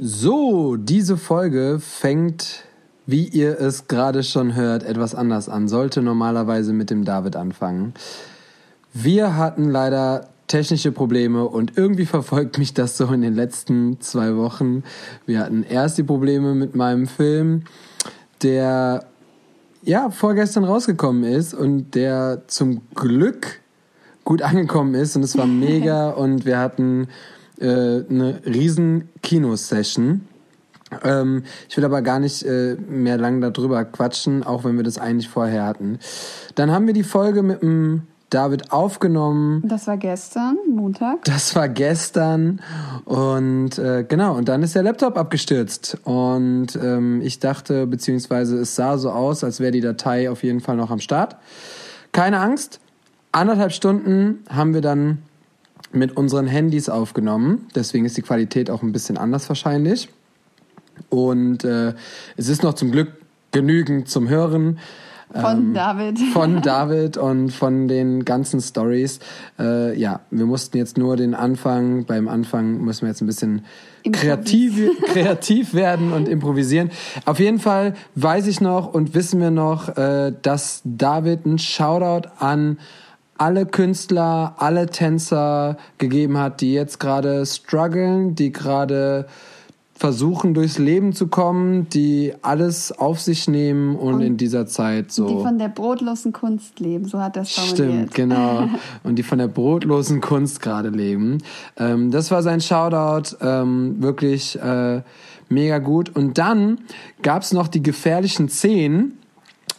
[0.00, 2.62] So, diese Folge fängt,
[3.06, 5.66] wie ihr es gerade schon hört, etwas anders an.
[5.66, 7.94] Sollte normalerweise mit dem David anfangen.
[8.94, 14.36] Wir hatten leider technische Probleme und irgendwie verfolgt mich das so in den letzten zwei
[14.36, 14.84] Wochen.
[15.26, 17.64] Wir hatten erst die Probleme mit meinem Film,
[18.42, 19.04] der
[19.82, 23.60] ja vorgestern rausgekommen ist und der zum Glück
[24.24, 27.08] gut angekommen ist und es war mega und wir hatten
[27.60, 30.26] äh, eine riesen Kinosession.
[31.04, 34.98] Ähm, ich will aber gar nicht äh, mehr lang darüber quatschen, auch wenn wir das
[34.98, 35.98] eigentlich vorher hatten.
[36.54, 39.62] Dann haben wir die Folge mit dem David aufgenommen.
[39.64, 41.24] Das war gestern, Montag.
[41.24, 42.60] Das war gestern
[43.06, 48.76] und äh, genau, und dann ist der Laptop abgestürzt und ähm, ich dachte, beziehungsweise es
[48.76, 51.36] sah so aus, als wäre die Datei auf jeden Fall noch am Start.
[52.12, 52.80] Keine Angst,
[53.32, 55.22] anderthalb Stunden haben wir dann
[55.92, 60.08] mit unseren Handys aufgenommen, deswegen ist die Qualität auch ein bisschen anders wahrscheinlich
[61.08, 61.94] und äh,
[62.36, 63.12] es ist noch zum Glück
[63.52, 64.78] genügend zum Hören.
[65.32, 66.18] Von ähm, David.
[66.32, 69.20] Von David und von den ganzen Stories.
[69.58, 73.66] Äh, ja, wir mussten jetzt nur den Anfang, beim Anfang müssen wir jetzt ein bisschen
[74.10, 74.80] kreativ,
[75.12, 76.90] kreativ werden und improvisieren.
[77.26, 82.30] Auf jeden Fall weiß ich noch und wissen wir noch, äh, dass David ein Shoutout
[82.38, 82.78] an
[83.38, 89.26] alle Künstler, alle Tänzer gegeben hat, die jetzt gerade strugglen, die gerade
[89.98, 95.10] versuchen durchs Leben zu kommen, die alles auf sich nehmen und, und, in dieser Zeit
[95.10, 95.26] so.
[95.26, 97.76] Die von der brotlosen Kunst leben, so hat es formuliert.
[97.76, 98.68] Stimmt, genau.
[99.02, 101.38] und die von der brotlosen Kunst gerade leben.
[101.76, 105.02] Ähm, das war sein Shoutout, ähm, wirklich äh,
[105.48, 106.14] mega gut.
[106.14, 106.78] Und dann
[107.22, 109.14] gab's noch die gefährlichen Zehn.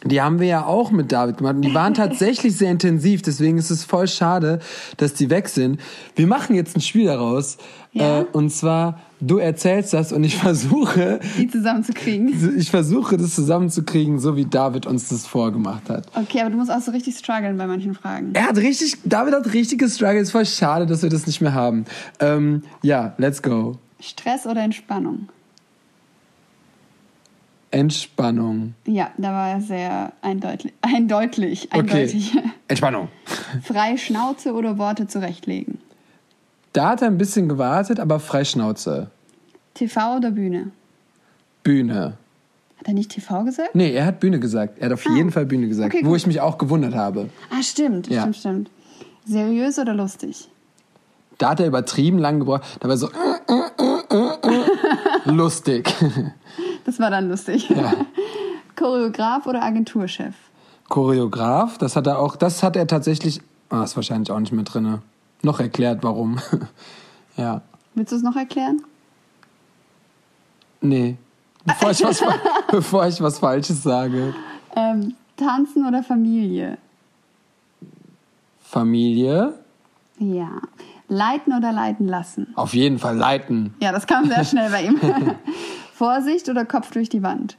[0.04, 1.56] Die haben wir ja auch mit David gemacht.
[1.56, 3.22] Und die waren tatsächlich sehr intensiv.
[3.22, 4.60] Deswegen ist es voll schade,
[4.96, 5.80] dass die weg sind.
[6.16, 7.58] Wir machen jetzt ein Spiel daraus.
[7.92, 8.20] Ja?
[8.20, 11.20] Äh, und zwar du erzählst das und ich versuche.
[11.38, 12.56] Die zusammenzukriegen.
[12.58, 16.06] Ich versuche das zusammenzukriegen, so wie David uns das vorgemacht hat.
[16.14, 18.30] Okay, aber du musst auch so richtig strugglen bei manchen Fragen.
[18.34, 20.20] Er hat richtig, David hat richtiges Struggle.
[20.20, 21.84] ist voll schade, dass wir das nicht mehr haben.
[22.20, 23.76] Ähm, ja, let's go.
[24.00, 25.28] Stress oder Entspannung?
[27.70, 28.74] Entspannung.
[28.84, 30.72] Ja, da war er sehr eindeutig.
[30.82, 31.72] Eindeutig.
[31.72, 32.36] eindeutig.
[32.36, 32.50] Okay.
[32.68, 33.08] Entspannung.
[33.62, 35.78] Freie Schnauze oder Worte zurechtlegen?
[36.72, 39.10] Da hat er ein bisschen gewartet, aber Freischnauze.
[39.74, 40.70] TV oder Bühne?
[41.62, 42.16] Bühne.
[42.78, 43.74] Hat er nicht TV gesagt?
[43.74, 44.78] Nee, er hat Bühne gesagt.
[44.78, 45.14] Er hat auf ah.
[45.14, 47.28] jeden Fall Bühne gesagt, okay, wo ich mich auch gewundert habe.
[47.50, 48.22] Ah, stimmt, ja.
[48.22, 48.70] stimmt, stimmt.
[49.26, 50.48] Seriös oder lustig?
[51.38, 52.62] Da hat er übertrieben lang gebraucht.
[52.80, 53.12] Da war so äh,
[53.48, 55.92] äh, äh, lustig.
[56.84, 57.68] Das war dann lustig.
[57.70, 57.92] Ja.
[58.76, 60.34] Choreograf oder Agenturchef?
[60.88, 64.64] Choreograf, das hat er auch, das hat er tatsächlich, ah, ist wahrscheinlich auch nicht mehr
[64.64, 65.00] drin
[65.42, 66.38] noch erklärt, warum.
[67.36, 67.62] ja.
[67.94, 68.82] Willst du es noch erklären?
[70.80, 71.16] Nee.
[71.64, 72.22] Bevor ich was,
[72.70, 74.34] bevor ich was Falsches sage.
[74.74, 76.78] Ähm, tanzen oder Familie?
[78.60, 79.54] Familie.
[80.18, 80.50] Ja.
[81.08, 82.48] Leiten oder leiten lassen?
[82.54, 83.74] Auf jeden Fall leiten.
[83.80, 85.00] Ja, das kam sehr schnell bei ihm.
[86.00, 87.58] Vorsicht oder Kopf durch die Wand?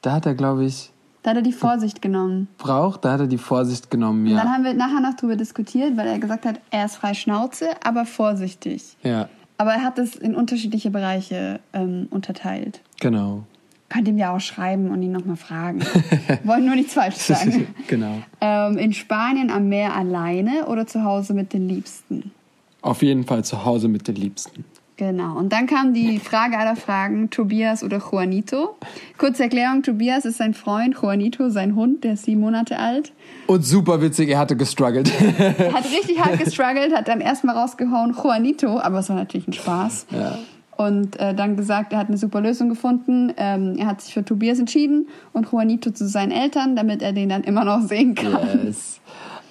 [0.00, 0.90] Da hat er, glaube ich,
[1.22, 2.48] da hat er die Vorsicht genommen.
[2.56, 4.32] Braucht, da hat er die Vorsicht genommen, ja.
[4.32, 7.12] Und dann haben wir nachher noch drüber diskutiert, weil er gesagt hat, er ist frei
[7.12, 8.96] Schnauze, aber vorsichtig.
[9.02, 9.28] Ja.
[9.58, 12.80] Aber er hat es in unterschiedliche Bereiche ähm, unterteilt.
[13.00, 13.44] Genau.
[13.90, 15.82] Könnt ihm ja auch schreiben und ihn nochmal fragen.
[16.44, 17.66] Wollen nur nichts falsch sagen.
[17.86, 18.22] genau.
[18.40, 22.32] Ähm, in Spanien am Meer alleine oder zu Hause mit den Liebsten?
[22.80, 24.64] Auf jeden Fall zu Hause mit den Liebsten.
[24.96, 25.36] Genau.
[25.36, 28.76] Und dann kam die Frage aller Fragen, Tobias oder Juanito.
[29.18, 33.12] Kurze Erklärung, Tobias ist sein Freund, Juanito sein Hund, der ist sieben Monate alt.
[33.48, 35.10] Und super witzig, er hatte gestruggelt.
[35.38, 39.52] er hat richtig hart gestruggelt, hat dann erstmal rausgehauen, Juanito, aber es war natürlich ein
[39.52, 40.06] Spaß.
[40.10, 40.38] Ja.
[40.76, 43.32] Und äh, dann gesagt, er hat eine super Lösung gefunden.
[43.36, 47.28] Ähm, er hat sich für Tobias entschieden und Juanito zu seinen Eltern, damit er den
[47.28, 48.66] dann immer noch sehen kann.
[48.66, 49.00] Yes.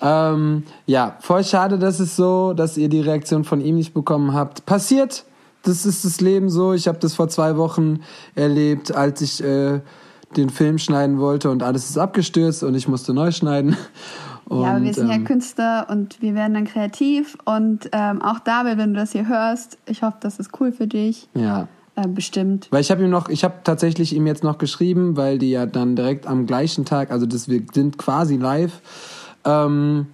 [0.01, 4.33] Ähm, ja, voll schade, dass es so, dass ihr die Reaktion von ihm nicht bekommen
[4.33, 4.65] habt.
[4.65, 5.23] Passiert,
[5.63, 6.73] das ist das Leben so.
[6.73, 8.01] Ich habe das vor zwei Wochen
[8.35, 9.81] erlebt, als ich äh,
[10.35, 13.75] den Film schneiden wollte und alles ist abgestürzt und ich musste neu schneiden.
[14.45, 18.21] Und, ja, aber wir sind ähm, ja Künstler und wir werden dann kreativ und ähm,
[18.21, 21.29] auch David, wenn du das hier hörst, ich hoffe, das ist cool für dich.
[21.33, 21.67] Ja.
[21.95, 22.67] Äh, bestimmt.
[22.71, 25.67] Weil ich habe ihm noch, ich habe tatsächlich ihm jetzt noch geschrieben, weil die ja
[25.67, 28.81] dann direkt am gleichen Tag, also das, wir sind quasi live.
[29.45, 30.07] Ähm,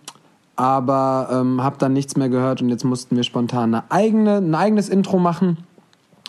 [0.59, 4.53] aber ähm, habe dann nichts mehr gehört und jetzt mussten wir spontan eine eigene, ein
[4.53, 5.57] eigenes Intro machen.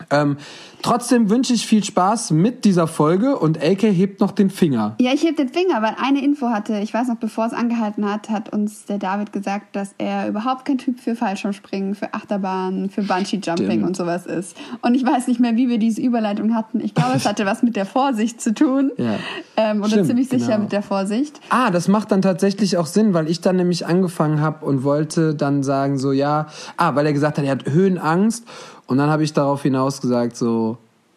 [0.08, 0.36] Ähm,
[0.82, 4.96] trotzdem wünsche ich viel Spaß mit dieser Folge und AK hebt noch den Finger.
[5.00, 8.10] Ja, ich heb den Finger, weil eine Info hatte, ich weiß noch, bevor es angehalten
[8.10, 12.90] hat, hat uns der David gesagt, dass er überhaupt kein Typ für Fallschirmspringen, für Achterbahnen,
[12.90, 14.56] für Bungee-Jumping und sowas ist.
[14.82, 16.80] Und ich weiß nicht mehr, wie wir diese Überleitung hatten.
[16.80, 18.92] Ich glaube, es hatte was mit der Vorsicht zu tun.
[18.96, 19.16] Ja.
[19.56, 20.58] Ähm, oder Stimmt, ziemlich sicher genau.
[20.60, 21.40] mit der Vorsicht.
[21.50, 25.34] Ah, das macht dann tatsächlich auch Sinn, weil ich dann nämlich angefangen habe und wollte
[25.34, 26.46] dann sagen so, ja,
[26.76, 28.44] ah, weil er gesagt hat, er hat Höhenangst
[28.90, 30.69] und dann habe ich darauf hinaus gesagt so,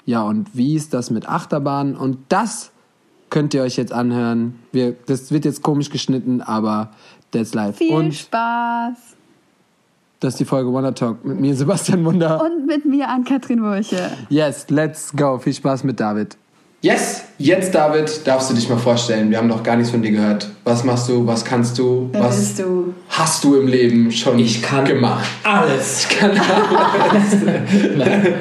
[0.06, 1.96] ja, und wie ist das mit Achterbahnen?
[1.96, 2.72] Und das
[3.30, 4.60] könnt ihr euch jetzt anhören.
[4.72, 6.92] Wir, das wird jetzt komisch geschnitten, aber
[7.32, 7.74] that's life.
[7.78, 8.96] Viel und Spaß.
[10.20, 12.42] das ist die Folge Wonder Talk mit mir, Sebastian Wunder.
[12.44, 14.12] Und mit mir an Katrin Wurche.
[14.30, 15.38] Yes, let's go.
[15.40, 16.38] Viel Spaß mit David.
[16.82, 19.32] Yes, jetzt David, darfst du dich mal vorstellen.
[19.32, 20.50] Wir haben noch gar nichts von dir gehört.
[20.66, 21.26] Was machst du?
[21.26, 22.10] Was kannst du?
[22.12, 22.94] Wer was bist du?
[23.08, 25.26] hast du im Leben schon Ich kann gemacht?
[25.46, 26.02] alles.
[26.02, 26.32] Ich kann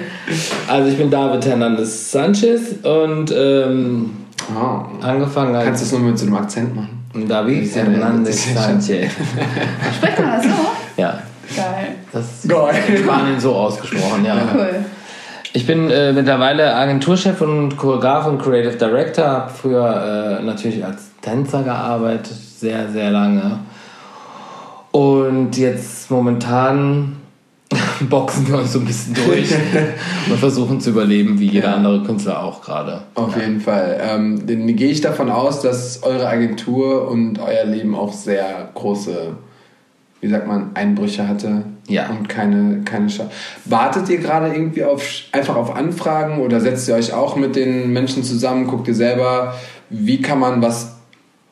[0.68, 4.10] Also ich bin David Hernandez Sanchez und ähm,
[4.54, 5.04] oh.
[5.04, 7.02] angefangen als Kannst du es nur mit so einem Akzent machen?
[7.28, 9.12] David Ja, Hernandez ja Sanchez.
[9.96, 10.50] Spricht man das so?
[10.96, 11.22] Ja,
[11.54, 11.96] Geil.
[12.12, 12.74] das ist Geil.
[12.88, 14.36] in Spanien so ausgesprochen, ja.
[14.54, 14.84] Cool.
[15.54, 19.26] Ich bin äh, mittlerweile Agenturchef und Choreograf und Creative Director.
[19.26, 23.58] Habe früher äh, natürlich als Tänzer gearbeitet, sehr, sehr lange.
[24.92, 27.16] Und jetzt momentan
[28.08, 29.50] boxen wir uns so ein bisschen durch
[30.30, 33.02] und versuchen zu überleben, wie jeder andere Künstler auch gerade.
[33.14, 34.00] Auf jeden Fall.
[34.02, 39.36] Ähm, dann gehe ich davon aus, dass eure Agentur und euer Leben auch sehr große,
[40.20, 41.64] wie sagt man, Einbrüche hatte.
[41.88, 42.08] Ja.
[42.10, 43.28] Und keine, keine Scha
[43.64, 45.02] Wartet ihr gerade irgendwie auf,
[45.32, 48.66] einfach auf Anfragen oder setzt ihr euch auch mit den Menschen zusammen?
[48.68, 49.54] Guckt ihr selber,
[49.90, 50.91] wie kann man was,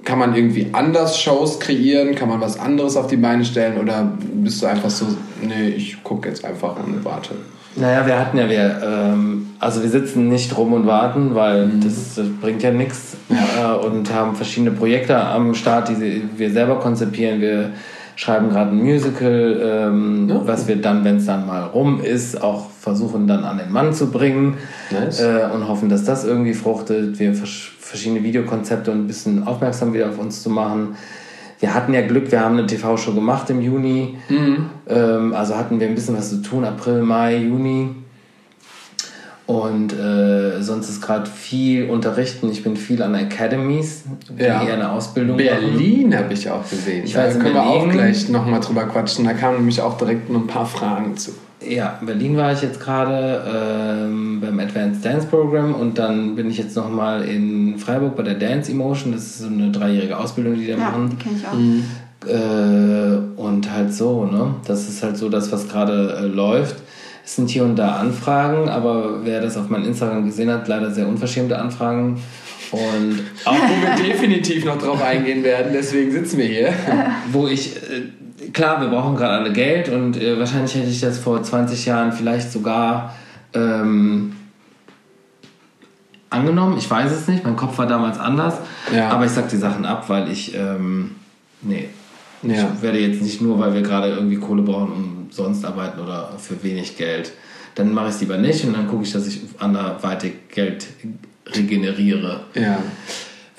[0.05, 2.14] kann man irgendwie anders Shows kreieren?
[2.14, 3.79] Kann man was anderes auf die Beine stellen?
[3.79, 5.06] Oder bist du einfach so,
[5.43, 7.35] nee, ich gucke jetzt einfach und warte?
[7.76, 12.17] Naja, wir hatten ja, wir, ähm, also wir sitzen nicht rum und warten, weil das,
[12.17, 17.41] das bringt ja nichts äh, und haben verschiedene Projekte am Start, die wir selber konzipieren.
[17.41, 17.70] Wir
[18.17, 20.41] schreiben gerade ein Musical, ähm, Ja.
[20.44, 23.94] was wir dann, wenn es dann mal rum ist, auch versuchen dann an den Mann
[23.94, 24.56] zu bringen
[24.91, 25.20] Nice.
[25.20, 27.19] äh, und hoffen, dass das irgendwie fruchtet.
[27.20, 30.97] Wir versch verschiedene Videokonzepte und ein bisschen aufmerksam wieder auf uns zu machen.
[31.59, 34.17] Wir hatten ja Glück, wir haben eine TV-Show gemacht im Juni.
[34.89, 37.91] Ähm, also hatten wir ein bisschen was zu tun, April, Mai, Juni.
[39.47, 42.49] Und äh, sonst ist gerade viel unterrichten.
[42.51, 44.63] Ich bin viel an Academies, die Ja.
[44.63, 45.37] eher eine Ausbildung.
[45.37, 47.05] Berlin habe ich auch gesehen.
[47.05, 49.25] Ich da in können wir auch gleich nochmal drüber quatschen.
[49.25, 51.33] Da kamen nämlich auch direkt noch ein paar Fragen zu.
[51.67, 56.49] Ja, in Berlin war ich jetzt gerade ähm, beim Advanced Dance Program und dann bin
[56.51, 59.12] ich jetzt nochmal in Freiburg bei der Dance Emotion.
[59.12, 61.11] Das ist so eine dreijährige Ausbildung, die die da Ja, machen.
[61.11, 62.29] die kenne ich auch.
[62.29, 64.55] Äh, und halt so, ne?
[64.67, 66.77] Das ist halt so das, was gerade äh, läuft.
[67.25, 70.91] Es sind hier und da Anfragen, aber wer das auf meinem Instagram gesehen hat, leider
[70.91, 72.21] sehr unverschämte Anfragen.
[72.73, 76.73] Und Auch wo wir definitiv noch drauf eingehen werden, deswegen sitzen wir hier.
[77.33, 78.03] wo ich, äh,
[78.53, 82.13] klar, wir brauchen gerade alle Geld und äh, wahrscheinlich hätte ich das vor 20 Jahren
[82.13, 83.15] vielleicht sogar
[83.55, 84.33] ähm,
[86.31, 86.79] angenommen.
[86.79, 88.55] Ich weiß es nicht, mein Kopf war damals anders.
[88.95, 89.11] Ja.
[89.11, 91.17] Aber ich sag die Sachen ab, weil ich, ähm,
[91.63, 91.89] nee.
[92.43, 92.71] Ja.
[92.75, 96.63] Ich werde jetzt nicht nur, weil wir gerade irgendwie Kohle brauchen, umsonst arbeiten oder für
[96.63, 97.33] wenig Geld.
[97.75, 100.87] Dann mache ich es lieber nicht und dann gucke ich, dass ich anderweitig Geld
[101.47, 102.41] regeneriere.
[102.55, 102.79] Ja.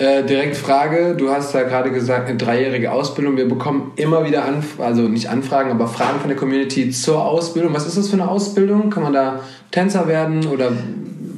[0.02, 3.36] Äh, direkt Frage, du hast da gerade gesagt, eine dreijährige Ausbildung.
[3.36, 7.72] Wir bekommen immer wieder Anf also nicht Anfragen, aber Fragen von der Community zur Ausbildung.
[7.72, 8.90] Was ist das für eine Ausbildung?
[8.90, 9.38] Kann man da
[9.70, 10.72] Tänzer werden oder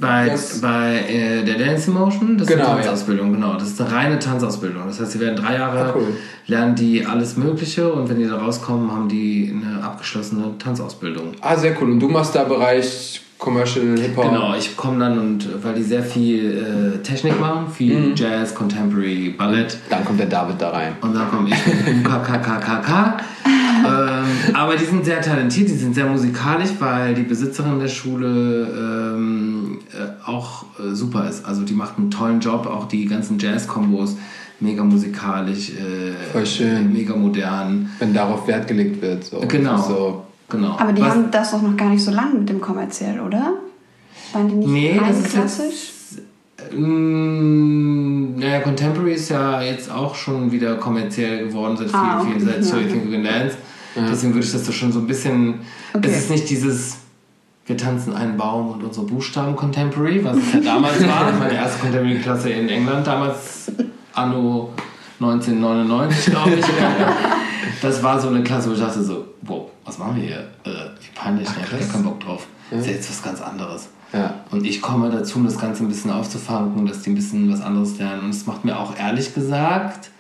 [0.01, 0.63] Bei, was?
[0.63, 3.53] bei äh, der Dance Emotion, das Genau, ist eine Tanzausbildung, genau.
[3.55, 4.83] Das ist eine reine Tanzausbildung.
[4.87, 6.07] Das heißt, sie werden drei Jahre, Ah, cool.
[6.47, 11.33] lernen die alles Mögliche und wenn die da rauskommen, haben die eine abgeschlossene Tanzausbildung.
[11.43, 11.91] Ah, sehr cool.
[11.91, 14.31] Und du machst da Bereich Commercial Hip-Hop.
[14.31, 18.15] Genau, ich komme dann und weil die sehr viel äh, Technik machen, viel Mhm.
[18.15, 19.77] Jazz, Contemporary, Ballett.
[19.91, 20.97] Dann kommt der David da rein.
[21.01, 23.17] Und dann komme ich mit UKKKKK.
[23.87, 28.69] ähm, aber die sind sehr talentiert, die sind sehr musikalisch, weil die Besitzerin der Schule
[29.17, 31.45] ähm, äh, auch äh, super ist.
[31.45, 34.17] Also die macht einen tollen Job, auch die ganzen Jazz-Kombos,
[34.61, 37.91] mega musikalisch, äh, mega modern.
[37.99, 39.25] Wenn darauf Wert gelegt wird.
[39.25, 39.41] So.
[39.41, 39.77] Genau.
[39.77, 40.23] So.
[40.49, 40.77] Genau.
[40.79, 43.55] Aber die Was- haben das doch noch gar nicht so lange mit dem kommerziell, oder?
[44.33, 45.91] Waren die nicht Nee, rein das ist klassisch?
[46.73, 52.53] Mm, Naja, Contemporary ist ja jetzt auch schon wieder kommerziell geworden seit Ah, vielen, vielen,
[52.53, 52.89] seit So Ja, You.
[52.89, 53.57] Think You Can Dance.
[53.97, 55.61] Deswegen würde ich das so schon so ein bisschen.
[55.93, 56.09] Okay.
[56.11, 56.97] Es ist nicht dieses,
[57.67, 61.31] wir tanzen einen Baum und unsere Buchstaben Contemporary, was es ja damals war.
[61.39, 63.71] Meine erste Contemporary-Klasse in England, damals
[64.13, 64.71] anno
[65.21, 66.65] 1999, glaube ich.
[67.83, 70.41] Das war so eine Klasse, wo ich dachte so, wow, was machen wir hier?
[70.65, 71.57] Äh, wie peinlich, ne?
[71.65, 72.47] ich habe keinen Bock drauf.
[72.71, 73.89] Das ist ja jetzt was ganz anderes.
[74.13, 74.35] Ja.
[74.51, 77.61] Und ich komme dazu, um das Ganze ein bisschen aufzufangen, dass die ein bisschen was
[77.61, 78.25] anderes lernen.
[78.25, 80.11] Und es macht mir auch ehrlich gesagt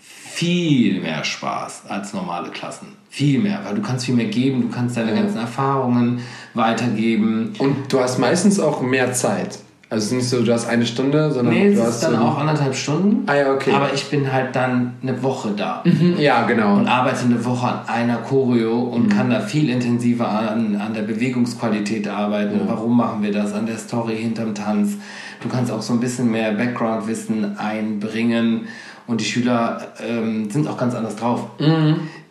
[0.00, 2.88] viel mehr Spaß als normale Klassen.
[3.08, 6.20] Viel mehr, weil du kannst viel mehr geben, du kannst deine ganzen Erfahrungen
[6.54, 7.54] weitergeben.
[7.58, 9.60] Und du hast meistens auch mehr Zeit.
[9.90, 12.20] Also es ist nicht so, du hast eine Stunde, sondern Nee, du hast dann so-
[12.22, 13.22] auch anderthalb Stunden.
[13.28, 13.70] Ah ja, okay.
[13.72, 15.82] Aber ich bin halt dann eine Woche da.
[15.84, 16.76] Mhm, ja, genau.
[16.76, 21.02] und arbeite eine Woche an einer Choreo und kann da viel intensiver an, an der
[21.02, 22.60] Bewegungsqualität arbeiten.
[22.66, 23.52] Warum machen wir das?
[23.52, 24.94] An der Story hinterm Tanz.
[25.42, 28.62] Du kannst auch so ein bisschen mehr Background-Wissen einbringen
[29.06, 31.46] und die Schüler ähm, sind auch ganz anders drauf.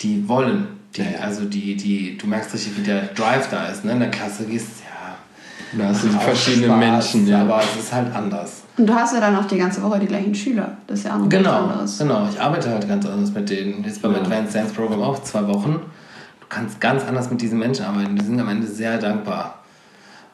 [0.02, 0.68] Die wollen.
[0.96, 3.86] Die, Also die, die, du merkst richtig, wie der Drive da ist.
[3.86, 3.92] Ne?
[3.94, 4.83] In der Klasse gehst ja.
[5.78, 7.42] Da hast du die verschiedenen Spaß, Menschen, ja.
[7.42, 8.64] Aber es ist halt anders.
[8.78, 10.78] Und du hast ja dann auch die ganze Woche die gleichen Schüler.
[10.88, 11.98] Das ist ja auch noch Genau, was anderes.
[12.00, 12.28] genau.
[12.32, 13.84] Ich arbeite halt ganz anders mit denen.
[13.84, 14.20] Jetzt beim Ja.
[14.20, 15.74] Advanced Dance Program auch zwei Wochen.
[16.42, 18.16] Du kannst ganz anders mit diesen Menschen arbeiten.
[18.16, 19.60] Die sind am Ende sehr dankbar.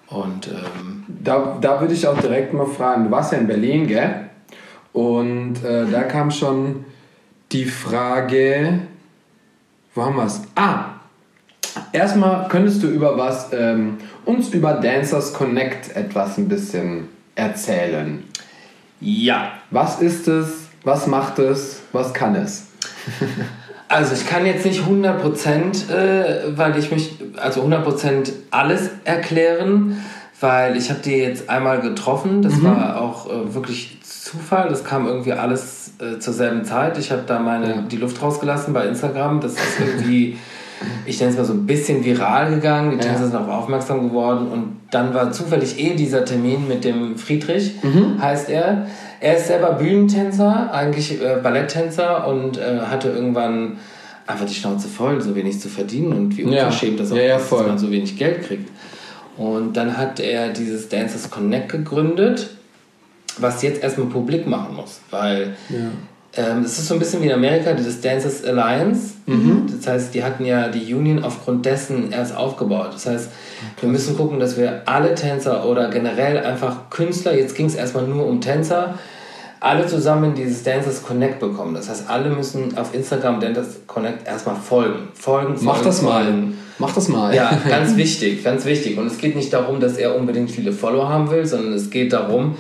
[0.08, 3.88] Und ähm, Da, da würde ich auch direkt mal fragen, du warst ja in Berlin,
[3.88, 4.30] gell?
[4.92, 6.84] Und äh, da kam schon
[7.52, 8.80] die Frage,
[9.94, 10.42] wo haben wir es?
[10.56, 10.86] Ah,
[11.92, 18.24] erstmal könntest du über was, ähm, uns über Dancers Connect etwas ein bisschen erzählen.
[19.00, 20.68] ja, Was ist es?
[20.84, 21.82] Was macht es?
[21.92, 22.68] Was kann es?
[23.88, 29.98] also ich kann jetzt nicht 100%, äh, weil ich mich, also 100% alles erklären,
[30.40, 32.42] weil ich habe die jetzt einmal getroffen.
[32.42, 34.70] Das war auch äh, wirklich Zufall.
[34.70, 36.98] Das kam irgendwie alles äh, zur selben Zeit.
[36.98, 39.42] Ich habe da meine, die Luft rausgelassen bei Instagram.
[39.42, 40.38] Das ist irgendwie,
[41.06, 42.92] ich nenne es mal so ein bisschen viral gegangen.
[42.92, 44.48] Die Tänzer sind darauf aufmerksam geworden.
[44.52, 47.74] Und dann war zufällig eh dieser Termin mit dem Friedrich,
[48.20, 48.88] heißt er.
[49.22, 53.78] Er ist selber Bühnentänzer, eigentlich äh, Balletttänzer und äh, hatte irgendwann
[54.26, 56.48] einfach die Schnauze voll, so wenig zu verdienen und wie Ja.
[56.66, 58.70] unverschämt das auch Ja, ja, ist, dass man so wenig Geld kriegt.
[59.38, 62.50] Und dann hat er dieses Dancers Connect gegründet,
[63.40, 65.56] was jetzt erstmal publik machen muss, weil
[66.36, 69.14] ähm, es ist so ein bisschen wie in Amerika, dieses Dancers Alliance.
[69.78, 72.90] Das heißt, die hatten ja die Union aufgrund dessen erst aufgebaut.
[72.94, 73.30] Das heißt,
[73.80, 78.06] wir müssen gucken, dass wir alle Tänzer oder generell einfach Künstler, jetzt ging es erstmal
[78.06, 78.96] nur um Tänzer,
[79.60, 81.74] alle zusammen dieses Dancers Connect bekommen.
[81.74, 85.10] Das heißt, alle müssen auf Instagram Dancers Connect erstmal folgen.
[85.14, 86.26] Folgen, folgen Mach das mal.
[86.78, 87.36] Mach das mal.
[87.36, 88.98] Ja, ganz wichtig, ganz wichtig.
[88.98, 92.14] Und es geht nicht darum, dass er unbedingt viele Follower haben will, sondern es geht
[92.14, 92.56] darum,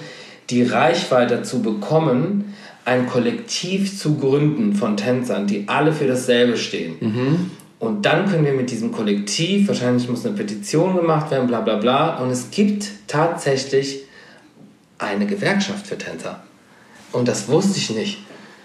[0.50, 2.54] die Reichweite zu bekommen,
[2.89, 7.51] ein Kollektiv zu gründen von Tänzern, die alle für dasselbe stehen.
[7.79, 11.75] Und dann können wir mit diesem Kollektiv, wahrscheinlich muss eine Petition gemacht werden, bla bla
[11.77, 12.17] bla.
[12.17, 14.00] Und es gibt tatsächlich
[14.98, 16.41] eine Gewerkschaft für Tänzer.
[17.12, 18.17] Und das wusste ich nicht.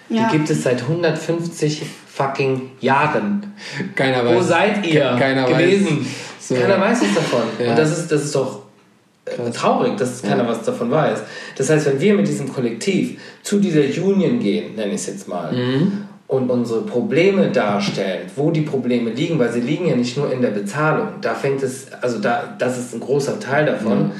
[0.09, 0.27] Ja.
[0.29, 3.53] Die gibt es seit 150 fucking Jahren.
[3.95, 4.49] Keiner Wo weiß.
[4.49, 6.01] seid ihr Ke- keiner gewesen?
[6.01, 6.07] weiß.
[6.49, 6.55] So.
[6.57, 7.43] Keiner weiß was davon.
[7.59, 7.71] Ja.
[7.71, 8.64] Und das ist, das ist doch
[9.27, 11.21] äh, traurig, dass keiner was davon weiß.
[11.57, 15.29] Das heißt, wenn wir mit diesem Kollektiv zu dieser Union gehen, nenne ich es jetzt
[15.29, 16.05] mal, Mhm.
[16.27, 20.43] und unsere Probleme darstellen, wo die Probleme liegen, weil sie liegen ja nicht nur in
[20.43, 21.09] der Bezahlung.
[21.21, 24.13] Da fängt es, also da, das ist ein großer Teil davon.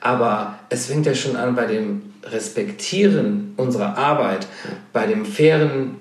[0.00, 4.46] Aber es fängt ja schon an bei dem Respektieren unserer Arbeit,
[4.92, 5.96] bei dem fairen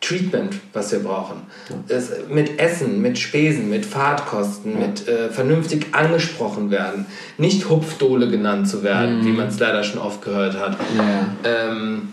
[0.00, 1.42] Treatment, was wir brauchen.
[1.88, 7.06] Das, mit Essen, mit Spesen, mit Fahrtkosten, mit äh, vernünftig angesprochen werden.
[7.36, 10.76] Nicht Hupfdohle genannt zu werden, wie man es leider schon oft gehört hat.
[10.96, 11.28] Ja.
[11.44, 12.12] Ähm,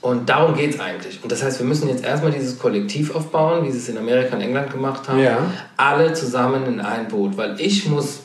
[0.00, 1.20] und darum geht es eigentlich.
[1.22, 4.36] Und das heißt, wir müssen jetzt erstmal dieses Kollektiv aufbauen, wie sie es in Amerika
[4.36, 5.20] und England gemacht haben.
[5.20, 5.38] Ja.
[5.76, 7.36] Alle zusammen in ein Boot.
[7.36, 8.20] Weil ich muss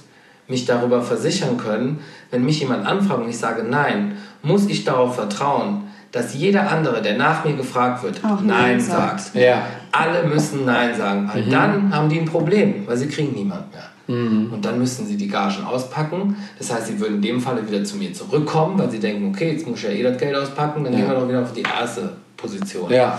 [0.48, 2.01] mich darüber versichern können,
[2.32, 7.01] wenn mich jemand anfragt und ich sage Nein, muss ich darauf vertrauen, dass jeder andere,
[7.01, 9.20] der nach mir gefragt wird, Auch Nein, sagt.
[9.20, 9.36] sagt.
[9.36, 9.63] Ja.
[9.91, 13.84] Alle müssen Nein sagen, weil dann haben die ein Problem, weil sie kriegen niemand mehr.
[14.05, 16.36] Und dann müssen sie die Gagen auspacken.
[16.58, 19.51] Das heißt, sie würden in dem Falle wieder zu mir zurückkommen, weil sie denken, okay,
[19.53, 21.00] jetzt muss ich ja eh das Geld auspacken, dann Ja.
[21.00, 22.91] gehen wir doch wieder auf die erste Position.
[22.91, 23.17] ja.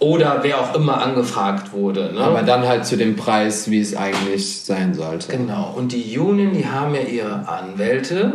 [0.00, 2.12] Oder wer auch immer angefragt wurde.
[2.14, 2.20] Ne?
[2.20, 5.36] Aber dann halt zu dem Preis, wie es eigentlich sein sollte.
[5.36, 5.74] Genau.
[5.76, 8.32] Und die Union, die haben ja ihre Anwälte.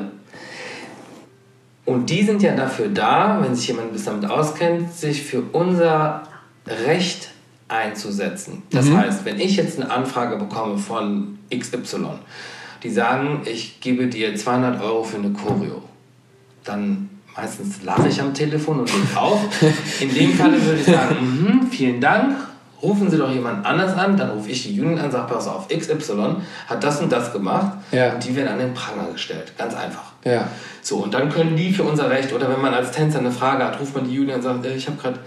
[1.85, 6.23] Und die sind ja dafür da, wenn sich jemand bis damit auskennt, sich für unser
[6.65, 7.29] Recht
[7.67, 8.63] einzusetzen.
[8.71, 12.19] Das heißt, wenn ich jetzt eine Anfrage bekomme von XY,
[12.83, 15.81] die sagen, ich gebe dir 200 Euro für eine Choreo,
[16.63, 19.41] dann meistens lache ich am Telefon und leg auf.
[19.99, 21.15] In dem Falle würde ich sagen,
[21.61, 22.35] mhm, vielen Dank,
[22.81, 25.67] rufen Sie doch jemand anders an, dann rufe ich die Union an, sage, pass auf,
[25.67, 26.35] XY
[26.67, 28.13] hat das und das gemacht Ja.
[28.13, 29.53] und die werden an den Pranger gestellt.
[29.57, 30.12] Ganz einfach.
[30.25, 30.47] Ja.
[30.81, 33.63] So, und dann können die für unser Recht, oder wenn man als Tänzer eine Frage
[33.63, 35.19] hat, ruft man die Union und sagt, äh, ich habe gerade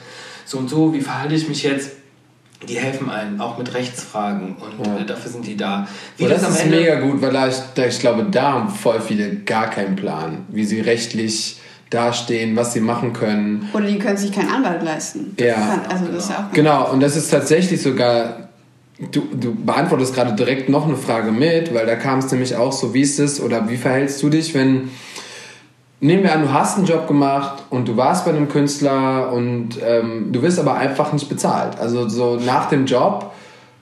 [0.44, 1.90] so und so, wie verhalte ich mich jetzt?
[2.66, 4.96] die helfen einem, auch mit Rechtsfragen und Ja.
[4.96, 5.86] äh, dafür sind die da.
[6.16, 8.52] Wie Und das, am ist Ende- mega gut, weil da ich, da ich glaube, da
[8.54, 11.60] haben voll viele gar keinen Plan, wie sie rechtlich
[11.90, 13.68] dastehen, was sie machen können.
[13.74, 15.36] Oder die können sich keinen Anwalt leisten.
[15.38, 15.52] Ja.
[15.54, 18.45] Kann, also das ist ja auch Genau, und das ist tatsächlich sogar,
[18.98, 22.72] du, du beantwortest gerade direkt noch eine Frage mit, weil da kam es nämlich auch
[22.72, 24.90] so, wie ist es oder wie verhältst du dich, wenn,
[26.00, 29.78] nehmen wir an, du hast einen Job gemacht und du warst bei einem Künstler und
[29.84, 31.78] ähm, du wirst aber einfach nicht bezahlt.
[31.78, 33.32] Also so nach dem Job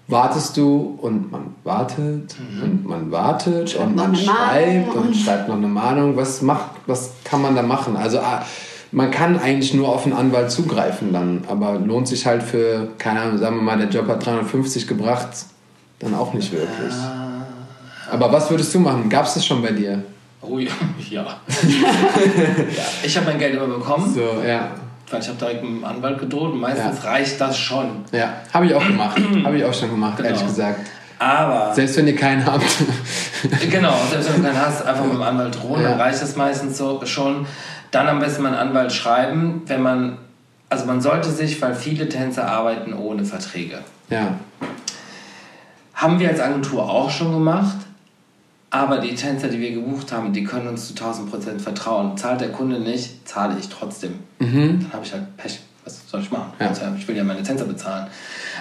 [0.07, 5.07] wartest du und man wartet und man wartet und man schreibt Mahnung.
[5.07, 6.17] und schreibt noch eine Mahnung.
[6.17, 7.97] Was macht, was kann man da machen?
[7.97, 8.45] Also ah,
[8.95, 13.21] man kann eigentlich nur auf einen Anwalt zugreifen dann, aber lohnt sich halt für, keine
[13.21, 15.29] Ahnung, sagen wir mal, der Job hat 350 gebracht,
[15.99, 16.95] dann auch nicht wirklich.
[18.11, 19.09] Aber was würdest du machen?
[19.09, 20.03] Gab es das schon bei dir?
[20.43, 20.71] Oh ja.
[21.11, 21.23] ja.
[21.23, 22.85] ja.
[23.03, 24.71] Ich habe mein Geld immer bekommen, So, ja.
[25.11, 28.05] weil ich habe direkt mit dem Anwalt gedroht und meistens reicht das schon.
[28.13, 29.19] Ja, habe ich auch gemacht.
[29.45, 30.29] habe ich auch schon gemacht, Genau.
[30.29, 30.87] ehrlich gesagt.
[31.19, 32.65] Aber Selbst wenn ihr keinen habt.
[33.71, 35.91] Genau, selbst wenn du keinen hast, einfach mit dem Anwalt drohen, Ja.
[35.91, 37.47] dann reicht das meistens so schon.
[37.95, 40.19] Dann am besten mal einen Anwalt schreiben, wenn man,
[40.69, 43.79] also man sollte sich, weil viele Tänzer arbeiten ohne Verträge.
[44.11, 44.39] ja.
[45.95, 47.77] Haben wir als Agentur auch schon gemacht,
[48.69, 52.17] aber die Tänzer, die wir gebucht haben, die können uns zu 1000 Prozent vertrauen.
[52.17, 54.19] Zahlt der Kunde nicht, zahle ich trotzdem.
[54.81, 55.61] Dann habe ich halt Pech.
[55.85, 56.53] Was soll ich machen?
[56.59, 56.73] Ja.
[56.99, 58.09] Ich will ja meine Tänzer bezahlen.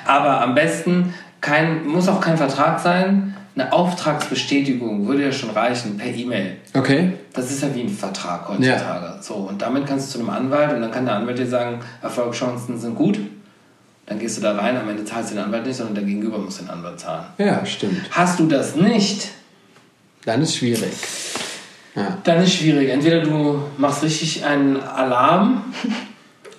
[0.06, 3.36] Aber am besten, kein, muss auch kein Vertrag sein.
[3.56, 6.58] Eine Auftragsbestätigung würde ja schon reichen per E-Mail.
[6.74, 7.14] Okay.
[7.34, 9.18] Das ist ja wie ein Vertrag heutzutage.
[9.22, 11.80] So, und damit kannst du zu einem Anwalt und dann kann der Anwalt dir sagen,
[12.02, 13.20] Erfolgschancen sind gut.
[14.08, 16.38] Dann gehst du da rein, am Ende zahlst du den Anwalt nicht, sondern der Gegenüber
[16.40, 17.26] muss den Anwalt zahlen.
[17.38, 18.02] Ja, stimmt.
[18.12, 19.30] Hast du das nicht,
[20.26, 20.92] Dann ist schwierig.
[21.96, 22.18] Ja.
[22.24, 22.90] dann ist schwierig.
[22.90, 25.62] Entweder du machst richtig einen Alarm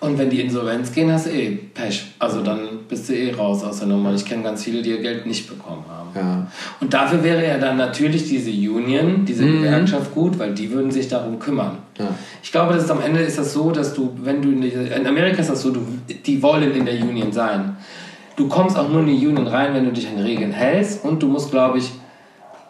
[0.05, 2.05] und wenn die Insolvenz gehen, hast du eh Pech.
[2.19, 4.13] Also dann bist du eh raus aus der Nummer.
[4.13, 6.11] Ich kenne ganz viele, die ihr Geld nicht bekommen haben.
[6.15, 6.47] Ja.
[6.81, 11.09] Und dafür wäre ja dann natürlich diese Union, diese Gewerkschaft gut, weil die würden sich
[11.09, 11.79] darum kümmern.
[11.99, 12.09] Ja.
[12.43, 15.07] Ich glaube, dass am Ende ist das so, dass du, wenn du in, die, in
[15.07, 15.81] Amerika ist das so, du,
[16.27, 17.77] die wollen in der Union sein.
[18.37, 21.23] Du kommst auch nur in die Union rein, wenn du dich an Regeln hältst und
[21.23, 21.91] du musst, glaube ich,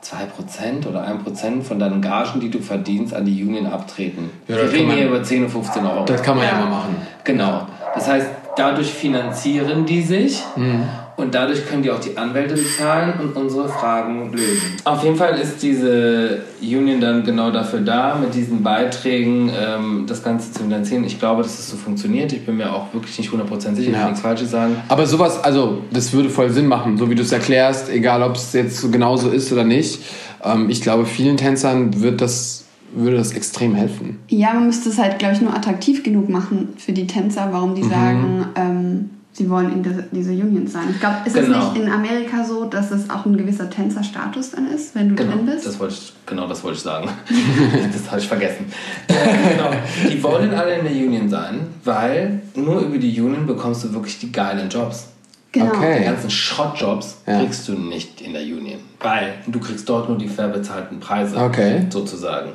[0.04, 4.30] 2% oder 1% von deinen Gagen, die du verdienst, an die Union abtreten.
[4.46, 6.04] Ja, Wir das kann reden man- hier über 10 und 15 Euro.
[6.04, 6.96] Das kann man ja, mal machen.
[7.24, 7.66] Genau.
[7.94, 10.84] Das heißt, dadurch finanzieren die sich Mhm.
[11.16, 14.76] Und dadurch können die auch die Anwälte bezahlen und unsere Fragen lösen.
[14.84, 20.22] Auf jeden Fall ist diese Union dann genau dafür da, mit diesen Beiträgen ähm, das
[20.22, 21.04] Ganze zu finanzieren.
[21.04, 22.32] Ich glaube, dass es so funktioniert.
[22.32, 23.98] Ich bin mir auch wirklich nicht 100% sicher, ich Ja.
[24.00, 24.76] will nichts Falsches sagen.
[24.88, 28.36] Aber sowas, also das würde voll Sinn machen, so wie du es erklärst, egal ob
[28.36, 30.00] es jetzt so genauso ist oder nicht.
[30.42, 34.18] Ähm, ich glaube, vielen Tänzern wird das, würde das extrem helfen.
[34.28, 37.74] Ja, man müsste es halt, glaube ich, nur attraktiv genug machen für die Tänzer, warum
[37.74, 37.88] die Mhm.
[37.90, 40.84] sagen, ähm, sie wollen in diese, diese Union sein.
[40.90, 41.72] Ich glaube, ist es Genau.
[41.72, 45.28] nicht in Amerika so, dass es auch ein gewisser Tänzerstatus dann ist, wenn du drin
[45.40, 45.66] Genau, bist?
[45.66, 47.08] das wollte ich, genau das wollte ich sagen.
[47.92, 48.66] das habe ich vergessen.
[49.08, 49.70] Genau.
[50.10, 54.18] Die wollen alle in der Union sein, weil nur über die Union bekommst du wirklich
[54.20, 55.08] die geilen Jobs.
[55.52, 55.66] genau.
[55.74, 55.98] Okay.
[56.00, 57.40] Die ganzen Schrottjobs Ja.
[57.40, 61.36] kriegst du nicht in der Union, weil du kriegst dort nur die fair bezahlten Preise,
[61.38, 61.86] Okay.
[61.90, 62.50] sozusagen.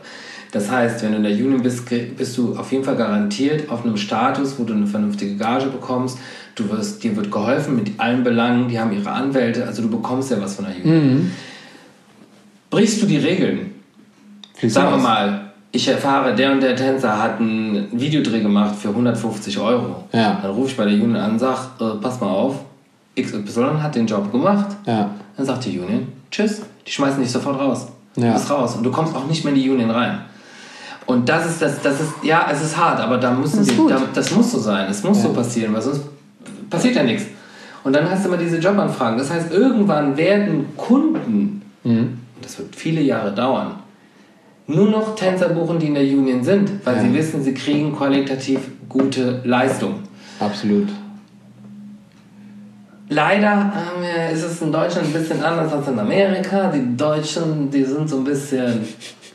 [0.51, 3.85] Das heißt, wenn du in der Union bist, bist du auf jeden Fall garantiert auf
[3.85, 6.17] einem Status, wo du eine vernünftige Gage bekommst.
[6.55, 10.31] Du wirst, dir wird geholfen mit allen Belangen, die haben ihre Anwälte, also du bekommst
[10.31, 11.13] ja was von der Union.
[11.13, 11.31] Mhm.
[12.69, 13.71] Brichst du die Regeln,
[14.59, 18.89] Fließt Sagen wir mal, ich erfahre, der und der Tänzer hat einen Videodreh gemacht für
[18.89, 20.03] 150 Euro.
[20.11, 20.39] Ja.
[20.41, 22.55] Dann rufe ich bei der Union an und sage, äh, pass mal auf,
[23.17, 24.75] XY hat den Job gemacht.
[24.85, 25.11] Ja.
[25.37, 27.87] Dann sagt die Union, tschüss, die schmeißen dich sofort raus.
[28.17, 28.27] Ja.
[28.27, 30.19] Du bist raus und du kommst auch nicht mehr in die Union rein.
[31.09, 33.89] Und das ist, das, das ist, ja, es ist hart, aber da müssen Das gut.
[33.89, 36.01] da, das muss so sein, es muss so passieren, weil sonst
[36.69, 37.25] passiert ja nichts.
[37.83, 39.17] Und dann hast du immer diese Jobanfragen.
[39.17, 43.71] Das heißt, irgendwann werden Kunden, und das wird viele Jahre dauern,
[44.67, 47.01] nur noch Tänzer buchen, die in der Union sind, weil Ja.
[47.01, 49.95] sie wissen, sie kriegen qualitativ gute Leistung.
[50.39, 50.89] Absolut.
[53.11, 56.69] Leider ähm, ist es in Deutschland ein bisschen anders als in Amerika.
[56.71, 58.81] Die Deutschen, die sind so ein bisschen,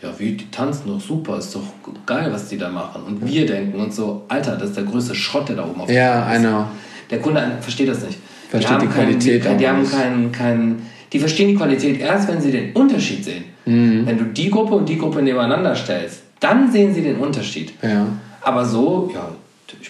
[0.05, 1.63] ja wie, die tanzen doch super, ist doch
[2.07, 3.03] geil, was die da machen.
[3.07, 5.87] Und wir denken uns so, Alter, das ist der größte Schrott, der da oben auf
[5.87, 6.65] dem Ja, I know.
[7.11, 8.19] Der Kunde versteht das nicht.
[8.49, 12.01] Versteht haben die keinen- Qualität die, auch die haben keinen, keinen, die verstehen die Qualität
[12.01, 13.45] erst, wenn sie den Unterschied sehen.
[13.65, 14.07] Mhm.
[14.07, 17.73] Wenn du die Gruppe und die Gruppe nebeneinander stellst, dann sehen sie den Unterschied.
[17.83, 18.07] Ja.
[18.43, 19.29] Aber so, ja,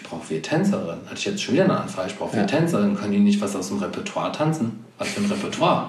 [0.04, 1.00] brauche vier Tänzerinnen.
[1.06, 2.08] Hatte ich jetzt schon wieder eine Anfrage.
[2.10, 2.46] Ich brauche vier Ja.
[2.46, 2.96] Tänzerinnen.
[2.96, 4.84] Können die nicht was aus dem Repertoire tanzen?
[4.98, 5.88] Was für ein Repertoire?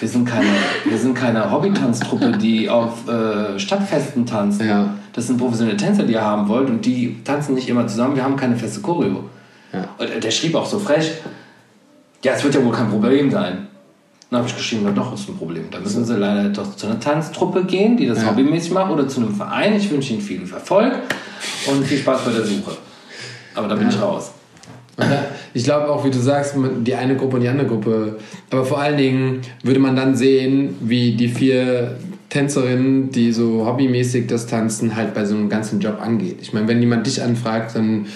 [0.00, 0.48] Wir sind keine,
[0.84, 4.62] wir sind keine Hobbytanztruppe, die auf äh, Stadtfesten tanzt.
[4.62, 4.94] Ja.
[5.12, 8.16] Das sind professionelle Tänzer, die ihr haben wollt und die tanzen nicht immer zusammen.
[8.16, 9.24] Wir haben keine feste Choreo.
[9.72, 9.88] Ja.
[9.98, 11.10] Und der schrieb auch so frech,
[12.24, 13.66] ja, es wird ja wohl kein Problem sein.
[14.30, 15.66] Dann habe ich geschrieben, na doch, ist ein Problem.
[15.70, 18.30] Da müssen sie leider doch zu einer Tanztruppe gehen, die das Ja.
[18.30, 19.76] hobbymäßig macht, oder zu einem Verein.
[19.76, 20.94] Ich wünsche ihnen viel Erfolg
[21.68, 22.72] und viel Spaß bei der Suche.
[23.56, 24.32] Aber da bin ich raus.
[25.54, 28.18] Ich glaube auch, wie du sagst, die eine Gruppe und die andere Gruppe.
[28.50, 31.96] Aber vor allen Dingen würde man dann sehen, wie die vier
[32.28, 36.38] Tänzerinnen, die so hobbymäßig das Tanzen halt bei so einem ganzen Job angeht.
[36.42, 38.06] Ich meine, wenn jemand dich anfragt, dann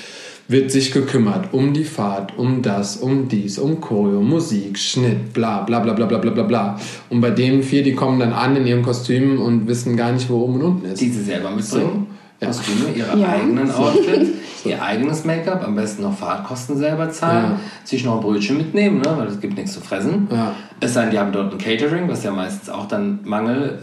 [0.49, 5.63] wird sich gekümmert um die Fahrt, um das, um dies, um Choreo, Musik, Schnitt, bla
[5.63, 6.81] bla bla bla bla bla bla bla.
[7.09, 10.29] Und bei den vier, die kommen dann an in ihren Kostümen und wissen gar nicht,
[10.29, 11.01] wo oben und unten ist.
[11.01, 12.07] Die sie selber mitbringen.
[12.11, 12.20] Ja.
[12.41, 13.29] Kostüme, ihre Ja.
[13.29, 14.31] eigenen Outfits,
[14.65, 17.61] ihr eigenes Make-up, am besten noch Fahrtkosten selber zahlen, Ja.
[17.85, 20.29] sich noch ein Brötchen mitnehmen, ne, weil es gibt nichts zu fressen.
[20.31, 20.53] Ja.
[20.81, 23.81] Es sei denn, die haben dort ein Catering, was ja meistens auch dann Mangel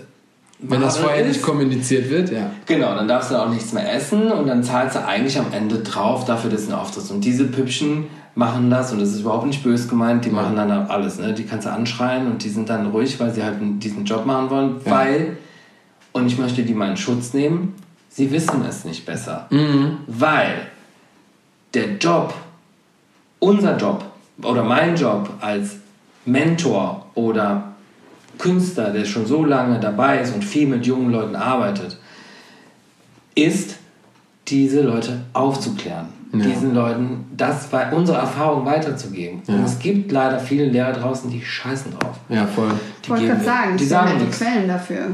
[0.59, 1.27] Wenn das vorher ist.
[1.27, 2.49] nicht kommuniziert wird, ja.
[2.65, 5.77] Genau, dann darfst du auch nichts mehr essen und dann zahlst du eigentlich am Ende
[5.79, 7.11] drauf dafür, dass du einen Auftritt.
[7.11, 10.71] Und diese Püppchen machen das und das ist überhaupt nicht böse gemeint, die machen dann
[10.71, 11.19] alles.
[11.19, 11.33] Ne?
[11.33, 14.49] Die kannst du anschreien und die sind dann ruhig, weil sie halt diesen Job machen
[14.49, 14.91] wollen, Ja.
[14.91, 15.37] weil,
[16.11, 17.73] und ich möchte die mal in Schutz nehmen,
[18.17, 19.47] sie wissen es nicht besser.
[20.07, 20.55] Weil
[21.75, 22.33] der Job,
[23.37, 24.03] unser Job
[24.41, 25.75] oder mein Job als
[26.25, 27.73] Mentor oder
[28.39, 31.97] Künstler, der schon so lange dabei ist und viel mit jungen Leuten arbeitet,
[33.35, 33.75] ist,
[34.47, 36.07] diese Leute aufzuklären.
[36.33, 36.39] Ja.
[36.39, 39.41] Diesen Leuten das, wei- unsere Erfahrung weiterzugeben.
[39.47, 39.63] Und Ja.
[39.65, 42.15] es gibt leider viele Lehrer draußen, die scheißen drauf.
[42.29, 42.71] Ja, voll.
[43.05, 44.31] Die Ich geben- gerade sagen, die sagen sind ja die.
[44.31, 45.05] Quellen dafür.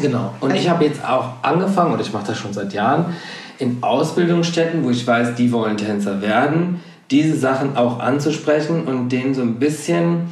[0.00, 0.34] Genau.
[0.40, 3.14] Und Also- ich habe jetzt auch angefangen, und ich mache das schon seit Jahren,
[3.58, 6.80] in Ausbildungsstätten, wo ich weiß, die wollen Tänzer werden,
[7.10, 10.28] diese Sachen auch anzusprechen und denen so ein bisschen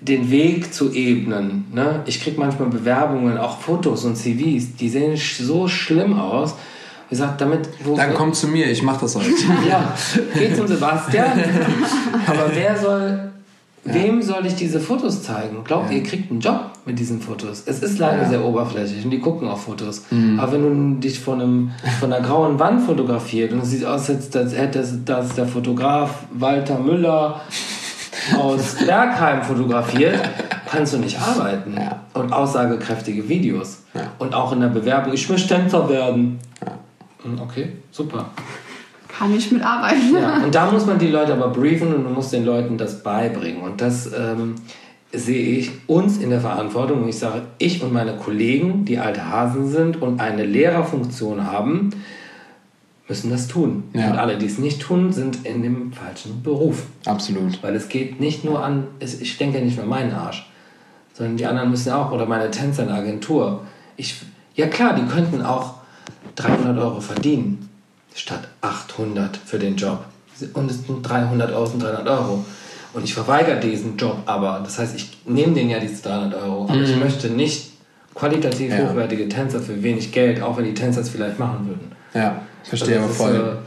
[0.00, 1.66] den Weg zu ebnen.
[1.72, 2.00] Ne?
[2.06, 6.54] Ich kriege manchmal Bewerbungen, auch Fotos und CVs, die sehen so schlimm aus.
[7.10, 7.68] Ich sage, damit...
[7.96, 9.28] Dann kommt zu mir, ich mach das heute.
[9.68, 9.92] ja,
[10.32, 11.32] geht zum Sebastian.
[12.26, 13.32] Aber wer soll...
[13.84, 15.64] Wem soll ich diese Fotos zeigen?
[15.64, 17.64] Glaubt ihr, ihr kriegt einen Job mit diesen Fotos?
[17.66, 18.28] Es ist leider Ja.
[18.28, 20.04] sehr oberflächlich und die gucken auf Fotos.
[20.38, 24.08] Aber wenn du dich von, einem, von einer grauen Wand fotografiert und es sieht aus,
[24.08, 27.40] als hätte das, der Fotograf Walter Müller
[28.38, 30.20] aus Bergheim fotografiert,
[30.70, 31.74] kannst du nicht arbeiten.
[31.76, 32.02] Ja.
[32.14, 33.82] Und aussagekräftige Videos.
[33.94, 34.02] Ja.
[34.20, 36.38] Und auch in der Bewerbung, ich möchte Tänzer werden.
[37.24, 38.26] Hm, Okay, super.
[39.22, 40.16] Kann ich mitarbeiten.
[40.20, 43.04] Ja, und da muss man die Leute aber briefen und man muss den Leuten das
[43.04, 43.62] beibringen.
[43.62, 44.56] Und das ähm,
[45.12, 47.04] sehe ich uns in der Verantwortung.
[47.04, 51.90] Und ich sage, ich und meine Kollegen, die alte Hasen sind und eine Lehrerfunktion haben,
[53.06, 53.84] müssen das tun.
[53.92, 54.10] Ja.
[54.10, 56.82] Und alle, die es nicht tun, sind in dem falschen Beruf.
[57.06, 57.62] Absolut.
[57.62, 60.50] Weil es geht nicht nur an, ich denke ja nicht nur meinen Arsch,
[61.12, 63.60] sondern die anderen müssen auch, oder meine Tänzer in der Agentur.
[63.96, 64.20] Ich,
[64.56, 65.74] ja klar, die könnten auch
[66.34, 67.68] 300 Euro verdienen,
[68.14, 70.04] statt 800 für den Job.
[70.54, 72.44] Und es sind 300 Euro, sind 300 Euro.
[72.94, 74.60] Und ich verweigere diesen Job aber.
[74.62, 76.64] Das heißt, ich nehme denen ja diese 300 Euro.
[76.64, 77.70] Aber ich möchte nicht
[78.14, 78.88] qualitativ Ja.
[78.90, 81.92] hochwertige Tänzer für wenig Geld, auch wenn die Tänzer es vielleicht machen würden.
[82.12, 83.58] Ja, verstehe Also aber voll.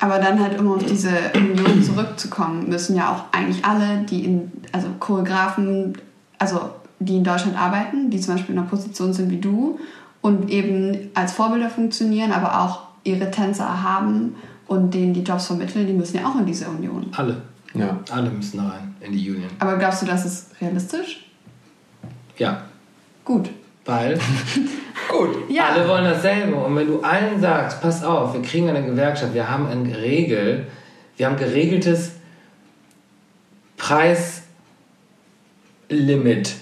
[0.00, 4.24] äh, Aber dann halt, um auf diese Union zurückzukommen, müssen ja auch eigentlich alle, die
[4.24, 5.98] in, also Choreografen,
[6.38, 9.78] also die in Deutschland arbeiten, die zum Beispiel in einer Position sind wie du
[10.22, 14.34] und eben als Vorbilder funktionieren, aber auch ihre Tänzer haben
[14.66, 17.06] und denen die Jobs vermitteln, die müssen ja auch in diese Union.
[17.16, 17.42] alle.
[17.74, 17.98] Ja.
[18.10, 19.50] Alle müssen da rein in die Union.
[19.58, 21.26] Aber glaubst du, das ist realistisch?
[22.38, 22.62] Ja,
[23.24, 23.50] Gut.
[23.84, 24.18] weil
[25.08, 25.50] Gut.
[25.50, 25.68] Ja.
[25.70, 26.54] Alle wollen dasselbe.
[26.56, 30.66] Und wenn du allen sagst, pass auf, wir kriegen eine Gewerkschaft, wir haben ein Regel,
[31.16, 32.12] wir haben geregeltes
[35.88, 36.54] Preislimit.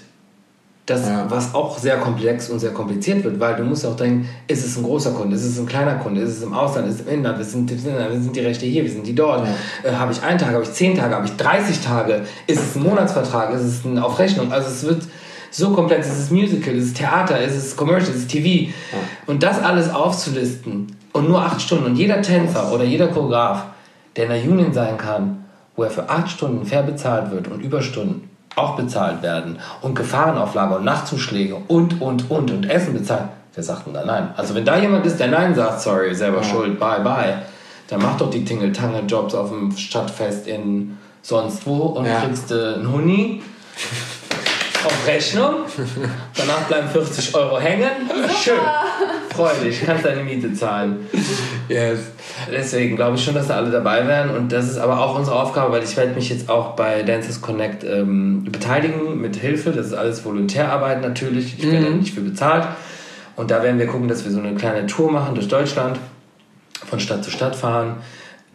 [0.87, 1.27] Das, Ja.
[1.29, 4.77] was auch sehr komplex und sehr kompliziert wird, weil du musst auch denken, ist es
[4.77, 7.12] ein großer Kunde, ist es ein kleiner Kunde, ist es im Ausland, ist es im
[7.12, 9.49] Inland, wir sind, wir sind, die Rechte hier, wir sind die dort.
[9.83, 12.77] Äh, habe ich einen Tag, habe ich zehn Tage, habe ich 30 Tage, ist es
[12.77, 14.53] ein Monatsvertrag, ist es eine Aufrechnung?
[14.53, 15.03] Also es wird
[15.51, 18.70] so komplex, ist es Musical, ist es Theater, ist es Commercial, ist es TV?
[19.27, 23.64] Und das alles aufzulisten und nur acht Stunden und jeder Tänzer oder jeder Choreograf,
[24.14, 25.44] der in der Union sein kann,
[25.75, 30.77] wo er für acht Stunden fair bezahlt wird und Überstunden auch bezahlt werden und Gefahrenauflage
[30.77, 34.31] und Nachtzuschläge und, und, und und Essen bezahlt, wer sagt denn da nein?
[34.37, 37.42] Also wenn da jemand ist, der nein sagt, sorry, selber schuld, bye, bye,
[37.88, 42.21] dann mach doch die Tingle-Tangle-Jobs auf dem Stadtfest in sonst wo und Ja.
[42.23, 43.42] kriegst einen Huni
[44.85, 45.55] auf Rechnung.
[46.35, 47.90] Danach bleiben 40 Euro hängen.
[48.42, 48.55] Schön.
[49.37, 51.07] Freu dich, kannst deine Miete zahlen.
[51.68, 51.99] Yes.
[52.51, 54.31] Deswegen glaube ich schon, dass da alle dabei wären.
[54.31, 57.40] Und das ist aber auch unsere Aufgabe, weil ich werde mich jetzt auch bei Dancers
[57.40, 59.70] Connect ähm, beteiligen mit Hilfe.
[59.70, 61.59] Das ist alles Volontärarbeit natürlich.
[61.59, 62.66] Ich werde nicht für bezahlt.
[63.37, 65.99] Und da werden wir gucken, dass wir so eine kleine Tour machen durch Deutschland,
[66.87, 67.96] von Stadt zu Stadt fahren,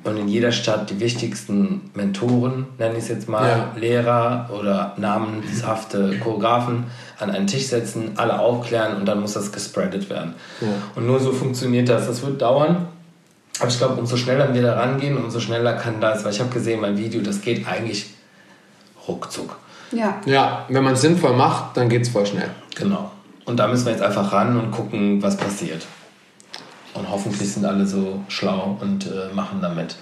[0.03, 3.71] und in jeder Stadt die wichtigsten Mentoren, nenne ich es jetzt mal, Ja.
[3.79, 6.85] Lehrer oder namenshafte Choreografen
[7.19, 10.33] an einen Tisch setzen, alle aufklären und dann muss das gespreadet werden.
[10.59, 10.67] Ja.
[10.95, 12.07] Und nur so funktioniert das.
[12.07, 12.87] Das wird dauern.
[13.59, 16.49] Aber ich glaube, umso schneller wir da rangehen, umso schneller kann das, weil ich habe
[16.49, 18.07] gesehen, mein Video, das geht eigentlich
[19.07, 19.57] ruckzuck.
[19.91, 20.19] Ja.
[20.25, 22.49] Ja, wenn man es sinnvoll macht, dann geht es voll schnell.
[22.75, 23.11] Genau.
[23.45, 25.85] Und da müssen wir jetzt einfach ran und gucken, was passiert.
[26.93, 29.95] Und hoffentlich sind alle so schlau und äh, machen damit.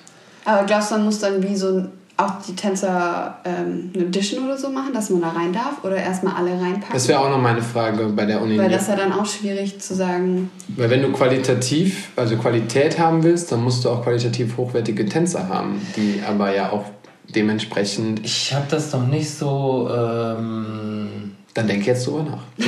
[0.45, 1.85] Aber glaubst du, man muss dann wie so
[2.19, 5.83] auch die Tänzer ähm, eine Audition oder so machen, dass man da rein darf?
[5.83, 6.93] Oder erstmal alle reinpacken?
[6.93, 8.57] Das wäre auch noch meine Frage bei der Uni.
[8.57, 10.51] Weil das ist ja dann auch schwierig zu sagen.
[10.75, 15.47] Weil wenn du qualitativ, also Qualität haben willst, dann musst du auch qualitativ hochwertige Tänzer
[15.47, 16.85] haben, die aber ja auch
[17.33, 18.25] dementsprechend.
[18.25, 19.89] Ich habe das noch nicht so.
[19.89, 22.43] Ähm, Dann denk jetzt drüber nach.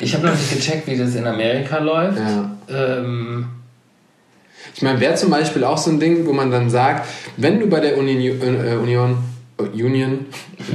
[0.00, 2.18] ich habe noch nicht gecheckt, wie das in Amerika läuft.
[2.18, 2.50] Ja.
[2.68, 3.46] Ähm,
[4.74, 7.66] Ich meine, wäre zum Beispiel auch so ein Ding, wo man dann sagt, wenn du
[7.66, 9.16] bei der Uni, äh, Union,
[9.58, 10.26] äh, Union,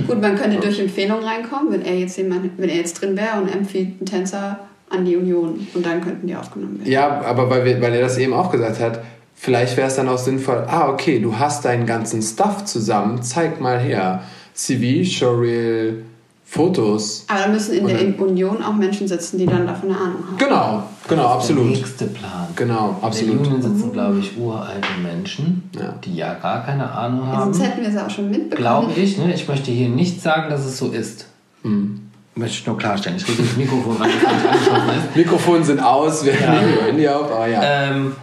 [0.07, 3.41] Gut, man könnte durch Empfehlung reinkommen, wenn er jetzt jemand, wenn er jetzt drin wäre
[3.41, 6.91] und empfiehlt einen Tänzer an die Union und dann könnten die aufgenommen werden.
[6.91, 9.01] ja, aber weil, wir, weil er das eben auch gesagt hat,
[9.35, 13.59] vielleicht wäre es dann auch sinnvoll, ah, okay, du hast deinen ganzen Stuff zusammen, zeig
[13.61, 14.23] mal her.
[14.53, 16.03] CV, Showreel,
[16.51, 17.25] Fotos.
[17.27, 20.23] Aber da müssen in der dann- Union auch Menschen sitzen, die dann davon eine Ahnung
[20.27, 20.37] haben.
[20.37, 21.65] Genau, genau, Der absolut.
[21.67, 22.47] nächste Plan.
[22.55, 23.39] Genau, In der absolut.
[23.47, 25.93] Union sitzen, glaube ich, uralte Menschen, Ja.
[26.03, 27.53] die ja gar keine Ahnung haben.
[27.53, 28.57] Sonst hätten wir es auch schon mitbekommen.
[28.87, 29.31] Glaube ich, ne?
[29.33, 31.27] Ich möchte hier nicht sagen, dass es so ist.
[31.63, 33.17] Möchte ich nur klarstellen.
[33.17, 35.15] Ich rede ins Mikrofon rein, das nicht angeschossen ist.
[35.15, 36.51] Mikrofone sind aus, wir Ja.
[36.53, 37.61] nehmen Handy auf, aber ja.
[37.63, 38.13] Ähm,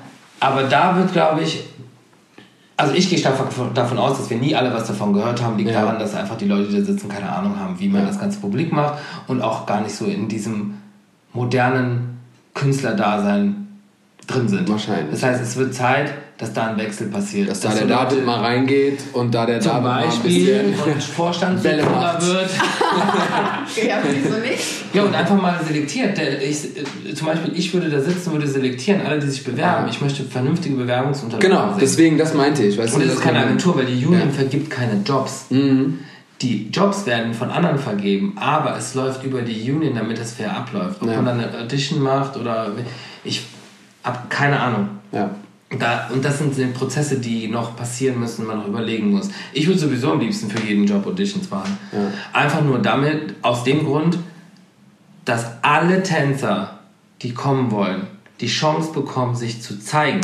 [0.40, 1.62] aber da wird, glaube ich,
[2.76, 5.56] also ich gehe stark davon- davon aus, dass wir nie alle was davon gehört haben.
[5.56, 5.80] Liegt Ja.
[5.82, 8.08] daran, dass einfach die Leute, die da sitzen, keine Ahnung haben, wie man Ja.
[8.08, 10.74] das Ganze publik macht und auch gar nicht so in diesem
[11.32, 12.18] modernen
[12.54, 13.66] Künstlerdasein
[14.26, 14.68] drin sind.
[14.68, 15.10] Wahrscheinlich.
[15.10, 17.49] Das heißt, es wird Zeit, dass da ein Wechsel passiert.
[17.49, 21.92] Dass da der David mal reingeht und da der David mal ein Beispiel bisschen und
[21.92, 22.22] macht.
[22.27, 22.51] wird.
[23.88, 24.62] Ja, wieso nicht?
[24.92, 26.16] Ja, und einfach mal selektiert.
[26.16, 29.85] Der, ich, äh, zum Beispiel, ich würde da sitzen, würde selektieren, alle, die sich bewerben.
[29.85, 29.90] Ja.
[29.90, 31.79] Ich möchte vernünftige Bewerbungsunterlagen Genau, sehen.
[31.81, 32.77] deswegen, das meinte ich.
[32.79, 34.27] Weißt Und das ist dass keine Agentur, weil die Union Ja.
[34.27, 34.33] Mhm.
[34.33, 35.46] vergibt keine Jobs.
[36.42, 40.55] Die Jobs werden von anderen vergeben, aber es läuft über die Union, damit es fair
[40.55, 41.01] abläuft.
[41.01, 41.16] Ob Ja.
[41.16, 42.72] man dann eine Audition macht oder
[43.25, 43.42] ich
[44.05, 44.88] habe keine Ahnung.
[45.12, 45.31] Ja.
[45.79, 49.31] Da, und das sind Prozesse, die noch passieren müssen, man noch überlegen muss.
[49.52, 51.76] Ich würde sowieso am liebsten für jeden Job Auditions machen.
[52.33, 54.18] Einfach nur damit, aus dem Grund,
[55.24, 56.79] dass alle Tänzer,
[57.22, 58.07] die kommen wollen,
[58.40, 60.20] die Chance bekommen, sich zu zeigen.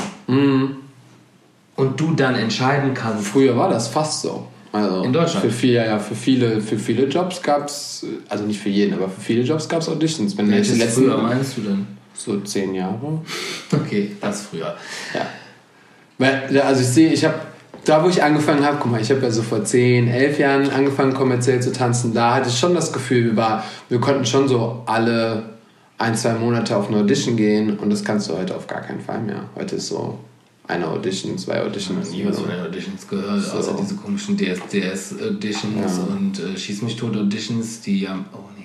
[1.74, 3.26] Und du dann entscheiden kannst.
[3.26, 4.46] Früher war das fast so.
[4.70, 5.44] Also In Deutschland?
[5.44, 9.08] Für viele, ja, für viele, für viele Jobs gab es, also nicht für jeden, aber
[9.08, 10.38] für viele Jobs gab es Auditions.
[10.38, 11.86] Wenn Welches letzten früher meinst du denn?
[12.14, 13.20] So zehn Jahre.
[13.72, 14.76] Okay, das früher.
[15.14, 15.26] Ja.
[16.18, 17.34] Weil, also ich sehe, ich habe,
[17.84, 20.70] da wo ich angefangen habe, guck mal, ich habe ja so vor 10, 11 Jahren
[20.70, 24.46] angefangen kommerziell zu tanzen, da hatte ich schon das Gefühl, wir, war, wir konnten schon
[24.46, 25.44] so alle
[25.98, 29.00] ein, zwei Monate auf eine Audition gehen und das kannst du heute auf gar keinen
[29.00, 29.44] Fall mehr.
[29.56, 30.18] Heute ist so
[30.68, 32.10] eine Audition, zwei Ich habe Auditions.
[32.12, 33.56] nie was von den Auditions gehört, So.
[33.58, 36.04] außer diese komischen DSDS-Auditions Ja.
[36.14, 38.18] und äh, Schieß mich tot Auditions, die ja.
[38.32, 38.61] Oh nee,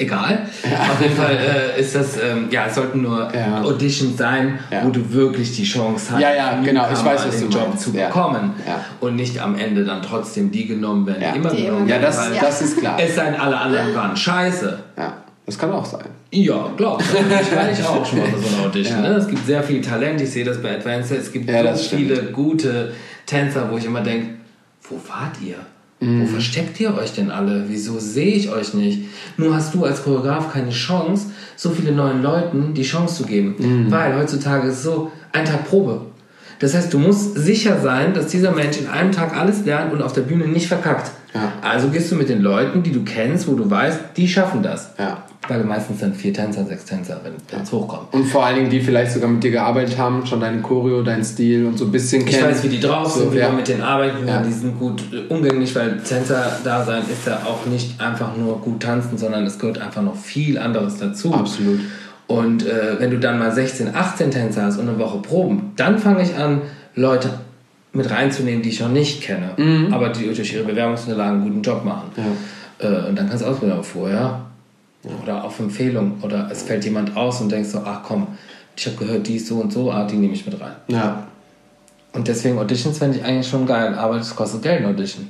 [0.00, 0.46] Egal.
[0.64, 3.62] Auf jeden Fall äh, ist das, ähm, ja, es sollten nur Ja.
[3.62, 4.84] Auditions sein, Ja.
[4.84, 7.68] wo du wirklich die Chance hast, Ja, ja, genau, ich weiß, was den du Job
[7.70, 7.82] meinst.
[7.84, 8.06] zu Ja.
[8.06, 8.54] bekommen.
[8.64, 8.84] Ja.
[9.00, 11.32] Und nicht am Ende dann trotzdem die genommen werden, Ja.
[11.32, 12.02] die immer Die genommen immer Ja, werden.
[12.04, 12.40] das, weil Ja.
[12.42, 12.96] das ist klar.
[13.00, 14.78] Es seien alle anderen waren scheiße.
[14.96, 16.04] Ja, das kann auch sein.
[16.30, 17.02] Ja, glaub.
[17.02, 19.02] Ich war ich auch schon mal bei so einer Audition.
[19.02, 19.08] Ja.
[19.10, 19.16] Ne?
[19.16, 20.20] Es gibt sehr viel Talent.
[20.20, 21.10] Ich sehe das bei Advanced.
[21.18, 22.92] Es gibt Ja, so viele gute
[23.26, 24.34] Tänzer, wo ich immer denke,
[24.88, 25.56] wo wart ihr?
[26.00, 26.22] Mhm.
[26.22, 27.64] Wo versteckt ihr euch denn alle?
[27.68, 29.04] Wieso sehe ich euch nicht?
[29.36, 33.56] Nur hast du als Choreograf keine Chance, so viele neuen Leuten die Chance zu geben.
[33.58, 33.90] Mhm.
[33.90, 36.02] Weil heutzutage ist so ein Tag Probe.
[36.60, 40.02] Das heißt, du musst sicher sein, dass dieser Mensch in einem Tag alles lernt und
[40.02, 41.10] auf der Bühne nicht verkackt.
[41.34, 41.52] Ja.
[41.62, 44.92] Also gehst du mit den Leuten, die du kennst, wo du weißt, die schaffen das.
[44.98, 45.24] Ja.
[45.46, 48.12] Weil meistens sind vier Tänzer, sechs Tänzer, wenn es hochkommt.
[48.12, 51.24] Und vor allen Dingen, die vielleicht sogar mit dir gearbeitet haben, schon deine Choreo, deinen
[51.24, 52.50] Stil und so ein bisschen Ich kennen.
[52.50, 53.48] weiß, wie die drauf So, sind, wie ja.
[53.48, 54.42] man mit denen arbeitet, wie Ja.
[54.42, 59.16] die sind gut äh, umgänglich, weil Tänzer-Dasein ist ja auch nicht einfach nur gut tanzen,
[59.16, 61.32] sondern es gehört einfach noch viel anderes dazu.
[61.32, 61.80] Absolut.
[62.26, 65.98] Und äh, wenn du dann mal 16, 18 Tänzer hast und eine Woche proben, dann
[65.98, 66.60] fange ich an,
[66.94, 67.30] Leute
[67.98, 69.50] mit reinzunehmen, die ich noch nicht kenne,
[69.92, 72.10] aber die durch ihre Bewerbungsunterlagen einen guten Job machen.
[72.78, 74.40] Äh, und dann kannst du ausprobieren, vorher
[75.22, 78.28] oder auf Empfehlung oder es fällt jemand aus und denkst so, ach komm,
[78.76, 80.74] ich habe gehört, die ist so und so, ah, die nehme ich mit rein.
[80.88, 81.26] Ja.
[82.12, 85.28] Und deswegen Auditions fände ich eigentlich schon geil, aber das kostet Geld, ein Audition.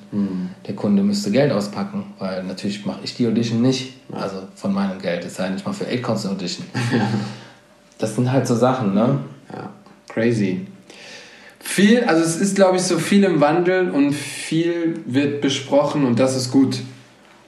[0.67, 4.99] Der Kunde müsste Geld auspacken, weil natürlich mache ich die Audition nicht, also von meinem
[5.01, 6.67] Geld, es sei denn, ich mache für Aidcons eine Audition.
[8.01, 9.19] Das sind halt so Sachen, ne?
[9.53, 9.71] Ja.
[10.09, 10.69] Crazy.
[11.61, 16.19] Viel, also es ist, glaube ich, so viel im Wandel und viel wird besprochen und
[16.19, 16.81] das ist gut.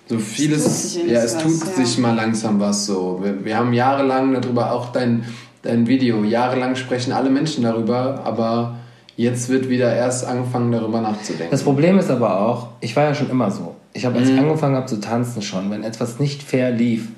[0.09, 1.85] So vieles, es ja, es was, tut ja.
[1.85, 3.20] sich mal langsam was so.
[3.23, 5.25] Wir, wir haben jahrelang darüber, auch dein,
[5.62, 8.81] dein Video, jahrelang sprechen alle Menschen darüber, aber
[9.16, 11.53] jetzt wird wieder erst angefangen, darüber nachzudenken.
[11.53, 13.77] Das Problem ist aber auch, ich war ja schon immer so.
[13.92, 14.35] Ich habe, als mhm.
[14.35, 17.09] ich angefangen habe zu tanzen schon, wenn etwas nicht fair lief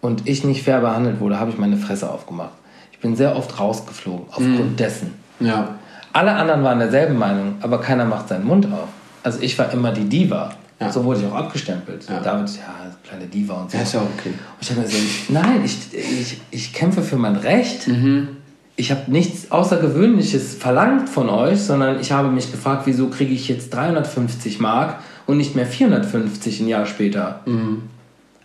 [0.00, 2.54] und ich nicht fair behandelt wurde, habe ich meine Fresse aufgemacht.
[2.90, 4.76] Ich bin sehr oft rausgeflogen, aufgrund mhm.
[4.76, 5.14] dessen.
[5.38, 5.77] Ja.
[6.18, 8.88] Alle anderen waren derselben Meinung, aber keiner macht seinen Mund auf.
[9.22, 10.50] Also ich war immer die Diva.
[10.80, 10.90] Ja.
[10.90, 12.08] So wurde ich auch abgestempelt.
[12.08, 12.18] Ja.
[12.18, 12.74] David, ja,
[13.08, 13.76] kleine Diva und so.
[13.76, 14.30] Ja, ist ja okay.
[14.30, 14.96] Und ich habe mir so,
[15.28, 17.86] nein, ich, ich, ich kämpfe für mein Recht.
[17.86, 18.30] Mhm.
[18.74, 23.46] Ich habe nichts Außergewöhnliches verlangt von euch, sondern ich habe mich gefragt, wieso kriege ich
[23.46, 27.42] jetzt 350 Mark und nicht mehr 450 ein Jahr später?
[27.46, 27.82] Mhm.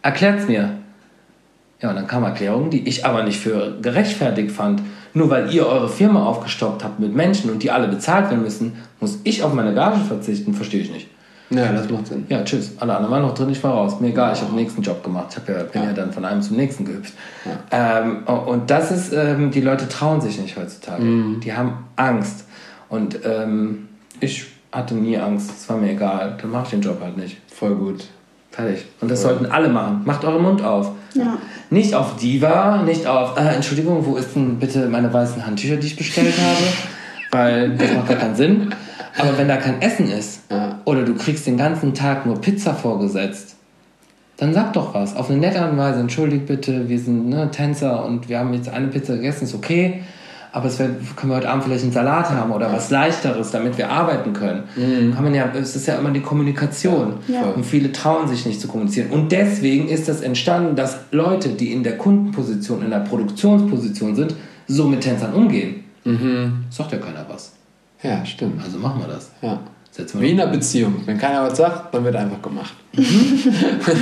[0.04, 0.78] Erklärt's mir.
[1.82, 4.82] Ja, und dann kam Erklärung, die ich aber nicht für gerechtfertigt fand.
[5.14, 8.74] Nur weil ihr eure Firma aufgestockt habt mit Menschen und die alle bezahlt werden müssen,
[9.00, 11.08] muss ich auf meine Gage verzichten, verstehe ich nicht.
[11.50, 12.26] Ja, das macht Sinn.
[12.30, 12.72] Ja, tschüss.
[12.80, 14.00] Alle anderen waren noch drin, ich war raus.
[14.00, 15.28] Mir egal, ich habe den nächsten Job gemacht.
[15.30, 15.88] Ich ja, bin ja.
[15.90, 15.94] ja.
[15.94, 17.14] dann von einem zum nächsten gehüpft.
[17.46, 18.00] Ja.
[18.02, 21.04] Ähm, und das ist, ähm, die Leute trauen sich nicht heutzutage.
[21.04, 21.40] Mhm.
[21.42, 22.46] Die haben Angst.
[22.90, 26.38] Und ähm, ich hatte nie Angst, es war mir egal.
[26.42, 27.38] Dann mache ich den Job halt nicht.
[27.48, 28.06] Voll gut.
[28.54, 28.86] Fertig.
[29.02, 30.02] Und das sollten alle machen.
[30.06, 30.92] Macht euren Mund auf.
[31.16, 31.38] Ja.
[31.72, 35.88] Nicht auf Diva, nicht auf, äh, Entschuldigung, wo ist denn bitte meine weißen Handtücher, die
[35.88, 36.64] ich bestellt habe?
[37.32, 38.74] Weil das macht gar keinen Sinn.
[39.18, 40.80] Aber wenn da kein Essen ist ja.
[40.86, 43.56] oder du kriegst den ganzen Tag nur Pizza vorgesetzt,
[44.38, 45.16] dann sag doch was.
[45.16, 48.54] Auf eine nette Art und Weise, entschuldigt bitte, wir sind ne, Tänzer und wir haben
[48.54, 50.04] jetzt eine Pizza gegessen, ist okay.
[50.54, 53.76] Aber es wär, können wir heute Abend vielleicht einen Salat haben oder was Leichteres, damit
[53.80, 54.64] wir arbeiten können.
[54.76, 55.16] Mhm.
[55.16, 57.16] Kann man ja, es ist ja immer die Kommunikation.
[57.28, 57.42] Ja.
[57.42, 59.10] Und viele trauen sich nicht zu kommunizieren.
[59.10, 64.36] Und deswegen ist das entstanden, dass Leute, die in der Kundenposition, in der Produktionsposition sind,
[64.68, 65.84] so mit Tänzern umgehen.
[66.04, 66.66] Mhm.
[66.70, 67.54] Sagt ja keiner was.
[68.04, 68.64] Ja, stimmt.
[68.64, 69.32] Also machen wir das.
[69.42, 69.60] Ja.
[70.20, 71.02] Wie in einer Beziehung.
[71.06, 72.74] Wenn keiner was sagt, dann wird einfach gemacht.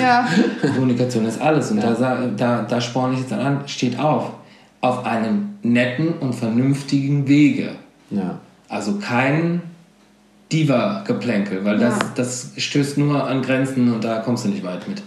[0.02, 0.28] ja.
[0.76, 1.72] Kommunikation ist alles.
[1.72, 1.94] Und ja.
[1.94, 4.32] da, da, da sporne ich jetzt an, steht auf.
[4.82, 7.76] Auf einem netten und vernünftigen Wege.
[8.10, 8.40] Ja.
[8.68, 9.62] Also kein
[10.52, 15.02] Diva-Geplänkel, weil das, das stößt nur an Grenzen und da kommst du nicht weit mit.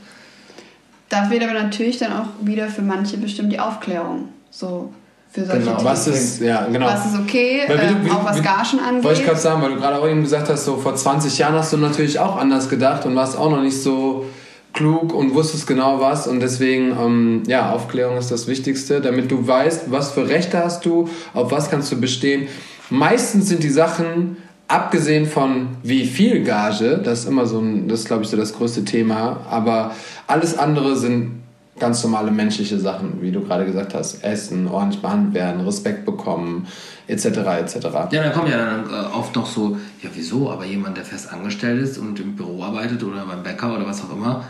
[1.08, 4.28] Da fehlt aber natürlich dann auch wieder für manche bestimmt die Aufklärung.
[4.50, 4.92] So,
[5.30, 5.84] für solche genau.
[5.84, 6.86] Was ist, ja, genau.
[6.86, 9.04] Was ist okay, weil, ähm, auch was Gagen angeht.
[9.04, 11.54] Wollte ich gerade sagen, weil du gerade auch eben gesagt hast, so vor 20 Jahren
[11.54, 14.26] hast du natürlich auch anders gedacht und warst auch noch nicht so
[14.74, 19.46] klug und wusstest genau was und deswegen, ähm, ja, Aufklärung ist das Wichtigste, damit du
[19.46, 22.48] weißt, was für Rechte hast du, auf was kannst du bestehen.
[22.90, 24.36] Meistens sind die Sachen,
[24.68, 28.54] abgesehen von wie viel Gage, das ist immer so ein, das glaube ich so das
[28.54, 29.92] größte Thema, aber
[30.26, 31.44] alles andere sind
[31.78, 36.66] ganz normale menschliche Sachen, wie du gerade gesagt hast, essen, ordentlich behandelt werden, Respekt bekommen,
[37.08, 37.26] etc.
[37.26, 37.76] etc.
[38.10, 41.32] Ja, dann kommen ja dann äh, oft noch so, ja wieso, aber jemand, der fest
[41.32, 44.44] angestellt ist und im Büro arbeitet oder beim Bäcker oder was auch immer,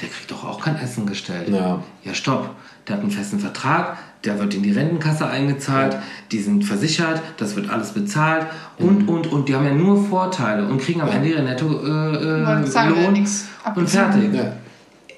[0.00, 1.48] der kriegt doch auch kein Essen gestellt.
[1.48, 1.82] Ja.
[2.04, 2.50] Ja, stopp.
[2.86, 5.96] Der hat einen festen Vertrag, der wird in die Rentenkasse eingezahlt,
[6.30, 8.46] die sind versichert, das wird alles bezahlt
[8.78, 9.08] und, mhm.
[9.08, 9.48] und, und.
[9.48, 13.26] Die haben ja nur Vorteile und kriegen am Ende ihre Netto äh, äh, Lohn
[13.74, 14.34] und fertig.
[14.34, 14.52] Ja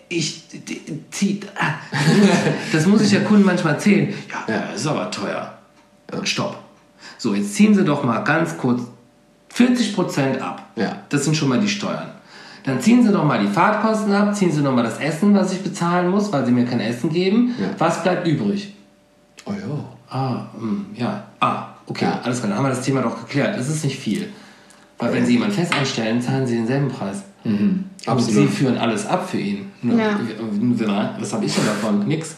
[0.09, 0.45] ich
[1.11, 1.75] zieh, ah,
[2.73, 4.13] das muss ich ja Kunden manchmal erzählen.
[4.31, 4.61] Ja, ja.
[4.71, 5.59] ist aber teuer.
[6.25, 6.57] Stopp.
[7.19, 8.83] So, jetzt ziehen Sie doch mal ganz kurz
[9.55, 10.71] 40% ab.
[10.77, 11.03] Ja.
[11.09, 12.11] Das sind schon mal die Steuern.
[12.69, 15.53] Dann ziehen Sie doch mal die Fahrtkosten ab, ziehen Sie noch mal das Essen, was
[15.55, 17.55] ich bezahlen muss, weil Sie mir kein Essen geben.
[17.59, 17.69] Ja.
[17.79, 18.75] Was bleibt übrig?
[19.47, 19.85] Oh ja.
[20.11, 21.25] Ah, mh, hm, ja.
[21.41, 22.21] Ah, okay, ja.
[22.23, 22.51] alles klar.
[22.51, 23.59] Dann haben wir das Thema doch geklärt.
[23.59, 24.29] Das ist nicht viel.
[24.99, 27.23] Weil wenn Sie jemanden fest anstellen, zahlen Sie denselben Preis.
[27.45, 27.85] Mhm.
[28.07, 29.71] Und Sie führen alles ab für ihn.
[29.83, 30.21] Ja.
[31.19, 32.07] Was habe ich denn davon?
[32.07, 32.37] Nix.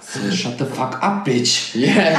[0.00, 1.76] So, shut the fuck up, bitch.
[1.76, 2.18] Yes.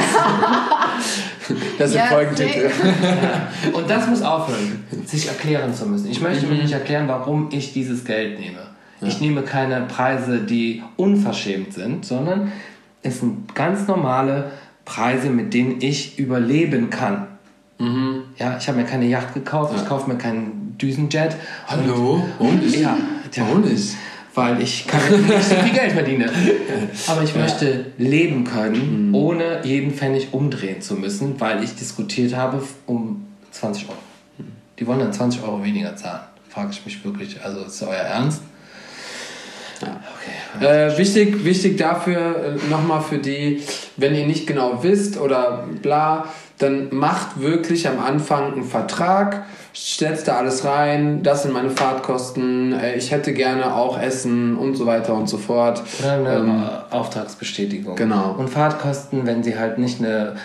[1.78, 2.70] das ist der Folgentitel.
[2.70, 3.72] ja.
[3.72, 6.10] Und das muss aufhören, sich erklären zu müssen.
[6.10, 6.56] Ich möchte mhm.
[6.56, 8.58] mir nicht erklären, warum ich dieses Geld nehme.
[9.00, 9.08] Ja.
[9.08, 12.52] Ich nehme keine Preise, die unverschämt sind, sondern
[13.02, 14.52] es sind ganz normale
[14.84, 17.26] Preise, mit denen ich überleben kann.
[17.78, 18.22] Mhm.
[18.38, 19.82] Ja, ich habe mir keine Yacht gekauft, ja.
[19.82, 21.36] ich kaufe mir keinen Düsenjet.
[21.66, 22.24] Hallo?
[22.38, 22.62] Und?
[22.62, 22.76] und?
[22.76, 22.96] Ja,
[23.36, 23.94] Warum nicht?
[24.36, 26.30] Weil ich kann nicht so viel Geld verdiene.
[27.08, 27.40] Aber ich ja.
[27.40, 29.14] möchte leben können, mhm.
[29.14, 33.98] ohne jeden Pfennig umdrehen zu müssen, weil ich diskutiert habe um 20 Euro.
[34.78, 36.20] Die wollen dann 20 Euro weniger zahlen.
[36.50, 38.42] Frage ich mich wirklich, also ist euer Ernst?
[39.80, 40.00] Ja.
[40.58, 40.64] Okay.
[40.64, 43.62] Äh, wichtig, wichtig dafür äh, nochmal für die,
[43.96, 46.26] wenn ihr nicht genau wisst oder bla,
[46.58, 49.46] dann macht wirklich am Anfang einen Vertrag,
[49.76, 54.74] stellt da alles rein, das sind meine Fahrtkosten, äh, ich hätte gerne auch Essen und
[54.74, 55.82] so weiter und so fort.
[56.00, 57.94] Oder eine ähm, Auftragsbestätigung.
[57.96, 58.34] Genau.
[58.38, 60.36] Und Fahrtkosten, wenn sie halt nicht eine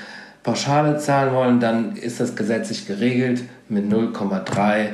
[0.43, 4.89] Pauschale zahlen wollen, dann ist das gesetzlich geregelt mit 0,3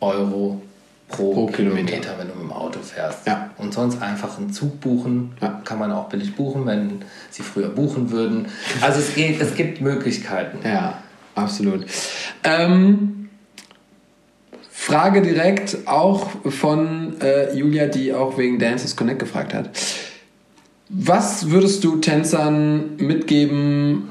[0.00, 0.60] Euro
[1.08, 2.10] pro, Pro Kilometer, Kilometer.
[2.18, 3.26] wenn du mit dem Auto fährst.
[3.26, 3.50] Ja.
[3.56, 5.32] Und sonst einfach einen Zug buchen.
[5.40, 5.62] Ja.
[5.64, 8.48] Kann man auch billig buchen, wenn sie früher buchen würden.
[8.82, 10.58] Also es geht, es gibt Möglichkeiten.
[10.62, 10.98] Ja,
[11.34, 11.86] absolut.
[12.44, 13.17] Ähm,
[14.80, 19.70] Frage direkt auch von äh, Julia, die auch wegen Dances Connect gefragt hat.
[20.88, 24.10] Was würdest du Tänzern mitgeben,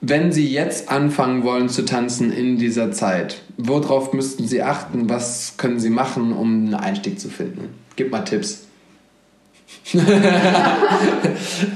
[0.00, 3.42] wenn sie jetzt anfangen wollen zu tanzen in dieser Zeit?
[3.56, 5.08] Worauf müssten sie achten?
[5.08, 7.70] Was können sie machen, um einen Einstieg zu finden?
[7.96, 8.66] Gib mal Tipps.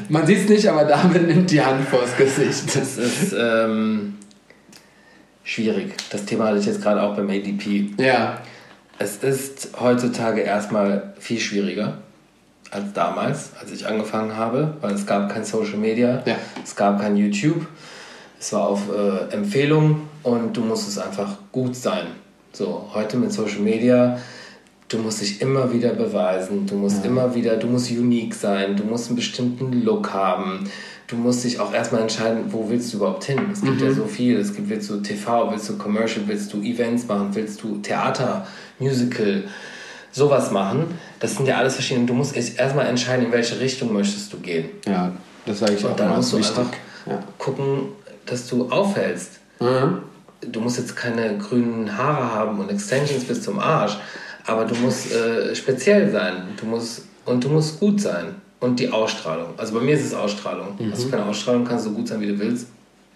[0.08, 2.76] Man sieht es nicht, aber David nimmt die Hand vors Gesicht.
[2.76, 4.14] Das ist ähm,
[5.46, 5.94] schwierig.
[6.10, 7.92] Das Thema hatte ich jetzt gerade auch beim ADP.
[7.98, 8.38] Ja,
[8.98, 11.98] Es ist heutzutage erstmal viel schwieriger
[12.70, 16.36] als damals, als ich angefangen habe, weil es gab kein Social Media, Ja.
[16.64, 17.66] es gab kein YouTube,
[18.40, 22.06] es war auf äh, Empfehlung und du musstest einfach gut sein.
[22.52, 24.18] So, heute mit Social Media,
[24.88, 28.84] du musst dich immer wieder beweisen, du musst immer wieder, du musst unique sein, du
[28.84, 30.68] musst einen bestimmten Look haben,
[31.08, 33.38] du musst dich auch erstmal entscheiden, wo willst du überhaupt hin?
[33.52, 36.60] Es gibt ja so viel, es gibt, willst du TV, willst du Commercial, willst du
[36.62, 38.46] Events machen, willst du Theater,
[38.78, 39.44] Musical,
[40.12, 40.86] sowas machen.
[41.20, 44.66] Das sind ja alles verschiedene, du musst erstmal entscheiden, in welche Richtung möchtest du gehen.
[44.86, 45.12] ja,
[45.46, 46.58] das sage ich auch Und dann musst du wichtig.
[46.58, 46.72] einfach
[47.06, 47.22] Ja.
[47.38, 47.88] gucken,
[48.24, 49.32] dass du auffällst.
[49.60, 49.98] Mhm.
[50.40, 53.96] Du musst jetzt keine grünen Haare haben und Extensions bis zum Arsch,
[54.46, 56.48] aber du musst äh, speziell sein.
[56.58, 58.36] Du musst, und du musst gut sein.
[58.60, 59.50] Und die Ausstrahlung.
[59.56, 60.78] Also bei mir ist es Ausstrahlung.
[60.90, 62.68] Hast du keine Ausstrahlung, kannst du so gut sein, wie du willst.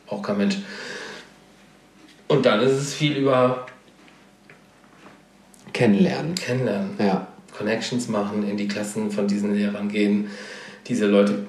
[0.07, 0.59] Auch kein Mensch.
[2.29, 3.67] Und dann ist es viel über
[5.73, 6.35] Kennenlernen.
[6.35, 6.91] Kennenlernen.
[6.99, 7.27] Ja.
[7.57, 10.29] Connections machen, in die Klassen von diesen Lehrern gehen,
[10.87, 11.47] diese Leute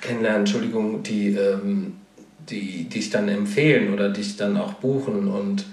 [0.00, 1.96] kennenlernen, Entschuldigung, die, ähm,
[2.48, 5.28] die dich dann empfehlen oder dich dann auch buchen.
[5.28, 5.64] Und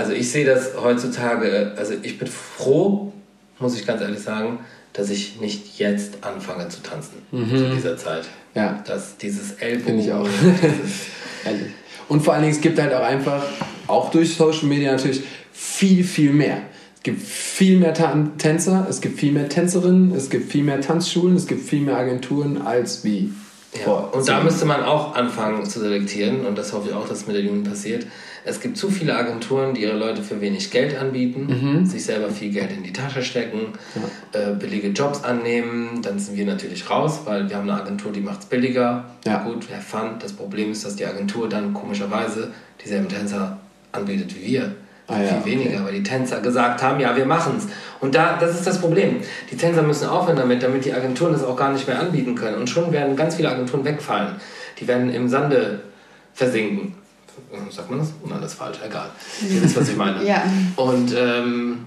[0.00, 3.12] also ich sehe das heutzutage, also ich bin froh,
[3.58, 4.60] muss ich ganz ehrlich sagen,
[4.94, 8.24] dass ich nicht jetzt anfange zu tanzen zu dieser Zeit.
[8.54, 8.82] Ja.
[8.86, 10.26] Dass dieses Ellbogen, Finde ich auch.
[12.08, 13.42] Und vor allen Dingen, es gibt halt auch einfach,
[13.86, 15.22] auch durch Social Media natürlich,
[15.52, 16.62] viel, viel mehr.
[16.96, 20.80] Es gibt viel mehr Tan Tänzer, es gibt viel mehr Tänzerinnen, es gibt viel mehr
[20.80, 23.32] Tanzschulen, es gibt viel mehr Agenturen als wie
[23.74, 24.10] Ja, vor.
[24.14, 27.36] und da müsste man auch anfangen zu selektieren und das hoffe ich auch, dass mit
[27.36, 28.06] der Jugend passiert.
[28.44, 31.86] Es gibt zu viele Agenturen, die ihre Leute für wenig Geld anbieten, Mhm.
[31.86, 33.74] sich selber viel Geld in die Tasche stecken,
[34.32, 36.00] äh, billige Jobs annehmen.
[36.02, 39.04] Dann sind wir natürlich raus, weil wir haben eine Agentur, die macht es billiger.
[39.26, 39.42] Ja.
[39.42, 40.22] Gut, wer fand.
[40.22, 42.50] Das Problem ist, dass die Agentur dann komischerweise
[42.82, 43.58] dieselben Tänzer
[43.92, 44.74] anbietet wie wir.
[45.06, 45.50] Ah Für ja, viel okay.
[45.50, 47.66] weniger, weil die Tänzer gesagt haben, ja, wir machen's.
[48.00, 49.16] Und da, das ist das Problem.
[49.50, 52.56] Die Tänzer müssen aufhören damit, damit die Agenturen das auch gar nicht mehr anbieten können.
[52.58, 54.36] Und schon werden ganz viele Agenturen wegfallen.
[54.78, 55.80] Die werden im Sande
[56.32, 56.94] versinken.
[57.70, 58.08] Sagt man das?
[58.24, 59.10] Nein, das ist falsch, egal.
[59.48, 60.24] Ihr wisst, was ich meine.
[60.24, 60.42] Ja.
[60.76, 61.86] Und ähm,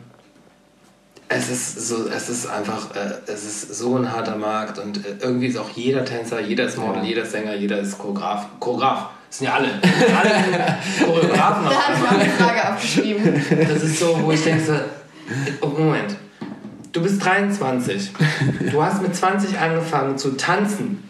[1.30, 5.16] es ist so, es ist einfach, äh, es ist so ein harter Markt und äh,
[5.20, 7.08] irgendwie ist auch jeder Tänzer, jeder ist Model, Ja.
[7.10, 8.46] jeder ist Sänger, jeder ist Choreograf.
[8.60, 9.08] Choreograf.
[9.30, 9.68] Das sind ja alle.
[10.20, 11.66] alle Choreografen.
[11.66, 13.42] Da habe ich auch eine Frage aufgeschrieben.
[13.68, 14.86] Das ist so, wo ich denke,
[15.62, 16.16] oh, Moment,
[16.92, 18.12] du bist 23,
[18.72, 21.10] du hast mit 20 angefangen zu tanzen,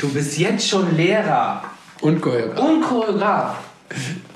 [0.00, 1.64] du bist jetzt schon Lehrer
[2.00, 2.60] Und Choreograf.
[2.60, 3.56] und Choreograf.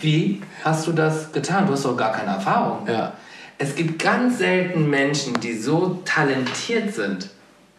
[0.00, 1.66] Wie hast du das getan?
[1.66, 2.86] Du hast doch gar keine Erfahrung.
[2.86, 3.12] Ja.
[3.58, 7.28] Es gibt ganz selten Menschen, die so talentiert sind.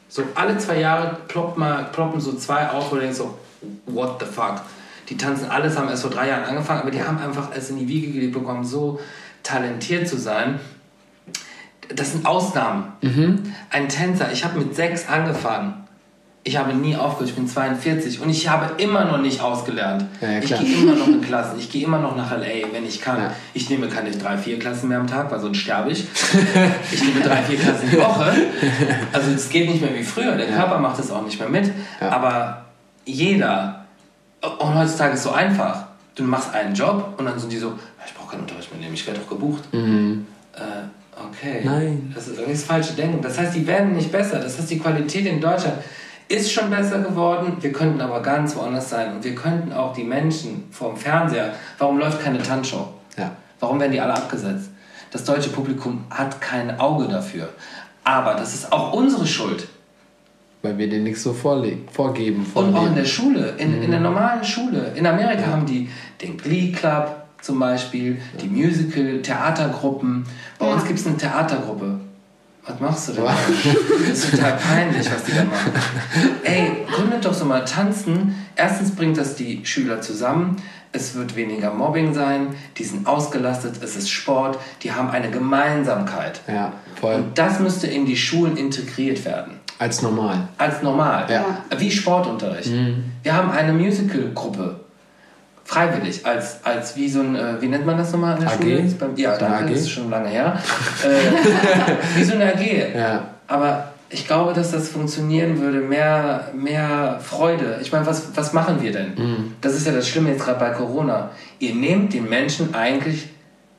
[0.09, 3.37] So alle zwei Jahre ploppt mal, ploppen so zwei auf, du denkst so,
[3.85, 4.61] what the fuck.
[5.09, 7.79] Die tanzen alles, haben erst vor drei Jahren angefangen, aber die haben einfach es in
[7.79, 8.99] die Wiege gelegt bekommen, so
[9.43, 10.59] talentiert zu sein.
[11.95, 12.93] Das sind Ausnahmen.
[13.69, 15.87] Ein Tänzer, ich habe mit sechs angefangen.
[16.43, 20.05] Ich habe nie aufgehört, ich bin 42 und ich habe immer noch nicht ausgelernt.
[20.21, 22.83] Ja, ja, ich gehe immer noch in Klassen, ich gehe immer noch nach LA, wenn
[22.83, 23.19] ich kann.
[23.21, 23.33] Ja.
[23.53, 26.03] Ich nehme keine drei, vier Klassen mehr am Tag, weil sonst sterbe ich.
[26.91, 28.33] ich nehme drei, vier Klassen die Woche.
[29.13, 31.71] Also es geht nicht mehr wie früher, der Körper macht es auch nicht mehr mit.
[31.99, 32.65] Aber
[33.05, 33.85] jeder,
[34.41, 35.85] und heutzutage ist es so einfach.
[36.15, 37.75] Du machst einen Job und dann sind die so, "Ja,
[38.05, 39.61] ich brauche keinen Unterricht mehr nehmen, ich werde doch gebucht.
[39.73, 39.77] Äh,
[41.15, 41.61] okay.
[41.63, 42.11] Nein.
[42.15, 43.21] Das ist irgendwie das falsche Denken.
[43.21, 44.39] Das heißt, die werden nicht besser.
[44.39, 45.75] Das heißt, die Qualität in Deutschland
[46.31, 47.57] ist schon besser geworden.
[47.61, 49.15] Wir könnten aber ganz woanders sein.
[49.15, 51.53] Und wir könnten auch die Menschen vorm Fernseher.
[51.77, 52.87] Warum läuft keine Tanzshow?
[53.17, 53.31] Ja.
[53.59, 54.69] Warum werden die alle abgesetzt?
[55.11, 57.49] Das deutsche Publikum hat kein Auge dafür.
[58.03, 59.67] Aber das ist auch unsere Schuld.
[60.63, 62.45] Weil wir denen nichts so vorlegen, vorgeben.
[62.53, 62.95] Und auch in vorleben.
[62.95, 64.91] der Schule, in, in der normalen Schule.
[64.95, 65.89] In Amerika haben die
[66.21, 70.23] den Glee Club zum Beispiel, die Musical, Theatergruppen.
[70.59, 70.87] Bei uns Ja.
[70.87, 71.99] gibt es eine Theatergruppe.
[72.71, 73.25] Was machst du denn?
[73.25, 73.35] da?
[74.07, 75.71] Das ist total peinlich, was die da machen.
[76.43, 78.35] Ey, gründet doch so mal Tanzen.
[78.55, 80.57] Erstens bringt das die Schüler zusammen.
[80.93, 82.47] Es wird weniger Mobbing sein.
[82.77, 83.81] Die sind ausgelastet.
[83.81, 84.57] Es ist Sport.
[84.83, 86.41] Die haben eine Gemeinsamkeit.
[86.47, 87.15] Ja, voll.
[87.15, 89.53] Und das müsste in die Schulen integriert werden.
[89.79, 90.47] Als normal.
[90.57, 91.25] Als normal.
[91.29, 91.63] Ja.
[91.77, 92.71] Wie Sportunterricht.
[93.23, 94.80] Wir haben eine Musical-Gruppe.
[95.63, 98.57] Freiwillig, als, als wie so ein, äh, wie nennt man das nochmal in der AG?
[98.61, 98.81] Schule?
[98.99, 99.71] Beim- Ja, danke, AG?
[99.71, 100.57] ist schon lange her.
[101.03, 102.95] Äh, wie so eine AG.
[102.95, 103.25] Ja.
[103.47, 107.79] Aber ich glaube, dass das funktionieren würde, mehr, mehr Freude.
[107.81, 109.13] Ich meine, was, was machen wir denn?
[109.15, 109.53] Mhm.
[109.61, 111.29] Das ist ja das Schlimme jetzt gerade bei Corona.
[111.59, 113.29] Ihr nehmt den Menschen eigentlich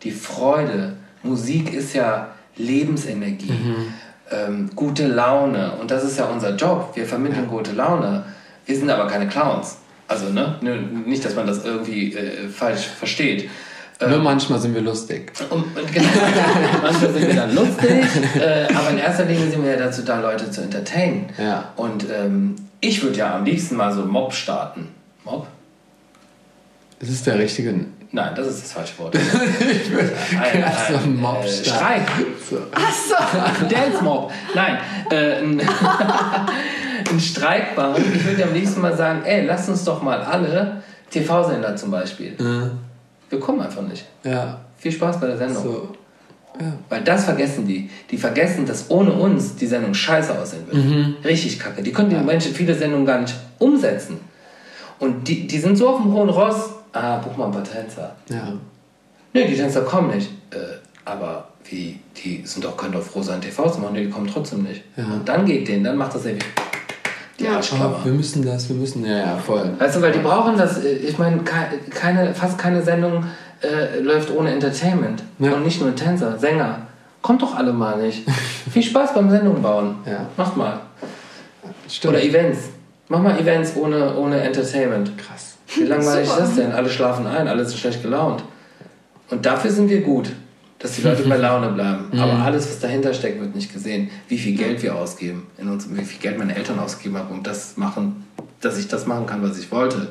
[0.03, 0.95] die Freude.
[1.23, 3.77] Musik ist ja Lebensenergie, Mhm.
[4.31, 5.73] ähm, gute Laune.
[5.81, 6.93] Und das ist ja unser Job.
[6.95, 8.25] Wir vermitteln gute Laune.
[8.65, 9.77] Wir sind aber keine Clowns.
[10.13, 10.57] Also, ne?
[11.07, 13.49] Nicht, dass man das irgendwie äh, falsch versteht.
[14.09, 15.33] Nur manchmal sind wir lustig.
[15.51, 16.09] Und, und genau,
[16.83, 18.05] manchmal sind wir dann lustig,
[18.37, 21.27] äh, aber in erster Linie sind wir ja dazu da, Leute zu entertainen.
[21.39, 21.73] Ja.
[21.77, 24.89] Und ähm, ich würde ja am liebsten mal so einen Mob starten.
[25.25, 25.47] Mob?
[26.99, 27.75] Das ist der richtige.
[28.15, 29.17] Nein, das ist das falsche Wort.
[30.41, 31.79] ein, so einen Mob äh, starten.
[31.79, 32.09] Streik.
[32.51, 32.57] So.
[32.73, 33.15] Achso.
[33.69, 34.33] Dance Mob.
[34.55, 34.79] Nein,
[35.11, 35.43] äh,
[37.09, 38.03] ein, ein Streik machen.
[38.15, 42.37] Ich würde am liebsten mal sagen, ey, lasst uns doch mal alle, TV-Sender zum Beispiel.
[43.29, 44.05] Wir kommen einfach nicht.
[44.25, 44.61] Ja.
[44.79, 45.63] Viel Spaß bei der Sendung.
[45.63, 45.89] So.
[46.61, 46.73] Ja.
[46.89, 47.89] Weil das vergessen die.
[48.11, 50.85] Die vergessen, dass ohne uns die Sendung scheiße aussehen wird.
[50.85, 51.17] Mhm.
[51.25, 51.83] Richtig kacke.
[51.83, 54.19] Die können die Menschen viele Sendungen gar nicht umsetzen.
[54.99, 56.71] Und die, die sind so auf dem hohen Ross.
[56.93, 58.15] Ah, buch mal ein paar Tänzer.
[58.29, 58.53] Ja.
[59.33, 60.31] Nee, die Tänzer kommen nicht.
[60.51, 60.57] Äh,
[61.05, 63.95] aber wie, die sind doch, können doch froh sein, TV zu machen.
[63.95, 64.83] Nee, die kommen trotzdem nicht.
[64.97, 66.47] Und dann geht denen, dann macht das irgendwie
[67.39, 67.57] die Ja.
[67.57, 67.97] Arschklammer.
[68.01, 69.05] Oh, wir müssen das, wir müssen.
[69.05, 69.71] Ja, ja, voll.
[69.79, 73.25] Weißt du, weil die brauchen das, ich meine, ke- keine, fast keine Sendung
[73.63, 75.23] äh, läuft ohne Entertainment.
[75.39, 75.53] Ja.
[75.53, 76.87] Und nicht nur Tänzer, Sänger.
[77.23, 78.29] Kommt doch alle mal nicht.
[78.73, 79.97] Viel Spaß beim Sendung bauen.
[80.07, 80.27] Ja.
[80.37, 80.81] Macht mal.
[81.89, 82.15] Stimmt.
[82.15, 82.59] Oder Events.
[83.09, 85.17] Mach mal Events ohne, ohne Entertainment.
[85.19, 85.57] Krass.
[85.75, 86.73] Wie langweilig ist das denn?
[86.73, 88.43] Alle schlafen ein, alle sind schlecht gelaunt.
[89.31, 90.31] Und dafür sind wir gut,
[90.83, 92.07] dass die Leute bei Laune bleiben.
[92.19, 94.11] Aber alles, was dahinter steckt, wird nicht gesehen.
[94.29, 97.43] Wie viel Geld wir ausgeben, in uns, wie viel Geld meine Eltern ausgegeben haben, um
[97.43, 98.27] das machen,
[98.61, 100.09] dass ich das machen kann, was ich wollte.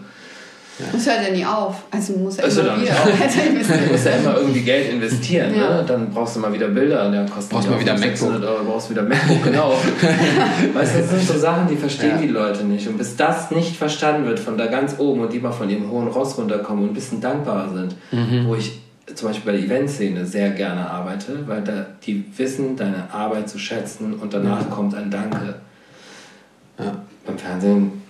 [0.93, 1.83] Das hört ja nie auf.
[1.91, 3.91] Also muss ja immer wieder Du investieren.
[3.91, 5.53] musst ja immer irgendwie Geld investieren.
[5.55, 5.81] Ja.
[5.81, 5.85] Ne?
[5.85, 8.89] Dann brauchst du mal wieder Bilder, der kostet Brauchst ja mal wieder 600 Euro, brauchst
[8.89, 9.73] wieder MacBook, genau.
[10.73, 12.21] weißt du, das sind so Sachen, die verstehen Ja.
[12.21, 12.87] die Leute nicht.
[12.87, 15.91] Und bis das nicht verstanden wird von da ganz oben und die mal von ihrem
[15.91, 18.47] hohen Ross runterkommen und ein bisschen dankbarer sind, Mhm.
[18.47, 18.79] wo ich
[19.15, 23.59] zum Beispiel bei der Eventszene sehr gerne arbeite, weil da die wissen, deine Arbeit zu
[23.59, 25.55] schätzen und danach kommt ein Danke.
[26.77, 26.97] Ja.
[27.25, 28.01] Beim Fernsehen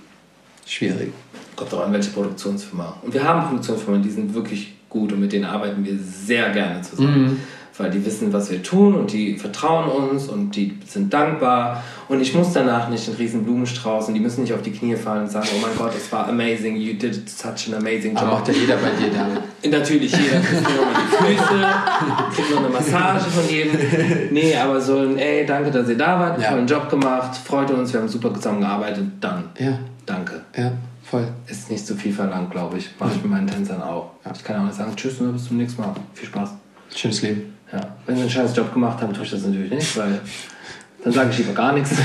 [0.66, 1.12] Schwierig.
[1.56, 2.98] Kommt auch an, welche Produktionsfirma.
[3.02, 6.82] Und wir haben Produktionsfirmen, die sind wirklich gut und mit denen arbeiten wir sehr gerne
[6.82, 7.42] zusammen.
[7.78, 11.82] Weil die wissen, was wir tun und die vertrauen uns und die sind dankbar.
[12.10, 14.96] Und ich muss danach nicht einen riesen Blumenstrauß und die müssen nicht auf die Knie
[14.98, 18.28] fallen und sagen, oh mein Gott, es war amazing, you did such an amazing Aber
[18.28, 18.40] job.
[18.40, 19.42] macht ja jeder bei dir damit.
[19.72, 23.72] Natürlich, jeder kriegt nochmal die Füße, kriegt noch eine Massage von jedem.
[24.34, 26.50] Nee, aber so ein, ey, danke, dass ihr da wart, Ja.
[26.52, 29.46] tollen Job gemacht, freut uns, wir haben super zusammengearbeitet, dann.
[29.58, 29.80] Ja.
[30.06, 30.72] Danke Ja,
[31.04, 31.28] voll.
[31.48, 32.90] ist nicht zu viel verlangt, glaube ich.
[33.00, 34.12] Mache ich mit meinen Tänzern auch.
[34.36, 35.94] Ich kann auch nicht sagen, tschüss und bis zum nächsten Mal.
[36.14, 36.50] Viel Spaß.
[36.94, 37.54] Schönes Leben.
[37.72, 37.80] Ja.
[38.06, 40.20] Wenn sie einen scheiß Job gemacht haben, tue ich das natürlich nicht, weil
[41.04, 41.92] dann sage ich lieber gar nichts.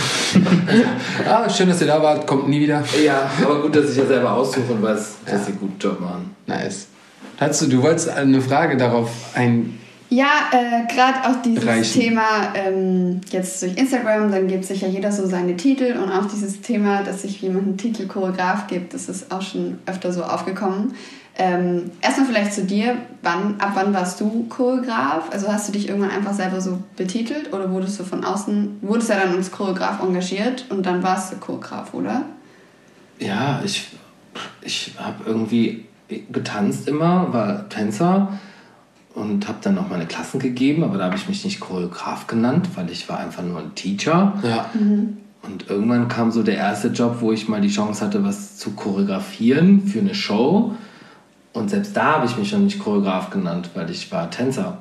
[1.28, 2.26] Ah, schön, dass ihr da wart.
[2.26, 2.84] Kommt nie wieder.
[3.04, 6.00] ja, aber gut, dass ich ja selber aussuche und weiß, dass sie einen guten Job
[6.00, 6.34] machen.
[6.46, 6.86] Nice.
[7.38, 9.78] Hast du, du wolltest eine Frage darauf ein.
[10.08, 12.00] Ja, äh, gerade auch dieses Reichen.
[12.00, 16.26] Thema ähm, jetzt durch Instagram, dann gibt sich ja jeder so seine Titel und auch
[16.26, 20.22] dieses Thema, dass sich jemand einen Titel Choreograf gibt, das ist auch schon öfter so
[20.22, 20.94] aufgekommen.
[21.38, 25.30] Ähm, erstmal vielleicht zu dir, wann, ab wann warst du Choreograf?
[25.30, 29.10] Also hast du dich irgendwann einfach selber so betitelt oder wurdest du von außen, wurdest
[29.10, 32.22] ja dann als Choreograf engagiert und dann warst du Choreograf, oder?
[33.18, 33.88] Ja, ich,
[34.62, 35.84] ich habe irgendwie
[36.32, 38.38] getanzt immer, war Tänzer
[39.14, 42.68] und habe dann noch meine Klassen gegeben, aber da habe ich mich nicht Choreograf genannt,
[42.76, 44.34] weil ich war einfach nur ein Teacher.
[44.42, 44.70] Ja.
[45.42, 48.70] Und irgendwann kam so der erste Job, wo ich mal die Chance hatte, was zu
[48.72, 50.74] choreografieren für eine Show.
[51.56, 54.76] Und selbst da habe ich mich schon nicht Choreograf genannt, weil ich war Tänzer.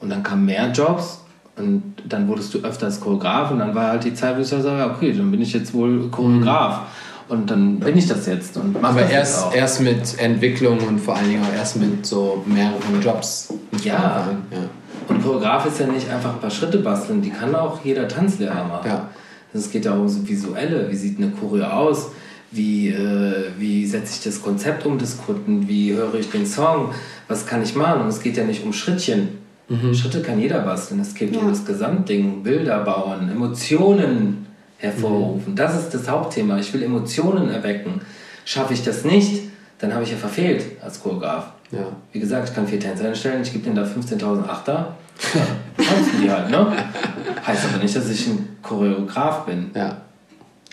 [0.00, 1.24] Und dann kamen mehr Jobs
[1.56, 4.46] und dann wurdest du öfter als Choreograf und dann war halt die Zeit, wo ich
[4.46, 6.82] so sage, okay, dann bin ich jetzt wohl Choreograf.
[7.28, 9.54] Und dann bin ich das jetzt und Aber das jetzt erst, auch.
[9.54, 13.52] erst mit Entwicklung und vor allen Dingen auch erst mit so mehreren Jobs.
[13.82, 13.92] Ja.
[13.92, 14.58] ja.
[15.08, 18.64] Und Choreograf ist ja nicht einfach ein paar Schritte basteln, die kann auch jeder Tanzlehrer
[18.64, 18.88] machen.
[18.88, 19.08] Ja.
[19.52, 22.12] Es geht ja auch um so visuelle, wie sieht eine Choreo aus,
[22.50, 26.92] wie, äh, wie setze ich das Konzept um des Kunden, wie höre ich den Song,
[27.28, 28.02] was kann ich machen.
[28.02, 29.40] Und es geht ja nicht um Schrittchen.
[29.94, 30.98] Schritte kann jeder basteln.
[30.98, 34.46] Es geht um das Gesamtding, Bilder bauen, Emotionen
[34.78, 35.54] hervorrufen.
[35.54, 36.58] Das ist das Hauptthema.
[36.58, 38.00] Ich will Emotionen erwecken.
[38.44, 39.44] Schaffe ich das nicht,
[39.78, 41.52] dann habe ich ja verfehlt als Choreograf.
[41.70, 41.86] Ja.
[42.12, 44.96] Wie gesagt, ich kann vier Tänzer hinstellen, ich gebe denen da 15.000 Achter.
[45.78, 46.72] Ja, tanzen die halt, ne?
[47.46, 49.70] Heißt aber nicht, dass ich ein Choreograf bin.
[49.74, 49.98] Ja.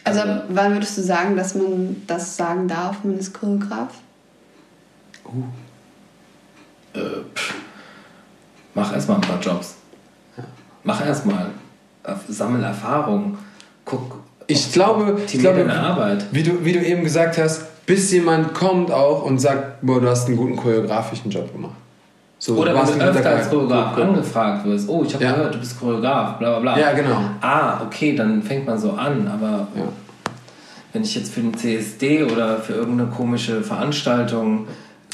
[0.07, 3.89] Also wann würdest du sagen, dass man das sagen darf, man ist Choreograf?
[6.93, 6.99] Äh,
[7.35, 7.55] pff.
[8.73, 9.75] Mach erstmal ein paar Jobs.
[10.83, 11.47] Mach erstmal.
[12.29, 13.37] Sammel Erfahrung.
[13.83, 14.19] Guck.
[14.47, 16.25] Ich glaube, ich glaube deine Arbeit.
[16.31, 20.07] wie, du, wie du eben gesagt hast, bis jemand kommt auch und sagt, boah, du
[20.07, 21.75] hast einen guten choreografischen Job gemacht.
[22.47, 23.49] So, Oder wenn du öfter als.
[23.49, 25.33] Choreograf angefragt wirst, oh, ich habe Ja.
[25.33, 26.79] gehört, du bist Choreograf, bla bla bla.
[26.79, 27.19] Ja, genau.
[27.41, 29.83] Ah, okay, dann fängt man so an, aber Ja.
[30.93, 34.65] wenn ich jetzt für den CSD oder für irgendeine komische Veranstaltung,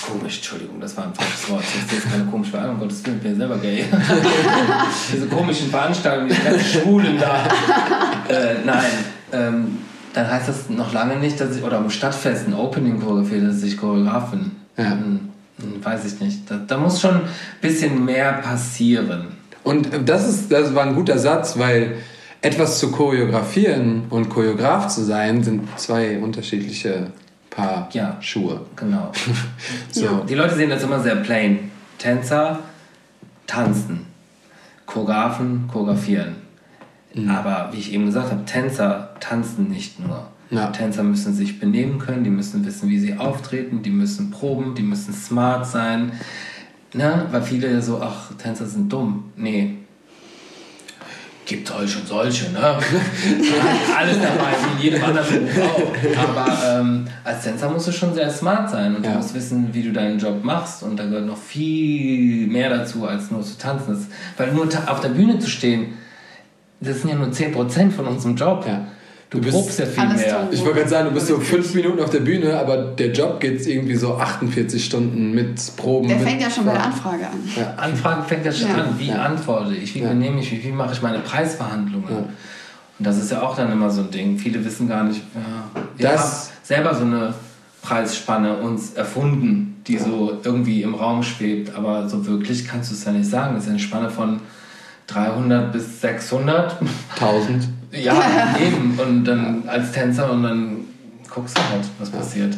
[0.08, 3.18] komisch, Entschuldigung, das war ein falsches Wort, CSD ist keine komische Veranstaltung, um Gottes Willen,
[3.18, 3.84] ich bin ja selber gay.
[5.12, 7.46] Diese komischen Veranstaltungen, die ganzen Schwulen da.
[8.32, 8.92] äh, nein,
[9.32, 9.78] ähm,
[10.14, 13.64] dann heißt das noch lange nicht, dass ich, oder am Stadtfest ein Opening choreografiert, dass
[13.64, 14.52] ich Choreograf bin.
[14.78, 14.84] Ja.
[14.92, 15.20] Hm, hm,
[15.58, 16.50] weiß ich nicht.
[16.50, 17.22] Da, da muss schon ein
[17.62, 19.28] bisschen mehr passieren.
[19.64, 21.98] Und das, ist, das war ein guter Satz, weil
[22.42, 27.08] etwas zu choreografieren und Choreograf zu sein, sind zwei unterschiedliche
[27.50, 28.18] Paar Ja.
[28.20, 28.62] Schuhe.
[28.76, 29.12] Genau.
[29.92, 30.26] So.
[30.28, 31.72] Die Leute sehen das immer sehr plain.
[32.00, 32.60] Tänzer
[33.48, 34.08] tanzen,
[34.86, 36.36] Choreografen choreografieren.
[37.14, 37.30] Mhm.
[37.30, 40.28] Aber wie ich eben gesagt habe, Tänzer tanzen nicht nur.
[40.56, 40.68] Ja.
[40.68, 44.84] Tänzer müssen sich benehmen können, die müssen wissen, wie sie auftreten, die müssen proben, die
[44.84, 46.12] müssen smart sein.
[46.94, 47.26] Ne?
[47.32, 49.32] Weil viele so, ach, Tänzer sind dumm.
[49.36, 49.76] Nee.
[51.46, 52.60] Gibt solche und solche, ne?
[53.98, 56.30] Alles dabei, wie jedem anderen Beruf auch.
[56.30, 59.12] Aber ähm, als Tänzer musst du schon sehr smart sein und Ja.
[59.12, 60.84] du musst wissen, wie du deinen Job machst.
[60.84, 63.88] Und da gehört noch viel mehr dazu, als nur zu tanzen.
[63.94, 65.88] Das, weil nur auf der Bühne zu stehen,
[66.80, 68.66] das sind ja nur 10% von unserem Job.
[68.66, 68.86] Ja.
[69.34, 70.48] Du, Du bist- probst ja viel mehr.
[70.52, 73.40] Ich wollte gerade sagen, du bist so fünf Minuten auf der Bühne, aber der Job
[73.40, 76.08] geht irgendwie so 48 Stunden mit Proben.
[76.08, 77.68] Der mit fängt ja schon bei der Anfrage an.
[77.78, 78.76] Anfrage fängt ja schon Ja.
[78.76, 78.96] an.
[79.00, 79.24] Wie Ja.
[79.24, 79.96] antworte ich?
[79.96, 80.10] Wie Ja.
[80.10, 80.64] benehme ich mich?
[80.64, 82.10] Wie mache ich meine Preisverhandlungen?
[82.12, 82.18] Ja.
[83.00, 84.38] Und das ist ja auch dann immer so ein Ding.
[84.38, 87.34] Viele wissen gar nicht, ja, wir Das- haben selber so eine
[87.82, 91.76] Preisspanne uns erfunden, die so irgendwie im Raum schwebt.
[91.76, 93.56] Aber so wirklich kannst du es ja nicht sagen.
[93.56, 94.42] Das ist ja eine Spanne von
[95.08, 96.78] 300 bis 600.
[97.20, 97.68] 1000.
[97.94, 99.00] ja, eben.
[99.00, 100.78] Und dann als Tänzer und dann
[101.34, 102.56] guckst du halt, was passiert.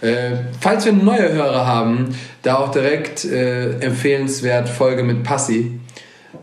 [0.00, 5.80] Äh, falls wir neue Hörer haben, da auch direkt äh, empfehlenswert Folge mit Passi.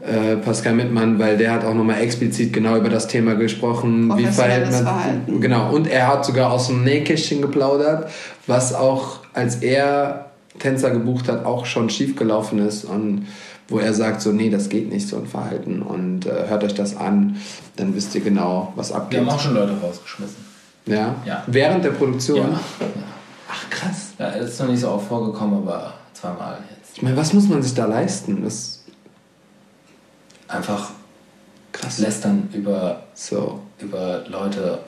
[0.05, 4.15] Äh, Pascal Mittmann, weil der hat auch nochmal explizit genau über das Thema gesprochen.
[4.17, 5.41] Wie verhält man Verhalten.
[5.41, 8.09] Genau, und er hat sogar aus dem Nähkästchen geplaudert,
[8.45, 10.27] was auch, als er
[10.59, 13.27] Tänzer gebucht hat, auch schon schiefgelaufen ist und
[13.70, 16.74] wo er sagt, so, nee, das geht nicht, so ein Verhalten und äh, hört euch
[16.74, 17.36] das an,
[17.76, 19.20] dann wisst ihr genau, was Wir abgeht.
[19.20, 20.38] haben auch schon Leute rausgeschmissen.
[20.86, 21.15] Ja?
[21.26, 21.43] Ja.
[21.47, 22.51] Während der Produktion?
[22.51, 22.59] Ja.
[23.49, 24.11] Ach, krass.
[24.20, 24.32] ja.
[24.32, 26.95] Das ist noch nicht so oft vorgekommen, aber zweimal jetzt.
[26.95, 28.43] Ich meine, was muss man sich da leisten?
[28.43, 28.84] Das
[30.47, 30.91] Einfach
[31.74, 31.99] krass.
[31.99, 33.59] lästern über, So.
[33.80, 34.80] über Leute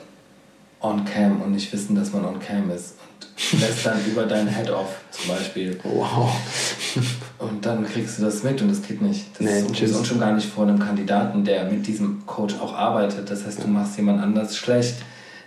[0.80, 2.94] on cam und nicht wissen, dass man on cam ist.
[3.52, 5.78] Und lästern über dein Head-Off zum Beispiel.
[5.82, 6.30] Wow.
[7.38, 9.26] Und dann kriegst du das mit und das geht nicht.
[9.38, 12.74] Das Nee, ist und schon gar nicht vor einem Kandidaten, der mit diesem Coach auch
[12.74, 13.30] arbeitet.
[13.30, 14.96] Das heißt, du machst jemand anders schlecht,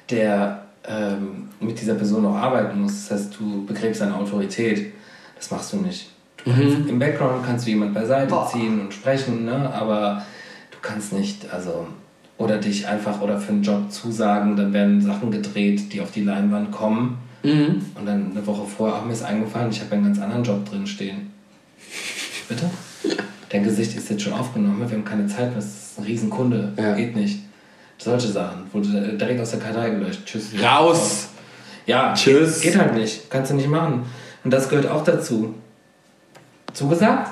[0.09, 3.07] der ähm, mit dieser Person auch arbeiten muss.
[3.07, 4.93] Das heißt, du begräbst seine Autorität.
[5.35, 6.09] Das machst du nicht.
[6.43, 8.49] Du kannst, Im Background kannst du jemand beiseite Boah.
[8.51, 9.71] ziehen und sprechen, ne?
[9.73, 10.25] aber
[10.71, 11.87] du kannst nicht, also
[12.37, 16.23] oder dich einfach oder für einen Job zusagen, dann werden Sachen gedreht, die auf die
[16.23, 17.17] Leinwand kommen.
[17.43, 17.85] Mhm.
[17.95, 20.69] Und dann eine Woche vorher, ach, mir ist eingefallen, ich habe einen ganz anderen Job
[20.69, 21.31] drin stehen.
[22.47, 22.69] Bitte?
[23.49, 26.73] Dein Gesicht ist jetzt schon aufgenommen, wir haben keine Zeit mehr, das ist ein Riesenkunde,
[26.77, 26.93] Ja.
[26.93, 27.39] geht nicht.
[27.97, 30.21] Solche Sachen, wurde direkt aus der Kartei gelöscht.
[30.25, 30.49] Tschüss.
[30.61, 31.27] Raus!
[31.85, 32.61] Ja, Tschüss.
[32.61, 34.03] Geht, geht halt nicht, kannst du nicht machen.
[34.43, 35.53] Und das gehört auch dazu.
[36.73, 37.29] Zugesagt?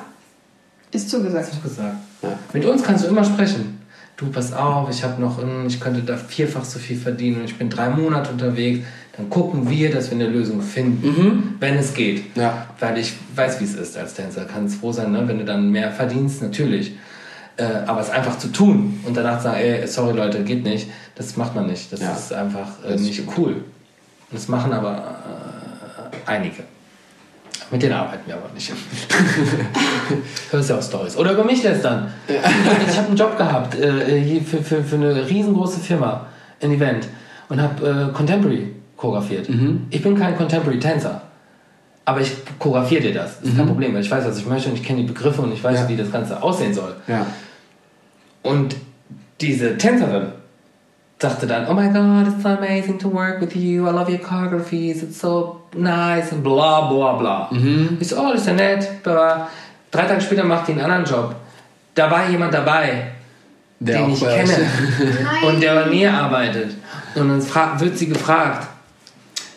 [0.92, 1.54] Ist zugesagt.
[1.54, 1.96] Zugesagt.
[2.22, 2.38] Ja.
[2.54, 3.81] Mit uns kannst du immer sprechen.
[4.22, 7.58] Du, pass auf, ich habe noch, ich könnte da vierfach so viel verdienen und ich
[7.58, 8.86] bin drei Monate unterwegs.
[9.18, 12.36] Dann gucken wir, dass wir eine Lösung finden, wenn es geht.
[12.38, 12.68] Ja.
[12.80, 14.46] Weil ich weiß, wie es ist als Tänzer.
[14.46, 15.28] Kann es froh sein, ne?
[15.28, 16.94] wenn du dann mehr verdienst, natürlich.
[17.58, 21.36] Äh, aber es einfach zu tun und danach sagen, ey, sorry Leute, geht nicht, das
[21.36, 21.92] macht man nicht.
[21.92, 22.14] Das Ja.
[22.14, 23.54] ist einfach äh, nicht cool.
[23.54, 23.64] Und
[24.34, 25.16] das machen aber
[26.28, 26.64] äh, einige.
[27.72, 28.72] Mit denen arbeiten wir aber nicht.
[30.52, 31.16] Hörst ja auch Stories.
[31.18, 32.12] Oder über mich lästern.
[32.28, 36.26] Ich habe einen Job gehabt äh, für, für, für eine riesengroße Firma,
[36.62, 37.08] ein Event,
[37.50, 39.48] und habe äh, Contemporary choreografiert.
[39.90, 41.22] Ich bin kein Contemporary-Tänzer.
[42.06, 43.40] aber ich choreografiere dir das.
[43.40, 45.42] Das ist kein Problem, weil ich weiß, was ich möchte und ich kenne die Begriffe
[45.42, 45.90] und ich weiß, Ja.
[45.90, 46.94] wie das Ganze aussehen soll.
[47.08, 47.26] Ja.
[48.44, 48.76] Und
[49.40, 50.28] diese Tänzerin
[51.22, 54.20] sagte dann, oh my god, it's so amazing to work with you, I love your
[54.20, 57.50] choreographies, it's so nice und bla bla bla.
[58.00, 59.04] Ich so, oh, das ist ja nett.
[59.04, 59.48] bla.
[59.92, 61.36] Drei Tage später macht die einen anderen Job.
[61.94, 63.12] Da war jemand dabei,
[63.80, 64.54] Der den ich kenne
[65.48, 66.72] und der bei mir arbeitet.
[67.14, 68.68] Und dann wird sie gefragt,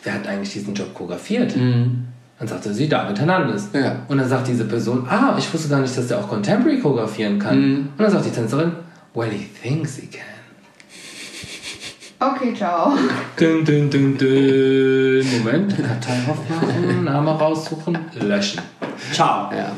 [0.02, 1.54] wer hat eigentlich diesen Job choreografiert?
[1.56, 3.68] Dann sagte sie, David Hernandez.
[3.72, 3.80] Mhm.
[3.80, 3.96] Ja.
[4.08, 7.38] Und dann sagt diese Person, ah, ich wusste gar nicht, dass der auch Contemporary choreografieren
[7.38, 7.60] kann.
[7.60, 7.76] Mhm.
[7.96, 8.72] Und dann sagt die Tänzerin,
[9.14, 10.33] well, he thinks he can.
[12.32, 12.92] Okay, ciao.
[13.38, 15.26] Dün, dün, dün, dün.
[15.38, 18.60] Moment, Datei aufmachen, Name raussuchen, löschen.
[19.12, 19.50] Ciao.
[19.52, 19.72] Ja.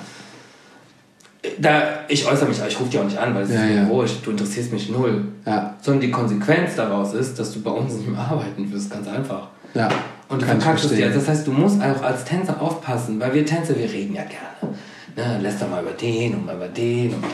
[1.58, 3.70] Da, ich äußere mich, aber ich rufe dich auch nicht an, weil es Ja, ist
[3.70, 3.88] mir ja.
[3.88, 5.24] wurscht, du interessierst mich null.
[5.46, 5.74] Ja.
[5.80, 9.48] Sondern die Konsequenz daraus ist, dass du bei uns nicht mehr arbeiten wirst, ganz einfach.
[9.74, 9.88] Ja.
[10.28, 11.08] Und du verkackst es verstehen.
[11.12, 11.14] dir.
[11.18, 14.74] Das heißt, du musst auch als Tänzer aufpassen, weil wir Tänzer, wir reden ja gerne.
[15.16, 17.14] Ne, lässt doch mal über den und mal über den.
[17.14, 17.30] Und dann,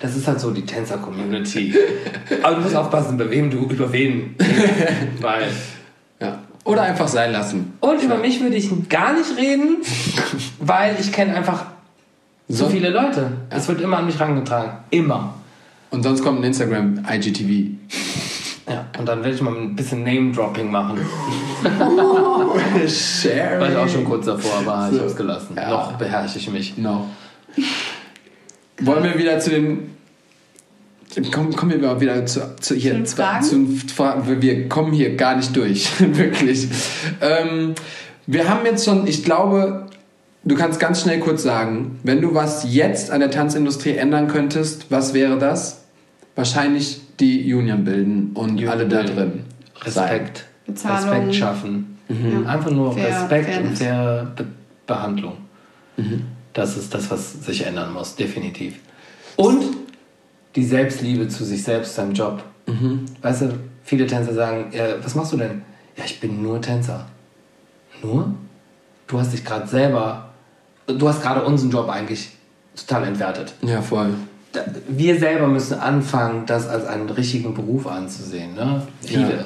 [0.00, 1.74] das ist halt so die Tänzer-Community.
[2.42, 4.34] Aber du musst aufpassen, bei wem du über wen
[5.20, 5.48] weil
[6.20, 6.38] Ja.
[6.64, 7.74] Oder einfach sein lassen.
[7.80, 9.78] Und über mich würde ich gar nicht reden,
[10.58, 11.66] weil ich kenne einfach
[12.48, 13.30] so So- viele Leute.
[13.50, 14.72] Es wird immer an mich rangetragen.
[14.90, 15.34] Immer.
[15.90, 17.72] Und sonst kommt ein Instagram IGTV.
[18.68, 18.86] Ja.
[18.98, 20.98] Und dann werde ich mal ein bisschen Name-Dropping machen.
[22.88, 23.60] Share.
[23.60, 24.98] War ich auch schon kurz davor, aber ich So.
[25.00, 25.54] habe es gelassen.
[25.56, 25.70] Ja.
[25.70, 26.76] Noch beherrsche ich mich.
[26.78, 27.08] No.
[28.80, 29.94] Wollen wir wieder zu den.
[31.32, 32.92] Kommen, kommen wir mal wieder zu, zu hier.
[32.92, 33.42] den zu, Fragen?
[33.42, 34.40] zu Fragen.
[34.42, 35.88] Wir kommen hier gar nicht durch.
[36.00, 36.68] Wirklich.
[37.20, 37.74] Ähm,
[38.26, 39.86] wir haben jetzt schon, ich glaube,
[40.44, 44.90] du kannst ganz schnell kurz sagen, wenn du was jetzt an der Tanzindustrie ändern könntest,
[44.90, 45.80] was wäre das?
[46.38, 49.42] Wahrscheinlich die Union bilden und Union alle da drin.
[49.82, 50.46] Respekt.
[50.68, 51.98] Respekt schaffen.
[52.08, 52.48] Ja.
[52.48, 53.78] Einfach nur Fair- Respekt und Fairness.
[53.80, 54.46] faire Be
[54.86, 55.32] Behandlung.
[56.52, 58.76] Das ist das, was sich ändern muss, definitiv.
[59.34, 59.64] Und
[60.54, 62.42] die Selbstliebe zu sich selbst, seinem Job.
[63.20, 65.62] Weißt du, viele Tänzer sagen, ja, was machst du denn?
[65.96, 67.06] Ja, ich bin nur Tänzer.
[68.00, 68.32] Nur?
[69.08, 70.28] Du hast dich gerade selber,
[70.86, 72.30] du hast gerade unseren Job eigentlich
[72.76, 73.54] total entwertet.
[73.62, 74.10] Ja, voll.
[74.88, 78.54] Wir selber müssen anfangen, das als einen richtigen Beruf anzusehen.
[78.54, 78.82] Ne?
[79.02, 79.36] Viele.
[79.36, 79.44] Ja.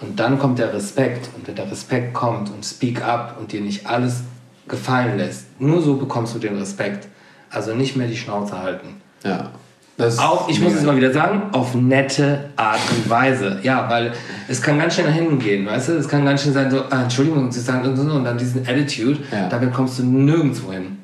[0.00, 1.30] Und dann kommt der Respekt.
[1.36, 4.20] Und wenn der Respekt kommt und speak up und dir nicht alles
[4.68, 7.08] gefallen lässt, nur so bekommst du den Respekt.
[7.50, 9.00] Also nicht mehr die Schnauze halten.
[9.24, 9.50] Ja.
[9.96, 13.60] Das Auch, ich muss es mal wieder sagen, auf nette Art und Weise.
[13.62, 14.12] Ja, weil
[14.46, 15.92] es kann ganz schnell nach hinten gehen, weißt du?
[15.92, 18.60] Es kann ganz schnell sein, so, ah, Entschuldigung, sie sagen und so, und dann diesen
[18.68, 19.48] Attitude, Ja.
[19.48, 20.98] damit kommst du nirgendwo hin.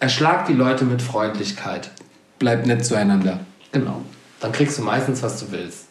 [0.00, 1.90] Erschlag die Leute mit Freundlichkeit.
[2.44, 3.40] Bleibt nett zueinander.
[3.72, 4.02] Genau.
[4.40, 5.86] Dann kriegst du meistens, was du willst.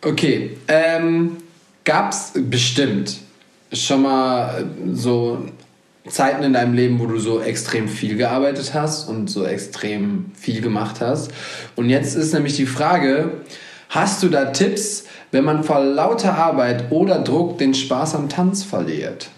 [0.00, 1.36] Okay, ähm,
[1.84, 3.18] gab's bestimmt
[3.70, 5.44] schon mal äh, so
[6.08, 10.62] Zeiten in deinem Leben, wo du so extrem viel gearbeitet hast und so extrem viel
[10.62, 11.30] gemacht hast.
[11.76, 13.42] Und jetzt ist nämlich die Frage,
[13.90, 18.64] hast du da Tipps, wenn man vor lauter Arbeit oder Druck den Spaß am Tanz
[18.64, 19.28] verliert?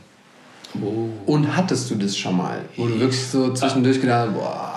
[1.27, 2.61] Und hattest du das schon mal?
[2.77, 4.72] Wo du wirklich so zwischendurch gedacht hast, boah,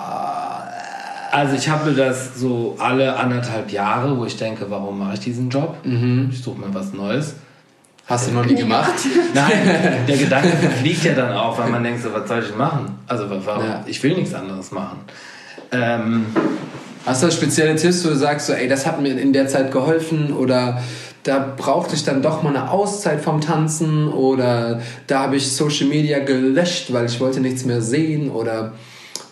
[1.32, 5.50] Also ich habe das so alle anderthalb Jahre, wo ich denke, warum mache ich diesen
[5.50, 5.76] Job?
[6.30, 7.34] Ich suche mir was Neues.
[8.06, 8.92] hast du noch nie gemacht?
[9.34, 9.52] Nein,
[10.08, 12.98] der Gedanke fliegt ja dann auch, weil man denkt so, was soll ich machen?
[13.06, 13.64] Also warum?
[13.64, 13.82] Ja.
[13.86, 14.98] ich will nichts anderes machen.
[15.72, 16.26] Ähm,
[17.04, 19.70] Hast du spezielle Tipps, wo du sagst, so, ey, das hat mir in der Zeit
[19.70, 20.82] geholfen oder
[21.22, 25.86] da brauchte ich dann doch mal eine Auszeit vom Tanzen oder da habe ich Social
[25.86, 28.72] Media gelöscht, weil ich wollte nichts mehr sehen oder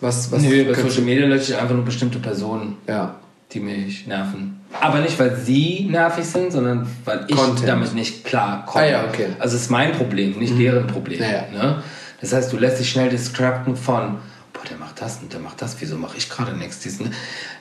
[0.01, 0.31] was?
[0.33, 3.17] was nö, bei Social Media lösche ich einfach nur bestimmte Personen, Ja,
[3.53, 4.61] die mich nerven.
[4.81, 7.69] Aber nicht, weil sie nervig sind, sondern weil ich Content.
[7.69, 8.85] damit nicht klar komme.
[8.85, 9.29] Ah ja, okay.
[9.39, 11.21] Also es ist mein Problem, nicht deren Problem.
[11.23, 11.45] Ja.
[11.57, 11.83] Ne?
[12.21, 14.17] Das heißt, du lässt dich schnell distracten von,
[14.53, 16.81] boah, der macht das und der macht das, wieso mache ich gerade nichts?
[16.81, 17.13] Diesen-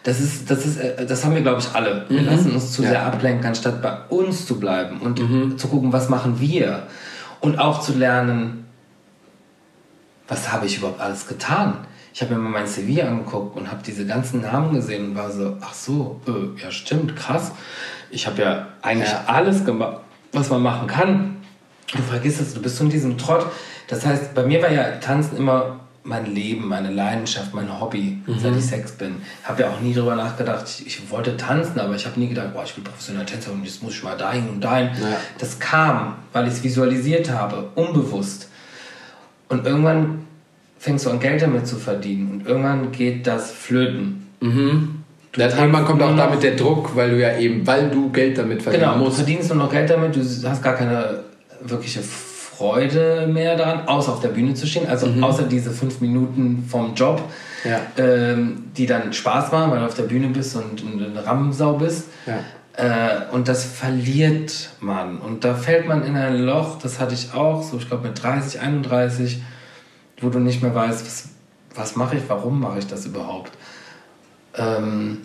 [0.04, 2.06] Das ist, das ist, äh, das haben wir, glaube ich, alle.
[2.10, 2.88] Wir lassen uns zu Mhm.
[2.88, 6.88] Sehr ablenken, anstatt bei uns zu bleiben und zu gucken, was machen wir.
[7.42, 8.63] Und auch zu lernen,
[10.34, 11.78] was habe ich überhaupt alles getan?
[12.14, 15.32] Ich habe mir mal mein CV angeguckt und habe diese ganzen Namen gesehen und war
[15.32, 17.52] so, ach so, äh, ja stimmt, krass.
[18.10, 19.24] Ich habe ja eigentlich Ja.
[19.28, 19.98] alles gemacht,
[20.32, 21.38] was man machen kann.
[21.92, 23.46] Du vergisst es, du bist so in diesem Trott.
[23.88, 28.56] Das heißt, bei mir war ja Tanzen immer mein Leben, meine Leidenschaft, mein Hobby, seit
[28.58, 29.22] ich sechs bin.
[29.44, 32.54] Habe ja auch nie darüber nachgedacht, ich, ich wollte tanzen, aber ich habe nie gedacht,
[32.54, 34.88] boah, ich bin professioneller Tänzer und jetzt muss ich mal dahin und dahin.
[35.00, 35.16] Ja.
[35.38, 38.50] Das kam, weil ich es visualisiert habe, unbewusst.
[39.54, 40.20] Und irgendwann
[40.80, 42.32] fängst du an, Geld damit zu verdienen.
[42.32, 44.28] Und irgendwann geht das flöten.
[45.36, 48.62] Ja, irgendwann kommt auch damit der Druck, weil du ja eben, weil du Geld damit
[48.62, 49.18] verdienen Genau, du musst.
[49.18, 51.22] verdienst nur noch Geld damit, du hast gar keine
[51.62, 54.88] wirkliche Freude mehr daran, außer auf der Bühne zu stehen.
[54.88, 57.22] Also außer diese fünf Minuten vom Job,
[57.64, 57.80] Ja.
[57.98, 61.74] ähm, die dann Spaß machen, weil du auf der Bühne bist und, und eine Rammsau
[61.78, 62.10] bist.
[62.28, 62.40] Ja.
[62.76, 65.20] Äh, und das verliert man.
[65.20, 68.22] Und da fällt man in ein Loch, das hatte ich auch, so ich glaube mit
[68.22, 69.44] 30, 31,
[70.20, 71.30] wo du nicht mehr weißt, was,
[71.76, 73.52] was mache ich, warum mache ich das überhaupt.
[74.56, 75.20] Ähm,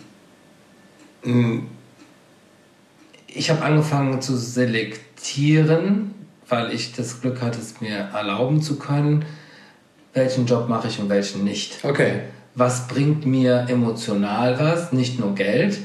[3.27, 6.13] ich habe angefangen zu selektieren,
[6.47, 9.25] weil ich das Glück hatte, es mir erlauben zu können,
[10.13, 11.83] welchen Job mache ich und welchen nicht.
[11.83, 12.21] Okay.
[12.55, 15.79] Was bringt mir emotional was, nicht nur Geld,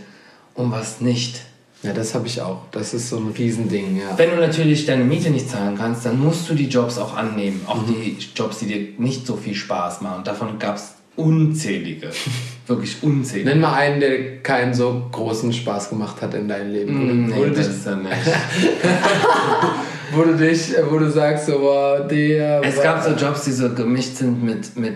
[0.55, 1.43] und was nicht.
[1.85, 2.63] Ja, das habe ich auch.
[2.71, 4.17] Das ist so ein Riesending, ja.
[4.17, 7.61] Wenn du natürlich deine Miete nicht zahlen kannst, dann musst du die Jobs auch annehmen.
[7.67, 10.19] Auch die Jobs, die dir nicht so viel Spaß machen.
[10.19, 12.11] Und davon gab es unzählige.
[12.67, 13.51] Wirklich unzählige.
[13.51, 16.95] Nenn mal einen, der keinen so großen Spaß gemacht hat in deinem Leben.
[16.99, 18.15] Wo, Mm, nee, das ist dann nicht.
[20.13, 22.63] wo du dich, wo du sagst, so, boah, der.
[22.65, 24.95] Es gab so Jobs, die so gemischt sind mit, mit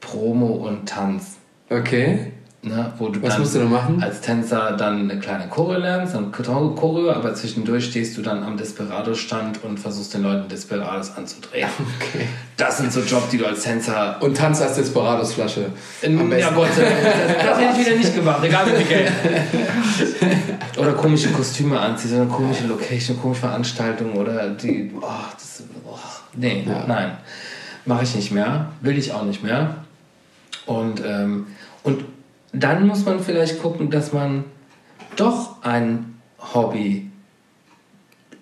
[0.00, 1.36] Promo und Tanz.
[1.68, 2.32] Okay.
[2.62, 4.02] Ne, wo du Was dann musst du da machen?
[4.02, 8.58] als Tänzer dann eine kleine Choreo lernst, dann Choreo, aber zwischendurch stehst du dann am
[8.58, 11.68] Desperado-Stand und versuchst den Leuten Desperados anzudrehen.
[11.98, 12.26] Okay.
[12.58, 15.66] Das sind so Jobs, die du als Tänzer Und Tanz als Desperados-Flasche.
[16.02, 16.50] Ja.
[16.50, 16.96] Gott sei Dank.
[17.42, 19.12] Das, hätte ich wieder nicht gemacht, egal wie viel Geld.
[20.76, 24.90] Oder komische Kostüme anziehen, so eine komische Location, komische Veranstaltung oder die.
[25.00, 25.96] Oh, das, oh,
[26.34, 26.84] nee, Ja.
[26.86, 27.12] nein.
[27.86, 29.76] Mache ich nicht mehr, will ich auch nicht mehr.
[30.66, 31.46] Und, ähm,
[31.82, 32.04] und
[32.52, 34.44] dann muss man vielleicht gucken, dass man
[35.16, 36.16] doch ein
[36.54, 37.10] Hobby,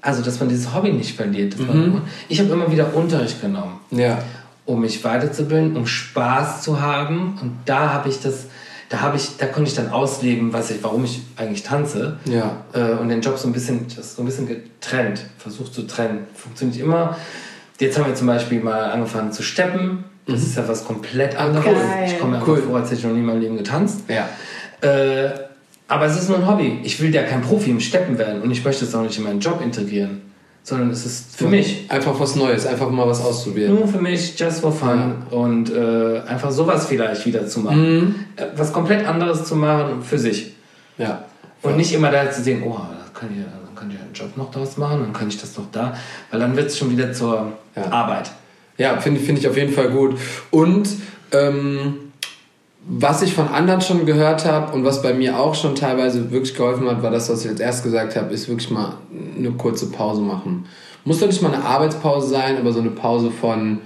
[0.00, 1.58] also dass man dieses Hobby nicht verliert.
[1.58, 4.18] Man, ich habe immer wieder Unterricht genommen Ja.
[4.64, 7.38] um mich weiterzubilden, um Spaß zu haben.
[7.40, 8.46] Und da habe ich das,
[8.88, 12.18] da habe ich, da konnte ich dann ausleben, was ich, warum ich eigentlich tanze.
[12.26, 12.64] Ja.
[12.72, 16.26] Äh, und den Job so ein bisschen, das so ein bisschen getrennt, versucht zu trennen.
[16.34, 17.16] Funktioniert immer.
[17.80, 20.04] Jetzt haben wir zum Beispiel mal angefangen zu steppen.
[20.28, 21.66] Das ist ja was komplett anderes.
[21.66, 21.76] cool.
[22.06, 22.58] Ich komme mir Cool.
[22.62, 24.00] vor, als hätte ich noch nie in meinem Leben getanzt.
[24.08, 24.28] Ja.
[24.86, 25.30] Äh,
[25.88, 26.80] aber es ist nur ein Hobby.
[26.84, 29.24] Ich will ja kein Profi im Steppen werden und ich möchte es auch nicht in
[29.24, 30.20] meinen Job integrieren,
[30.62, 31.86] sondern es ist für mich.
[31.88, 33.74] Einfach was Neues, einfach mal was ausprobieren.
[33.74, 35.14] Nur für mich, just for fun.
[35.30, 38.26] Und äh, einfach sowas vielleicht wieder zu machen.
[38.36, 40.52] Äh, Was komplett anderes zu machen für sich.
[40.98, 41.24] Ja.
[41.62, 44.36] Und nicht immer da zu sehen, oh, da kann ich, dann kann ich einen Job
[44.36, 45.96] noch daraus machen, dann kann ich das noch da.
[46.30, 47.90] Weil dann wird es schon wieder zur Ja.
[47.90, 48.30] Arbeit.
[48.78, 50.16] Ja, finde find ich auf jeden Fall gut.
[50.50, 50.88] Und
[51.32, 51.94] ähm,
[52.86, 56.54] was ich von anderen schon gehört habe und was bei mir auch schon teilweise wirklich
[56.54, 58.94] geholfen hat, war das, was ich als erst gesagt habe, ist wirklich mal
[59.36, 60.64] eine kurze Pause machen.
[61.04, 63.80] Muss doch nicht mal eine Arbeitspause sein, aber so eine Pause von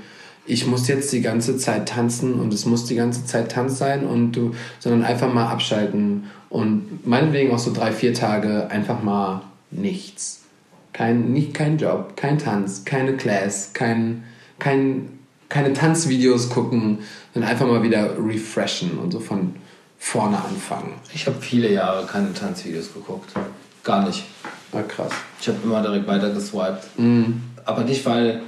[0.44, 4.04] ich muss jetzt die ganze Zeit tanzen und es muss die ganze Zeit Tanz sein
[4.04, 9.42] und du, sondern einfach mal abschalten und meinetwegen auch so drei, vier Tage einfach mal
[9.70, 10.42] nichts.
[10.92, 14.24] Kein, nicht, kein Job, kein Tanz, keine Class, kein,
[14.62, 17.00] kein, keine Tanzvideos gucken,
[17.34, 19.56] sondern einfach mal wieder refreshen und so von
[19.98, 20.94] vorne anfangen.
[21.12, 23.30] Ich habe viele Jahre keine Tanzvideos geguckt.
[23.82, 24.24] Gar nicht.
[24.72, 25.10] Ah, krass.
[25.40, 26.84] Ich habe immer direkt weiter geswiped.
[27.64, 28.42] Aber nicht, weil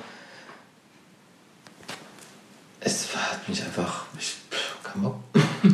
[2.80, 4.04] es hat mich einfach.
[4.18, 5.16] Ich, pff, kein Bock.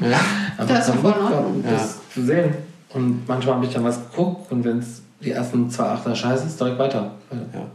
[0.00, 0.20] Ja.
[0.58, 2.54] Einfach Das voll Bock das zu sehen.
[2.90, 6.46] Und manchmal habe ich dann was geguckt und wenn es die ersten zwei Achter scheiße
[6.46, 7.12] ist, direkt weiter.
[7.30, 7.66] Ja.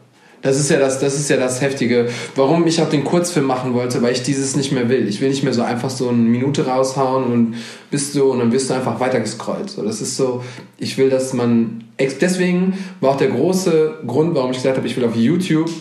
[0.45, 2.07] Das ist ja das, das ist ja das Heftige.
[2.35, 5.07] Warum ich auch den Kurzfilm machen wollte, weil ich dieses nicht mehr will.
[5.07, 7.55] Ich will nicht mehr so einfach so eine Minute raushauen und
[7.89, 9.71] bist du und dann wirst du einfach weitergescrollt.
[9.71, 10.43] So, das ist so,
[10.77, 11.85] ich will, dass man.
[11.99, 15.71] Deswegen war auch der große Grund, warum ich gesagt habe, ich will auf YouTube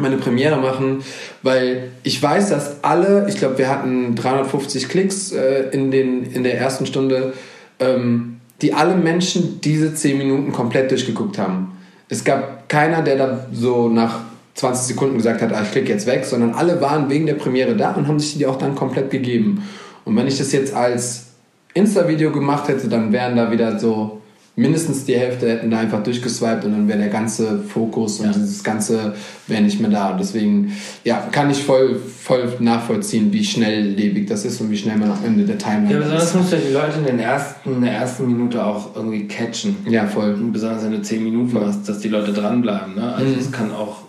[0.00, 1.04] meine Premiere machen,
[1.42, 6.42] weil ich weiß, dass alle, ich glaube, wir hatten 350 Klicks äh, in, den, in
[6.42, 7.34] der ersten Stunde,
[7.80, 11.74] ähm, die alle Menschen diese 10 Minuten komplett durchgeguckt haben.
[12.14, 14.20] Es gab keiner, der da so nach
[14.54, 17.74] 20 Sekunden gesagt hat, ah, ich klicke jetzt weg, sondern alle waren wegen der Premiere
[17.74, 19.68] da und haben sich die auch dann komplett gegeben.
[20.04, 21.26] Und wenn ich das jetzt als
[21.74, 24.20] Insta-Video gemacht hätte, dann wären da wieder so
[24.56, 28.32] mindestens die Hälfte hätten da einfach durchgeswiped und dann wäre der ganze Fokus und Ja.
[28.32, 29.14] dieses ganze
[29.48, 30.16] wäre nicht mehr da.
[30.18, 35.10] Deswegen, ja, kann ich voll, voll nachvollziehen, wie schnelllebig das ist und wie schnell man
[35.10, 36.34] am Ende der Timeline Ja, besonders ist.
[36.36, 39.76] musst du die Leute in, den ersten, in der ersten Minute auch irgendwie catchen.
[39.88, 40.34] Ja, voll.
[40.34, 42.94] Und besonders wenn du 10 Minuten hast, dass die Leute dranbleiben.
[42.94, 43.12] Ne?
[43.12, 44.02] Also es kann auch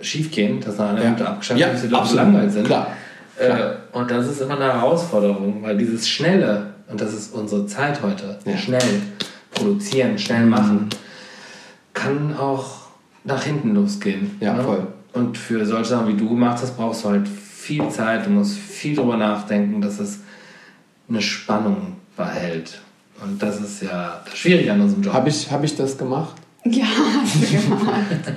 [0.00, 1.02] schief gehen, dass nach einer Mhm.
[1.02, 1.04] Ja.
[1.10, 2.66] Minute abgeschaltet Ja, ist, die Leute langweilig sind.
[2.66, 2.86] Klar.
[3.38, 8.00] Äh, und das ist immer eine Herausforderung, weil dieses Schnelle, und das ist unsere Zeit
[8.02, 8.52] heute, Ja.
[8.52, 8.58] Mhm.
[8.58, 8.80] schnell
[9.54, 10.88] produzieren, schnell machen,
[11.92, 12.84] kann auch
[13.24, 14.36] nach hinten losgehen.
[14.40, 14.62] Ja, ne?
[14.62, 14.86] voll.
[15.12, 18.58] Und für solche Sachen, wie du gemacht hast, brauchst du halt viel Zeit, du musst
[18.58, 20.20] viel drüber nachdenken, dass es
[21.08, 22.80] eine Spannung behält.
[23.22, 25.14] Und das ist ja das Schwierige an unserem Job.
[25.14, 26.34] Habe ich, hab ich das gemacht?
[26.64, 26.84] Ja,
[27.22, 28.32] hast du gemacht.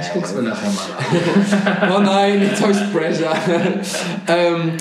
[0.00, 1.92] ich Guck's mir nachher mal an.
[1.96, 3.34] oh nein, jetzt habe ich Pressure.
[4.26, 4.72] ähm,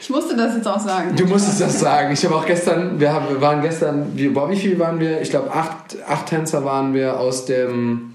[0.00, 1.14] Ich musste das jetzt auch sagen.
[1.14, 2.12] du musstest das sagen.
[2.14, 5.20] Ich habe auch gestern, wir, haben, wir waren gestern, wie, boah, wie viel waren wir?
[5.20, 8.14] Ich glaube, acht, acht Tänzer waren wir aus dem,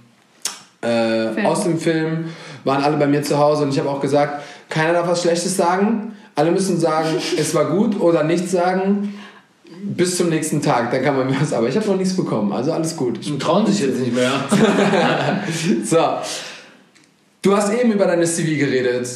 [0.81, 0.88] äh,
[1.33, 1.45] Film.
[1.45, 2.25] aus dem Film,
[2.63, 5.55] waren alle bei mir zu Hause und ich habe auch gesagt, keiner darf was Schlechtes
[5.55, 6.13] sagen.
[6.33, 9.13] Alle müssen sagen, es war gut oder nichts sagen.
[9.83, 11.53] Bis zum nächsten Tag, dann kann man mir was.
[11.53, 13.19] Aber ich habe noch nichts bekommen, also alles gut.
[13.19, 14.31] Ich Die trauen sich jetzt nicht mehr.
[15.83, 15.99] So.
[17.43, 19.07] Du hast eben über deine CV geredet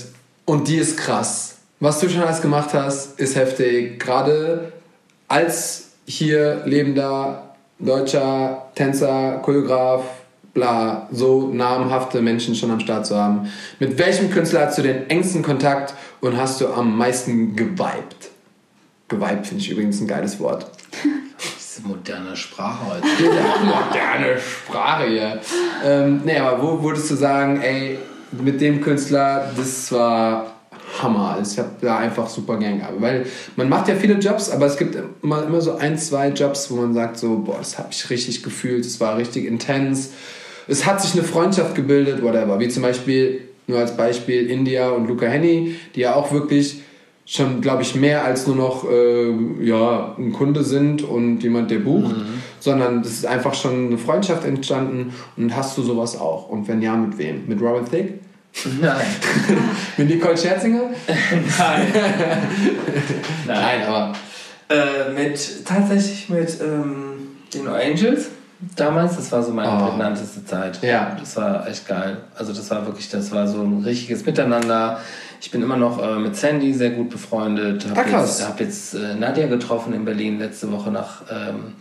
[0.45, 1.59] und die ist krass.
[1.82, 3.99] Was du schon alles gemacht hast, ist heftig.
[3.99, 4.73] Gerade
[5.30, 10.03] als hier lebender deutscher Tänzer, Choreograf,
[10.53, 13.49] bla, so namhafte Menschen schon am Start zu haben.
[13.80, 18.30] Mit welchem Künstler hast du den engsten Kontakt und hast du am meisten geweibt?
[19.07, 20.69] Geweibt finde ich übrigens ein geiles Wort.
[21.57, 23.07] Diese moderne Sprache heute.
[23.23, 25.39] Ja, moderne Sprache hier.
[25.86, 27.97] Ähm, nee, aber wo würdest du sagen, ey,
[28.32, 30.59] mit dem Künstler, das war
[31.02, 31.36] Hammer.
[31.36, 33.02] Also Ich habe da einfach super gern gearbeitet.
[33.02, 33.26] Weil
[33.56, 36.76] man macht ja viele Jobs, aber es gibt immer, immer so ein, zwei Jobs, wo
[36.76, 40.12] man sagt so, boah, das habe ich richtig gefühlt, das war richtig intens.
[40.68, 42.60] Es hat sich eine Freundschaft gebildet, whatever.
[42.60, 46.82] Wie zum Beispiel, nur als Beispiel, India und Luca Henny, die ja auch wirklich
[47.26, 49.32] schon, glaube ich, mehr als nur noch äh,
[49.64, 52.16] ja, ein Kunde sind und jemand, der bucht,
[52.60, 56.50] sondern es ist einfach schon eine Freundschaft entstanden und hast du sowas auch?
[56.50, 57.48] Und wenn ja, mit wem?
[57.48, 58.16] Mit Robin Thicke?
[58.82, 59.06] Nein.
[59.97, 60.82] Mit Nicole Scherzinger?
[61.58, 61.88] Nein.
[63.47, 64.14] Nein, aber
[64.72, 68.28] Äh, mit, tatsächlich mit ähm, den Angels.
[68.76, 69.88] Damals, das war so meine Oh.
[69.88, 70.80] prägnanteste Zeit.
[70.84, 71.16] Ja.
[71.20, 72.18] Das war echt geil.
[72.38, 75.00] Also das war wirklich, das war so ein richtiges Miteinander.
[75.41, 77.86] Ich bin immer noch äh, mit Sandy sehr gut befreundet.
[77.95, 78.39] Hab krass.
[78.39, 81.74] jetzt, hab jetzt äh, Nadja getroffen in Berlin letzte Woche nach ähm,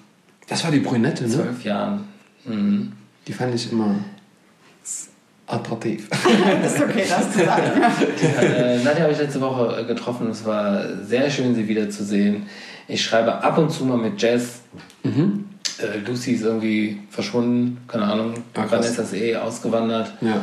[0.49, 1.31] das war die Brünette, ne?
[1.31, 2.05] zwölf Jahren.
[2.47, 2.93] Mhm.
[3.27, 3.97] Die fand ich immer
[5.49, 6.09] attraktiv.
[6.65, 7.83] ist okay, das zu sagen.
[8.41, 10.31] äh, Nadja habe ich letzte Woche äh, getroffen.
[10.31, 12.47] Es war sehr schön, sie wiederzusehen.
[12.87, 14.61] Ich schreibe ab und zu mal mit Jazz.
[15.03, 15.47] Mhm.
[15.79, 18.35] Äh, Lucy ist irgendwie verschwunden, keine Ahnung.
[18.55, 18.73] Ah, krass.
[18.73, 20.13] Vanessa ist eh ausgewandert.
[20.21, 20.43] Ja.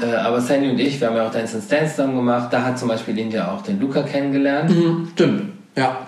[0.00, 2.52] Äh, aber Sandy und ich, wir haben ja auch Dance and Dance zusammen gemacht.
[2.52, 4.70] Da hat zum Beispiel India auch den Luca kennengelernt.
[4.70, 5.08] Mhm.
[5.12, 5.52] Stimmt.
[5.76, 6.06] Ja.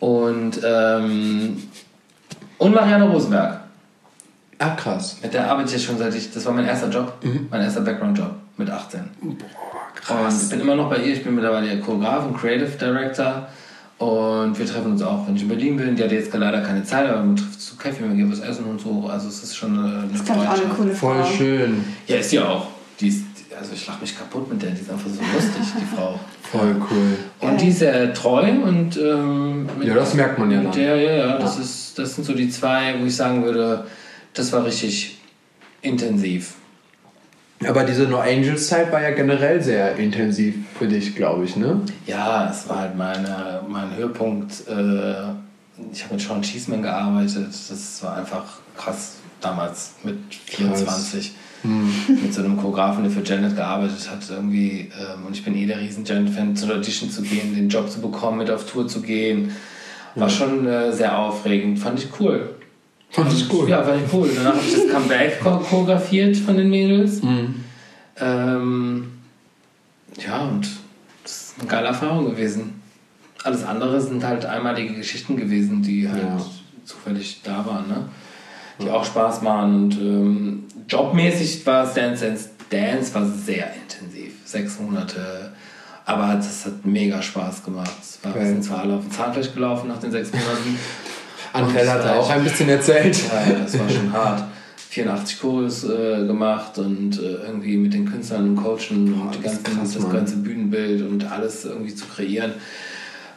[0.00, 1.62] Und, ähm,
[2.58, 3.61] und Marianne Rosenberg.
[4.64, 5.16] Ah, krass.
[5.22, 7.14] Mit der arbeite ich schon seit ich, das war mein erster Job,
[7.50, 9.00] mein erster Background-Job mit 18.
[9.20, 9.36] Boah,
[9.94, 10.34] krass.
[10.34, 13.48] Und ich bin immer noch bei ihr, ich bin mittlerweile ihr Choreograf und Creative Director.
[13.98, 15.94] Und wir treffen uns auch, wenn ich in Berlin bin.
[15.96, 18.64] Die hatte jetzt leider keine Zeit, aber man trifft zu Kaffee, man geht was essen
[18.64, 19.08] und so.
[19.08, 21.24] Also es ist schon eine, eine Das ist, auch eine coole Voll Frau.
[21.36, 21.84] schön.
[22.08, 22.66] Ja, ist die auch.
[22.98, 23.24] Die ist,
[23.58, 26.18] also ich lach mich kaputt mit der, die ist einfach so lustig, die Frau.
[26.50, 27.48] Voll cool.
[27.48, 30.72] Und die ist sehr treu und ähm, Ja, das merkt man ja mit dann.
[30.80, 33.86] der, ja, ja, das, ist, das sind so die zwei, wo ich sagen würde,
[34.34, 35.18] das war richtig
[35.82, 36.54] intensiv.
[37.68, 41.80] Aber diese No Angels Zeit war ja generell sehr intensiv für dich, glaube ich, ne?
[42.06, 44.66] Ja, es war halt meine, mein Höhepunkt.
[44.68, 45.32] Äh,
[45.92, 47.48] ich habe mit Sean Cheeseman gearbeitet.
[47.48, 48.44] Das war einfach
[48.76, 51.32] krass damals mit 24.
[52.08, 54.28] Mit so einem Choreografen, der für Janet gearbeitet hat.
[54.28, 57.88] Irgendwie, ähm, und ich bin eh der riesen Janet-Fan, zur Audition zu gehen, den Job
[57.88, 59.52] zu bekommen, mit auf Tour zu gehen.
[60.16, 61.78] War schon äh, sehr aufregend.
[61.78, 62.56] Fand ich cool.
[63.12, 63.68] Fand ich cool.
[63.68, 64.30] Ja, fand ich cool.
[64.34, 67.20] Danach habe ich das Comeback cho- choreografiert von den Mädels.
[68.18, 69.12] Ähm,
[70.26, 70.68] ja, und
[71.22, 72.80] das ist eine geile Erfahrung gewesen.
[73.44, 76.40] Alles andere sind halt einmalige Geschichten gewesen, die halt Ja.
[76.84, 78.08] zufällig da waren, ne?
[78.80, 79.74] Die auch Spaß machen.
[79.84, 84.32] Und ähm, jobmäßig war es Dance Dance Dance war sehr intensiv.
[84.46, 85.52] Sechs Monate.
[86.06, 87.92] Aber das hat mega Spaß gemacht.
[88.00, 88.50] Es war, wir Geil.
[88.50, 90.78] sind zwar alle auf dem Zahnfleisch gelaufen nach den sechs Monaten.
[91.52, 93.16] Anfeld hat er äh, auch ein bisschen erzählt.
[93.16, 94.44] ja, das war schon hart.
[94.90, 99.62] 84 Chorus äh, gemacht und äh, irgendwie mit den Künstlern und Coachen Boah, und ganzen,
[99.64, 102.52] krass, das ganze Bühnenbild und alles irgendwie zu kreieren.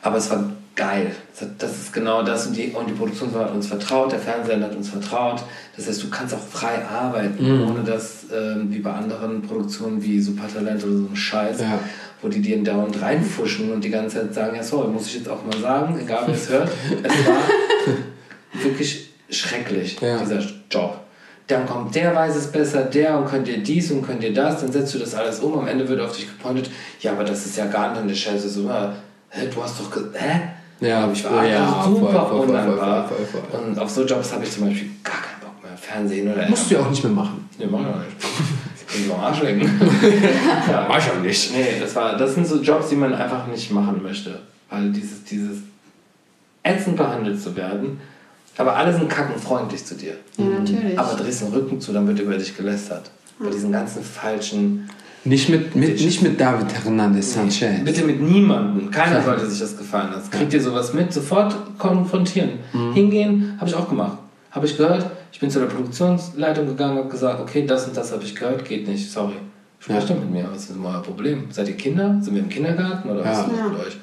[0.01, 0.43] Aber es war
[0.75, 1.11] geil.
[1.57, 4.75] Das ist genau das und die, und die Produktionsfirma hat uns vertraut, der Fernseher hat
[4.75, 5.41] uns vertraut.
[5.77, 7.69] Das heißt, du kannst auch frei arbeiten, Mhm.
[7.69, 11.79] ohne dass, ähm, wie bei anderen Produktionen wie Supertalent oder so ein Scheiß, Ja.
[12.25, 15.29] Wo die dir dauernd reinfuschen und die ganze Zeit sagen, ja sorry, muss ich jetzt
[15.29, 16.69] auch mal sagen, egal wer es hört,
[17.03, 17.37] es war
[18.63, 20.17] wirklich schrecklich, Ja.
[20.17, 21.01] dieser Job.
[21.45, 24.61] Dann kommt der weiß es besser, der und könnt ihr dies und könnt ihr das,
[24.61, 27.45] dann setzt du das alles um, am Ende wird auf dich gepointet, ja, aber das
[27.45, 28.87] ist ja gar nicht eine Scheiße, so, äh,
[29.29, 30.41] hä, du hast doch, hä?
[30.79, 33.09] Ja, ich war ja, super voll, undankbar.
[33.53, 35.77] Und auf so Jobs habe ich zum Beispiel gar keinen Bock mehr.
[35.77, 37.47] Fernsehen oder Musst du ja auch nicht mehr machen.
[37.59, 38.25] Nee, mach ich nicht.
[39.21, 39.61] Arsch lecken.
[40.69, 40.85] ja.
[40.87, 41.53] Mach ich auch nicht.
[41.53, 44.39] Nee, das, war, das sind so Jobs, die man einfach nicht machen möchte.
[44.69, 45.59] Weil dieses, dieses
[46.63, 47.99] ätzend behandelt zu werden,
[48.57, 50.15] aber alle sind kackenfreundlich zu dir.
[50.37, 50.97] Ja, natürlich.
[50.97, 53.11] Aber drehst den Rücken zu, dann wird über dich gelästert.
[53.39, 54.89] Bei diesen ganzen falschen.
[55.25, 57.83] Nicht mit, mit, nicht mit David Hernandez Sanchez.
[57.83, 58.91] Bitte mit niemandem.
[58.91, 60.29] Keiner sollte sich das gefallen lassen.
[60.31, 61.11] Kriegt ihr sowas mit?
[61.11, 62.59] Sofort konfrontieren.
[62.93, 64.19] Hingehen, habe ich auch gemacht.
[64.51, 65.05] Habe ich gehört.
[65.35, 68.63] Ich bin zu der Produktionsleitung gegangen, habe gesagt, okay, das und das habe ich gehört,
[68.63, 69.33] geht nicht, sorry.
[69.79, 70.15] Sprecht Ja.
[70.15, 71.47] doch mit mir, was ist denn euer Problem?
[71.51, 72.17] Seid ihr Kinder?
[72.21, 73.41] Sind wir im Kindergarten oder was Ja.
[73.41, 73.97] ist mit euch?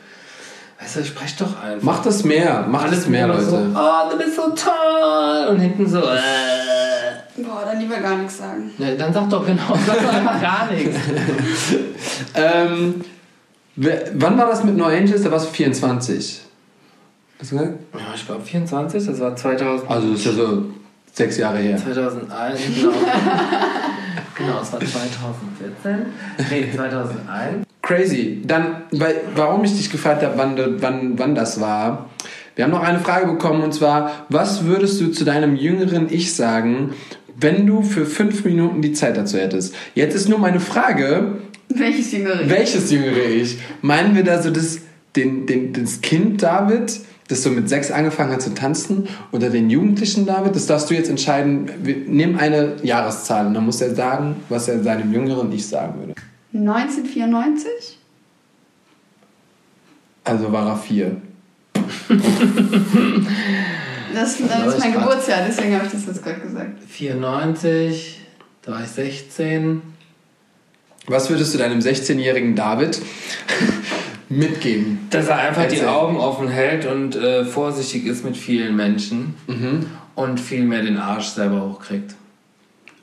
[0.79, 1.83] Weißt du, sprecht doch einfach.
[1.85, 3.45] Macht das mehr, macht Alles mehr, Leute.
[3.47, 5.47] So, oh, du bist so toll.
[5.49, 6.19] Und hinten so, äh.
[7.39, 8.71] Boah, dann lieber gar nichts sagen.
[8.77, 10.95] Ja, dann sag doch genau, sag doch einfach gar nichts.
[12.35, 13.03] Ähm,
[13.77, 15.23] wann war das mit No Angels?
[15.23, 16.43] Da warst du 24.
[17.41, 17.79] Hast du gesagt?
[17.95, 20.65] Ja, ich glaube 24, das war 2000, Also das ist ja so
[21.13, 21.77] sechs Jahre her.
[21.77, 22.91] 2001, genau.
[24.39, 26.07] genau, es war 2014.
[26.51, 27.67] Nee, 2001.
[27.83, 28.43] Crazy.
[28.45, 32.11] Dann, weil, warum ich dich gefragt habe, wann, wann, wann das war.
[32.55, 36.35] Wir haben noch eine Frage bekommen und zwar, was würdest du zu deinem jüngeren Ich
[36.35, 36.93] sagen,
[37.39, 39.75] wenn du für fünf Minuten die Zeit dazu hättest?
[39.95, 41.39] Jetzt ist nur meine Frage,
[41.69, 42.49] Welches Jüngere?
[42.49, 43.59] welches jüngere Ich?
[43.81, 44.81] Meinen wir da so das,
[45.17, 47.01] den, den, das Kind David,
[47.33, 50.55] das so mit sechs angefangen hat zu tanzen, oder den jugendlichen David?
[50.55, 51.69] Das darfst du jetzt entscheiden.
[51.83, 55.99] Wir- Nimm eine Jahreszahl und dann muss er sagen, was er seinem jüngeren Ich sagen
[55.99, 56.15] würde.
[56.55, 57.99] 1994?
[60.25, 61.17] Also war er vier.
[64.15, 64.93] Das, das ist mein.
[64.93, 66.83] Geburtsjahr, deswegen habe ich das jetzt gerade gesagt.
[66.87, 68.21] 94,
[68.61, 69.81] da war ich 16.
[71.07, 73.01] Was würdest du deinem 16-jährigen David
[74.33, 75.07] mitgeben?
[75.11, 75.89] Dass er einfach die Erzähl.
[75.89, 79.35] Augen offen hält und äh, vorsichtig ist mit vielen Menschen
[80.15, 82.15] und viel mehr den Arsch selber hochkriegt.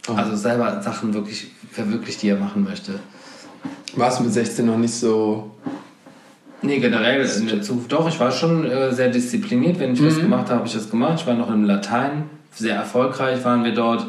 [0.09, 0.13] Oh.
[0.13, 2.99] Also selber Sachen wirklich verwirklicht, die er machen möchte.
[3.95, 5.51] Warst du mit 16 noch nicht so.
[6.61, 8.07] Nee, generell in der Zukunft doch.
[8.07, 9.79] Ich war schon äh, sehr diszipliniert.
[9.79, 11.19] Wenn ich was gemacht habe, habe ich das gemacht.
[11.21, 12.23] Ich war noch im Latein.
[12.53, 14.07] Sehr erfolgreich waren wir dort.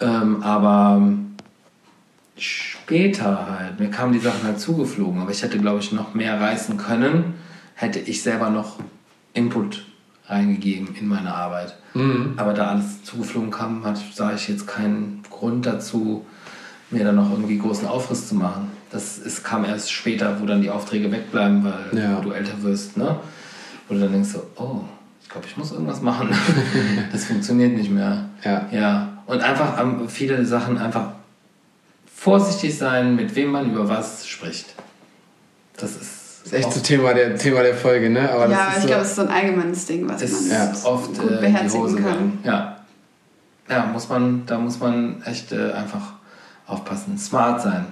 [0.00, 1.02] Ähm, aber
[2.82, 5.20] später halt, mir kamen die Sachen halt zugeflogen.
[5.20, 7.34] Aber ich hätte, glaube ich, noch mehr reißen können,
[7.74, 8.78] hätte ich selber noch
[9.34, 9.84] Input
[10.26, 11.76] reingegeben in meine Arbeit.
[12.36, 16.24] Aber da alles zugeflogen kam, hatte, sah ich jetzt keinen Grund dazu,
[16.90, 18.70] mir dann noch irgendwie großen Aufriss zu machen.
[18.90, 22.20] Das ist, kam erst später, wo dann die Aufträge wegbleiben, weil Ja.
[22.20, 23.16] du älter wirst, ne?
[23.88, 24.80] Wo du dann denkst so, oh,
[25.22, 26.28] ich glaube, ich muss irgendwas machen.
[27.12, 28.24] das funktioniert nicht mehr.
[28.44, 28.66] Ja.
[28.70, 29.08] Ja.
[29.26, 31.08] Und einfach am- viele Sachen einfach
[32.22, 34.74] vorsichtig sein, mit wem man über was spricht.
[35.76, 38.30] Das ist, Das ist echt so Thema der, Thema der Folge, ne?
[38.30, 40.48] Aber ja, aber ist ich so, glaube, es ist so ein allgemeines Ding, was ist
[40.48, 40.72] man Ja.
[40.84, 42.38] oft gut äh, beherzigen Hose kann.
[42.44, 42.76] Ja.
[43.68, 46.12] Ja, muss man, da muss man echt äh, einfach
[46.66, 47.18] aufpassen.
[47.18, 47.86] Smart sein.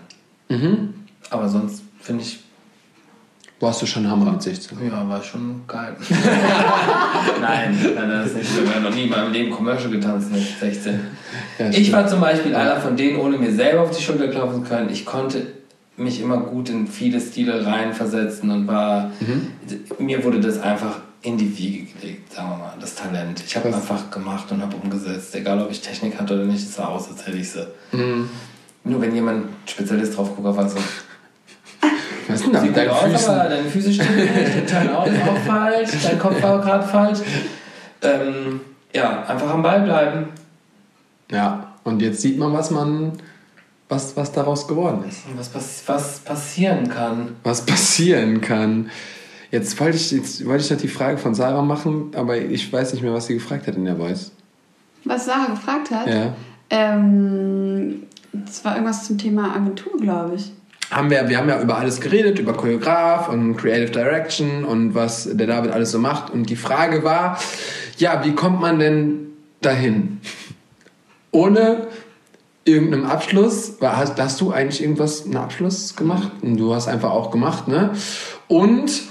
[0.48, 0.94] Mhm.
[1.30, 2.44] Aber sonst finde ich,
[3.60, 4.78] Warst du schon Hammer mit 16?
[4.90, 5.94] ja, war schon geil.
[7.42, 8.50] nein, nein, das ist nicht.
[8.64, 10.98] Ich habe noch nie in meinem Leben Commercial getanzt mit 16.
[11.58, 14.64] Ja, Ich war zum Beispiel einer von denen, ohne mir selber auf die Schulter klopfen
[14.64, 14.88] zu können.
[14.88, 15.46] Ich konnte
[15.98, 19.10] mich immer gut in viele Stile reinversetzen und war.
[19.98, 23.42] Mir wurde das einfach in die Wiege gelegt, sagen wir mal, das Talent.
[23.46, 25.34] Ich habe einfach gemacht und habe umgesetzt.
[25.34, 27.66] Egal, ob ich Technik hatte oder nicht, es sah aus, als hätte ich sie.
[27.92, 28.30] Mhm.
[28.84, 30.78] Nur wenn jemand Spezialist drauf guckt, war so.
[32.32, 33.34] Was ist denn da Sieht mit deinen aus, Füßen?
[33.34, 37.18] aber deine Füße stimmen nicht, dein Turn auch, auch falsch, dein Kopf war gerade falsch.
[38.02, 38.60] Ähm,
[38.94, 40.28] ja, einfach am Ball bleiben.
[41.30, 43.12] Ja, und jetzt sieht man, was man,
[43.88, 45.26] was, was daraus geworden ist.
[45.30, 47.36] Und Was, pass was passieren kann.
[47.44, 48.90] Was passieren kann.
[49.50, 52.92] Jetzt wollte ich, jetzt wollte ich noch die Frage von Sarah machen, aber ich weiß
[52.92, 54.30] nicht mehr, was sie gefragt hat in der Voice.
[55.04, 56.32] Was Sarah gefragt hat, Ja.
[56.70, 60.52] ähm, das war irgendwas zum Thema Agentur, glaube ich.
[60.90, 65.28] Haben wir, wir haben ja über alles geredet, über Choreograf und Creative Direction und was
[65.32, 66.30] der David alles so macht.
[66.30, 67.38] Und die Frage war,
[67.98, 69.28] ja, wie kommt man denn
[69.60, 70.20] dahin?
[71.30, 71.86] Ohne
[72.64, 76.32] irgendeinem Abschluss, hast, hast du eigentlich irgendwas, einen Abschluss gemacht?
[76.42, 77.90] Und du hast einfach auch gemacht, ne?
[78.48, 79.02] Und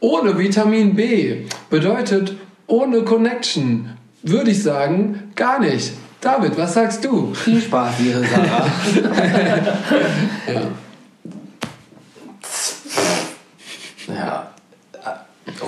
[0.00, 2.34] ohne Vitamin B bedeutet
[2.66, 3.90] ohne Connection,
[4.22, 5.92] würde ich sagen, gar nicht.
[6.20, 7.32] David, was sagst du?
[7.34, 8.66] Viel Spaß, liebe Sarah.
[10.52, 10.62] ja.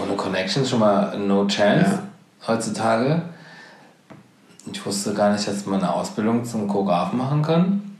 [0.00, 2.48] Ohne Connection schon mal no chance Ja.
[2.48, 3.22] heutzutage.
[4.72, 7.96] Ich wusste gar nicht, dass man eine Ausbildung zum Choreografen machen kann.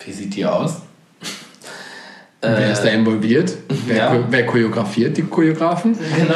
[0.00, 0.80] Wie sieht die aus?
[2.40, 3.52] Wer ist da involviert?
[3.86, 4.18] Wer, ja.
[4.28, 5.96] wer choreografiert die Choreografen?
[6.16, 6.34] Genau.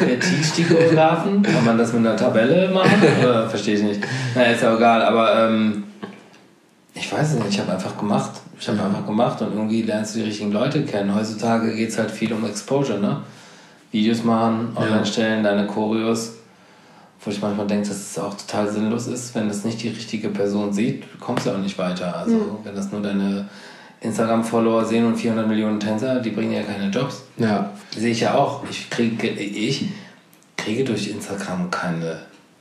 [0.00, 1.42] Wer teacht die Choreografen?
[1.42, 3.02] Kann man das mit einer Tabelle machen?
[3.20, 4.00] Oder verstehe ich nicht.
[4.34, 5.84] Na, ist ja egal, aber ähm,
[6.94, 8.30] ich weiß es nicht, ich habe einfach gemacht.
[8.58, 11.14] Ich habe einfach gemacht und irgendwie lernst du die richtigen Leute kennen.
[11.14, 13.22] Heutzutage geht es halt viel um Exposure, ne?
[13.90, 16.32] Videos machen, online stellen, deine Choreos
[17.24, 20.28] wo ich manchmal denke, dass es auch total sinnlos ist, wenn das nicht die richtige
[20.28, 22.14] Person sieht, kommst du auch nicht weiter.
[22.14, 22.58] Also Mhm.
[22.64, 23.48] wenn das nur deine
[24.00, 27.22] Instagram-Follower sehen und 400 Millionen Tänzer, die bringen ja keine Jobs.
[27.38, 27.70] Ja.
[27.96, 28.62] Sehe ich ja auch.
[28.68, 29.86] Ich kriege, ich
[30.58, 32.18] kriege durch Instagram keine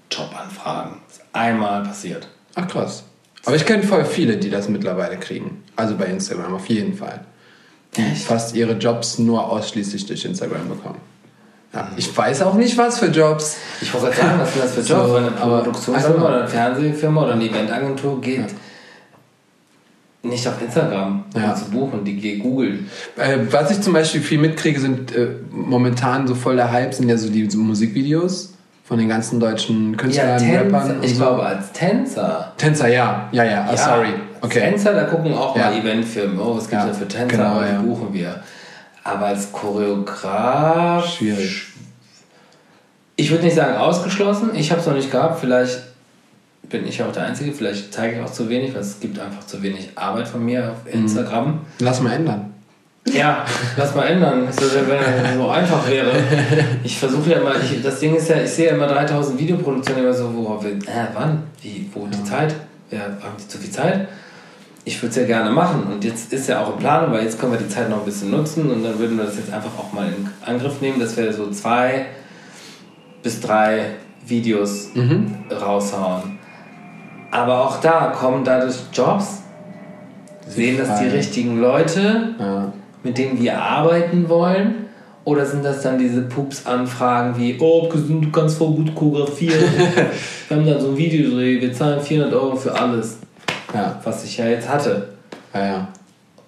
[0.10, 0.94] Jobanfragen.
[1.08, 2.30] Das ist einmal passiert.
[2.56, 3.04] Ach krass.
[3.46, 5.64] Aber ich kenne voll viele, die das mittlerweile kriegen.
[5.76, 7.22] Also bei Instagram auf jeden Fall.
[7.98, 11.00] Die fast ihre Jobs nur ausschließlich durch Instagram bekommen.
[11.74, 11.92] Ja.
[11.98, 13.58] Ich weiß auch nicht, was für Jobs.
[13.82, 15.12] Ich wollte gerade sagen, was sind das für So, Jobs?
[15.12, 18.46] Weil eine Produktionsfirma also- oder eine Fernsehfirma oder eine Eventagentur geht Ja.
[20.30, 21.56] nicht auf Instagram, um Ja.
[21.56, 22.06] zu buchen.
[22.06, 22.90] Die geht googeln.
[23.18, 27.10] Äh, was ich zum Beispiel viel mitkriege, sind äh, momentan so voll der Hype, sind
[27.10, 28.53] ja so die so Musikvideos
[28.84, 30.98] von den ganzen deutschen Künstlern, Rappern.
[30.98, 31.24] und ich so.
[31.24, 32.52] glaube als Tänzer.
[32.58, 33.30] Tänzer, ja.
[33.32, 33.64] Ja, ja.
[33.68, 34.10] Ah, Ja, sorry.
[34.42, 34.60] Okay.
[34.60, 35.70] Tänzer, da gucken auch Ja.
[35.70, 36.38] mal Eventfirmen.
[36.40, 37.38] Oh, was gibt es Ja, denn für Tänzer?
[37.38, 37.82] genau, die ja.
[37.82, 38.44] buchen wir.
[39.06, 41.06] Aber als Choreograf.
[41.08, 41.68] Schwierig.
[43.16, 44.52] Ich würde nicht sagen ausgeschlossen.
[44.56, 45.40] Ich habe es noch nicht gehabt.
[45.40, 45.82] Vielleicht
[46.64, 47.52] bin ich auch der Einzige.
[47.54, 50.72] Vielleicht zeige ich auch zu wenig, weil es gibt einfach zu wenig Arbeit von mir
[50.72, 51.02] auf Mhm.
[51.04, 51.60] Instagram.
[51.80, 52.53] Lass mal ändern.
[53.06, 54.48] Ja, lass mal ändern.
[54.52, 56.12] So, wenn es so einfach wäre.
[56.84, 60.04] Ich versuche ja immer, ich, das Ding ist ja, ich sehe ja immer 3000 Videoproduktionen
[60.04, 62.56] immer so, worauf wir, äh, wann, wie, wo die Zeit,
[62.92, 64.08] ja, haben die zu viel Zeit?
[64.86, 67.40] Ich würde es ja gerne machen und jetzt ist ja auch im Plan, weil jetzt
[67.40, 69.72] können wir die Zeit noch ein bisschen nutzen und dann würden wir das jetzt einfach
[69.78, 72.08] auch mal in Angriff nehmen, dass wir so zwei
[73.22, 74.90] bis drei Videos
[75.50, 76.38] raushauen.
[77.32, 79.44] Aber auch da kommen dadurch Jobs,
[80.48, 82.74] sehen das die richtigen Leute Ja.
[83.04, 84.76] Mit denen wir arbeiten wollen?
[85.26, 89.58] Oder sind das dann diese Pups-Anfragen wie, oh, du kannst voll gut choreografieren.
[90.50, 93.18] wir haben dann so ein Videodreh, wir zahlen 400 Euro für alles,
[93.74, 94.00] Ja.
[94.04, 95.10] was ich ja jetzt hatte.
[95.54, 95.88] ja, ja.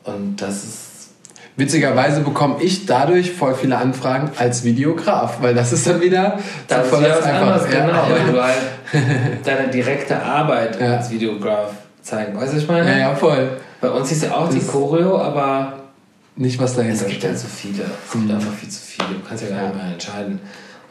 [0.04, 0.82] Und das ist,
[1.58, 6.38] Witzigerweise bekomme ich dadurch voll viele Anfragen als Videograf, weil das ist dann wieder
[6.68, 8.58] das ist voll ja das was anderes, ja, genau, weil du halt
[9.46, 10.98] deine direkte Arbeit Ja.
[10.98, 11.72] als Videograf
[12.02, 12.36] zeigen.
[12.36, 12.92] Weißt du, was ich meine?
[12.92, 13.52] ja, ja, voll.
[13.80, 15.74] Bei uns ist ja auch die Das- Choreo, aber
[16.38, 17.40] Nicht, was es dahinter gibt ja steht.
[17.40, 17.84] so viele.
[17.84, 19.20] Es gibt einfach viel zu viele.
[19.20, 20.40] Du kannst ja gar nicht mehr entscheiden.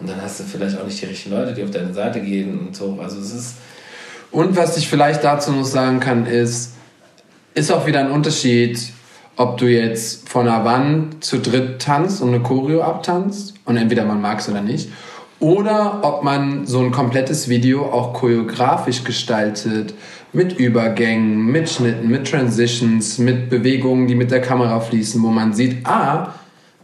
[0.01, 2.59] Und dann hast du vielleicht auch nicht die richtigen Leute, die auf deine Seite gehen
[2.59, 2.99] und so.
[3.01, 3.55] Also es ist
[4.31, 6.73] Und was ich vielleicht dazu noch sagen kann, ist,
[7.55, 8.93] ist auch wieder ein Unterschied,
[9.37, 14.05] ob du jetzt von einer Wand zu dritt tanzt und eine Choreo abtanzt und entweder
[14.05, 14.91] man mag es oder nicht.
[15.41, 19.95] Oder ob man so ein komplettes Video auch choreografisch gestaltet,
[20.35, 25.55] mit Übergängen, mit Schnitten, mit Transitions, mit Bewegungen, die mit der Kamera fließen, wo man
[25.55, 26.35] sieht, ah,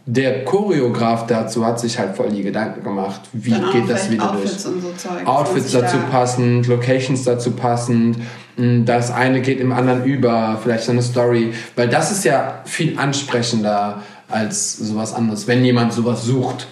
[0.07, 4.25] der Choreograf dazu hat sich halt voll die Gedanken gemacht, wie Dann geht das Video
[4.25, 4.81] Outfits durch.
[4.81, 5.27] so Zeug.
[5.27, 8.17] Outfits dazu da- passend, Locations dazu passend.
[8.57, 11.53] mh, Das eine geht im anderen über, vielleicht so eine Story.
[11.75, 16.67] Weil das ist ja viel ansprechender als sowas anderes, wenn jemand sowas sucht.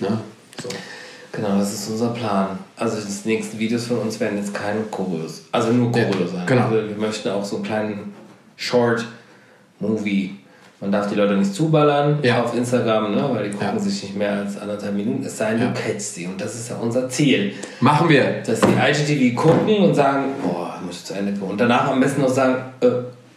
[0.00, 0.18] Ne?
[0.62, 0.68] So.
[1.40, 2.58] Genau, das ist unser Plan.
[2.76, 6.46] Also die nächsten Videos von uns werden jetzt keine Choreos, also nur Ja, Choreo sein.
[6.46, 6.62] genau.
[6.68, 8.14] Also wir möchten auch so einen kleinen
[8.56, 10.36] Short-Movie.
[10.80, 12.42] Man darf die Leute nicht zuballern Ja.
[12.42, 13.78] auf Instagram, ne, weil die gucken Ja.
[13.78, 15.22] sich nicht mehr als anderthalb Minuten.
[15.24, 15.66] Es sei denn, Ja.
[15.68, 16.26] du catchst sie.
[16.26, 17.52] Und das ist ja unser Ziel.
[17.80, 18.42] Machen wir.
[18.46, 21.50] Dass die IGTV gucken und sagen, boah, ich muss zu Ende gucken.
[21.50, 22.86] Und danach am besten noch sagen, äh,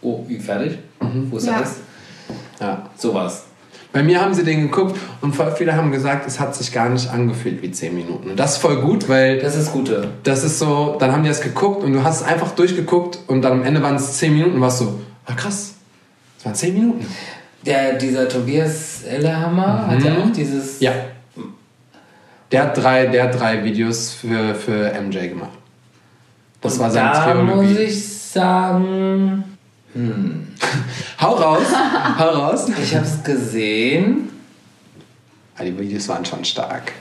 [0.00, 0.78] oh, wie fertig?
[1.02, 1.30] Mhm.
[1.30, 1.56] Wo ist Ja.
[1.56, 1.76] alles?
[2.60, 2.82] Ja.
[2.96, 3.44] Sowas.
[3.94, 7.08] Bei mir haben sie den geguckt und viele haben gesagt, es hat sich gar nicht
[7.10, 8.30] angefühlt wie 10 Minuten.
[8.30, 10.08] Und das ist voll gut, weil Das ist Gute.
[10.24, 13.42] das ist so, dann haben die das geguckt und du hast es einfach durchgeguckt und
[13.42, 15.74] dann am Ende waren es 10 Minuten und warst so, ah krass,
[16.36, 17.06] es waren 10 Minuten.
[17.64, 20.80] Der, dieser Tobias Ellerhammer hat ja auch dieses...
[20.80, 20.90] Ja.
[22.50, 25.56] Der hat drei, der hat drei Videos für, für MJ gemacht.
[26.60, 29.53] Das Und war seine da muss ich sagen,
[31.20, 31.66] Hau raus,
[32.18, 32.66] hau raus.
[32.68, 34.28] ich habe es gesehen.
[35.56, 36.92] Ah, die Videos waren schon stark.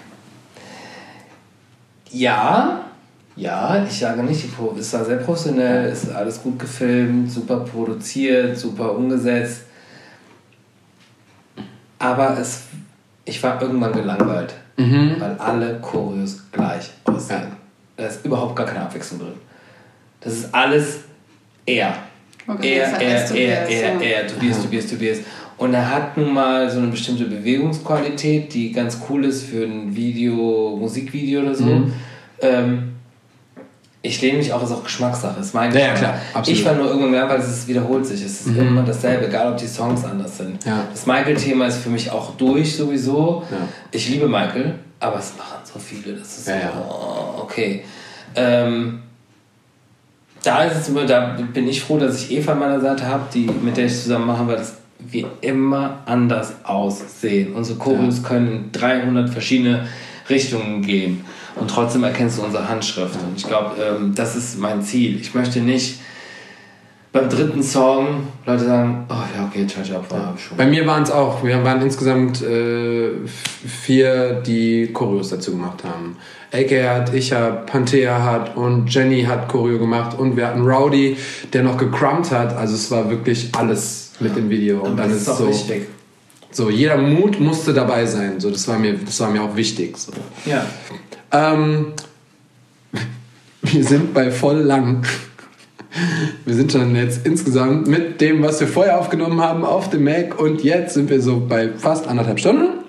[2.11, 2.85] Ja,
[3.35, 4.45] ja, ich sage nicht,
[4.79, 9.63] es war sehr professionell, ist alles gut gefilmt, super produziert, super umgesetzt.
[11.97, 12.63] Aber es,
[13.25, 14.53] ich war irgendwann gelangweilt,
[15.19, 17.53] weil alle Choreos gleich aussehen.
[17.97, 19.33] Da ist überhaupt gar keine Abwechslung drin.
[20.21, 20.99] Das ist alles
[21.65, 21.95] er.
[22.47, 25.17] Er, er, er, er, er, Tobias, Tobias, Tobias.
[25.57, 29.95] Und er hat nun mal so eine bestimmte Bewegungsqualität, die ganz cool ist für ein
[29.95, 31.63] Video, Musikvideo oder so.
[31.63, 31.93] Mhm.
[32.41, 32.93] Ähm,
[34.05, 36.59] ich lehne mich auch, ist auch Geschmackssache, ist mein Ja, klar, absolut.
[36.59, 38.21] Ich war nur irgendwann weil es wiederholt sich.
[38.21, 40.61] Es ist immer dasselbe, egal ob die Songs anders sind.
[40.65, 40.85] Ja.
[40.91, 43.43] Das Michael-Thema ist für mich auch durch sowieso.
[43.49, 43.57] Ja.
[43.91, 46.17] Ich liebe Michael, aber es machen so viele.
[46.17, 46.85] Das ist Ja, so, ja.
[46.89, 47.85] oh, okay.
[48.35, 49.03] Ähm,
[50.43, 53.23] da ist es immer, da bin ich froh, dass ich Eva an meiner Seite habe,
[53.33, 57.53] die, mit der ich zusammen mache, weil das wir immer anders aussehen.
[57.53, 59.87] Unsere Choreos können in 300 verschiedene
[60.29, 61.25] Richtungen gehen.
[61.55, 63.15] und trotzdem erkennst du unsere Handschrift.
[63.15, 65.19] Und ich glaube, ähm, das ist mein Ziel.
[65.19, 65.99] Ich möchte nicht
[67.11, 70.57] beim dritten Song Leute sagen, oh ja, okay, Charge Up war schon.
[70.57, 76.17] Bei mir waren es auch, wir waren insgesamt äh, vier, die Choreos dazu gemacht haben.
[76.53, 81.17] Hat, ich hab, Panthea hat und Jenny hat Choreo gemacht und wir hatten Rowdy,
[81.51, 82.55] der noch gecrumpt hat.
[82.55, 84.81] Also es war wirklich alles mit dem Video.
[84.81, 85.87] Und dann das ist doch so, wichtig.
[86.51, 88.39] so, jeder Mut musste dabei sein.
[88.39, 89.97] So, das war mir, das war mir auch wichtig.
[89.97, 90.11] So.
[90.45, 90.67] Ja.
[91.31, 91.93] Ähm,
[93.63, 95.03] wir sind bei voll lang.
[96.45, 100.39] Wir sind schon jetzt insgesamt mit dem, was wir vorher aufgenommen haben, auf dem Mac
[100.39, 102.82] und jetzt sind wir so bei fast anderthalb Stunden.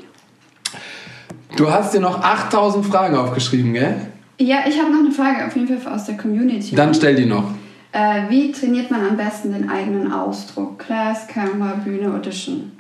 [1.57, 3.97] Du hast dir noch 8000 Fragen aufgeschrieben, gell?
[4.39, 6.75] Ja, ich habe noch eine Frage, auf jeden Fall aus der Community.
[6.75, 7.45] Dann stell die noch.
[7.93, 10.81] Äh, wie trainiert man am besten den eigenen Ausdruck?
[10.81, 12.73] Class, Camera, Bühne, Audition.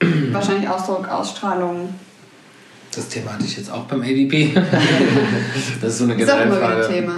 [0.32, 1.90] Wahrscheinlich Ausdruck, Ausstrahlung.
[2.94, 4.54] Das Thema hatte ich jetzt auch beim ADP.
[5.82, 6.94] das ist so eine Ist auch generelle immer wieder ein Frage.
[6.94, 7.12] Thema.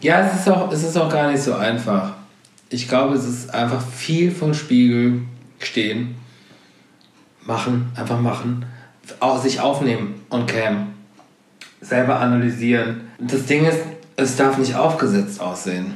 [0.00, 2.12] Ja, es ist, auch, es ist auch gar nicht so einfach.
[2.68, 5.22] Ich glaube, es ist einfach viel vom Spiegel
[5.58, 6.14] stehen,
[7.44, 8.64] machen, einfach machen,
[9.42, 10.88] sich aufnehmen und cam,
[11.80, 13.02] selber analysieren.
[13.18, 13.78] Das Ding ist,
[14.16, 15.94] es darf nicht aufgesetzt aussehen.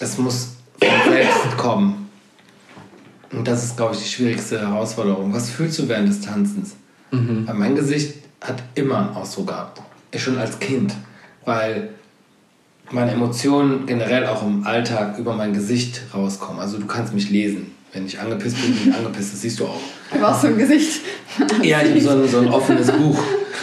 [0.00, 2.10] Es muss von selbst kommen.
[3.32, 5.32] Und das ist, glaube ich, die schwierigste Herausforderung.
[5.32, 6.74] Was fühlst du während des Tanzens?
[7.46, 9.80] Weil mein Gesicht hat immer einen Ausdruck gehabt.
[10.10, 10.94] Ich schon als Kind.
[11.44, 11.90] Weil
[12.90, 16.60] meine Emotionen generell auch im Alltag über mein Gesicht rauskommen.
[16.60, 17.72] Also du kannst mich lesen.
[17.92, 19.34] Wenn ich angepisst bin, bin ich angepisst.
[19.34, 19.80] Das siehst du auch.
[20.12, 21.02] Du hast so ein Gesicht.
[21.62, 23.18] Ja, ich habe so ein, so ein offenes Buch.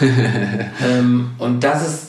[0.84, 2.06] ähm, und das ist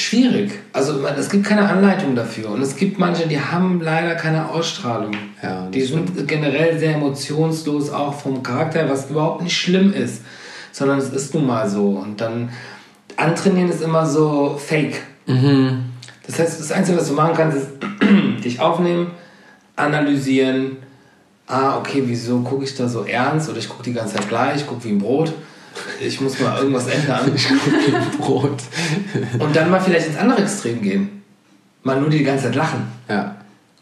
[0.00, 0.52] schwierig.
[0.72, 2.50] Also man- es gibt keine Anleitung dafür.
[2.50, 5.12] Und es gibt manche, die haben leider keine Ausstrahlung.
[5.42, 10.22] Ja, die sind generell sehr emotionslos, auch vom Charakter, was überhaupt nicht schlimm ist.
[10.70, 11.88] Sondern es ist nun mal so.
[11.90, 12.50] Und dann
[13.16, 15.02] antrainieren ist immer so fake.
[16.26, 17.68] Das heißt, das Einzige, was du machen kannst, ist
[18.44, 19.08] dich aufnehmen,
[19.76, 20.76] analysieren.
[21.52, 23.50] Ah, okay, wieso gucke ich da so ernst?
[23.50, 25.34] Oder ich gucke die ganze Zeit gleich, ich gucke wie ein Brot.
[26.00, 27.30] Ich muss mal irgendwas ändern.
[28.18, 28.62] Brot.
[29.38, 31.22] Und dann mal vielleicht ins andere Extrem gehen.
[31.82, 32.86] Mal nur die ganze Zeit lachen.
[33.06, 33.36] Ja.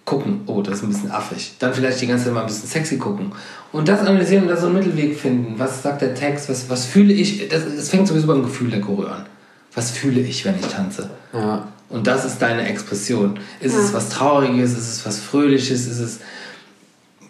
[0.05, 1.55] Gucken, oh, das ist ein bisschen affig.
[1.61, 3.31] Dann vielleicht die ganze Zeit mal ein bisschen sexy gucken.
[3.71, 5.55] Und das analysieren und da so einen Mittelweg finden.
[5.57, 6.49] Was sagt der Text?
[6.49, 7.49] Was, was fühle ich?
[7.49, 9.27] Das, das fängt sowieso beim Gefühl der Choreo an.
[9.77, 11.11] Was fühle ich, wenn ich tanze?
[11.33, 11.69] Ja.
[11.89, 13.39] Und das ist deine Expression.
[13.61, 14.73] Ist es was Trauriges?
[14.73, 15.87] Ist es was Fröhliches?
[15.87, 16.21] Ist es,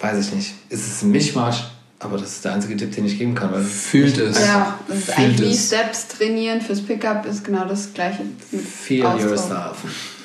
[0.01, 1.65] weiß ich nicht, ist es ein Mischmasch?
[2.03, 3.53] Aber das ist der einzige Tipp, den ich geben kann.
[3.53, 4.41] Weil Fühlt es.
[4.41, 5.67] Ja, das ist Fühlt eigentlich wie es.
[5.67, 8.23] Steps trainieren fürs Pickup ist genau das gleiche.
[8.51, 9.31] Feel Ausdruck.
[9.31, 9.77] yourself.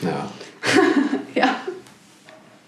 [0.01, 0.29] Ja.
[1.35, 1.53] Ja.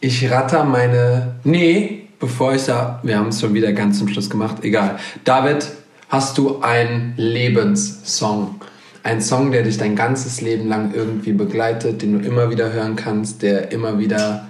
[0.01, 1.35] Ich ratter meine.
[1.45, 2.99] Nee, bevor ich da.
[3.01, 4.57] Wir haben es schon wieder ganz zum Schluss gemacht.
[4.63, 4.99] Egal.
[5.23, 5.65] David,
[6.09, 8.59] hast du einen Lebenssong?
[9.03, 12.97] Ein Song, der dich dein ganzes Leben lang irgendwie begleitet, den du immer wieder hören
[12.97, 14.49] kannst, der immer wieder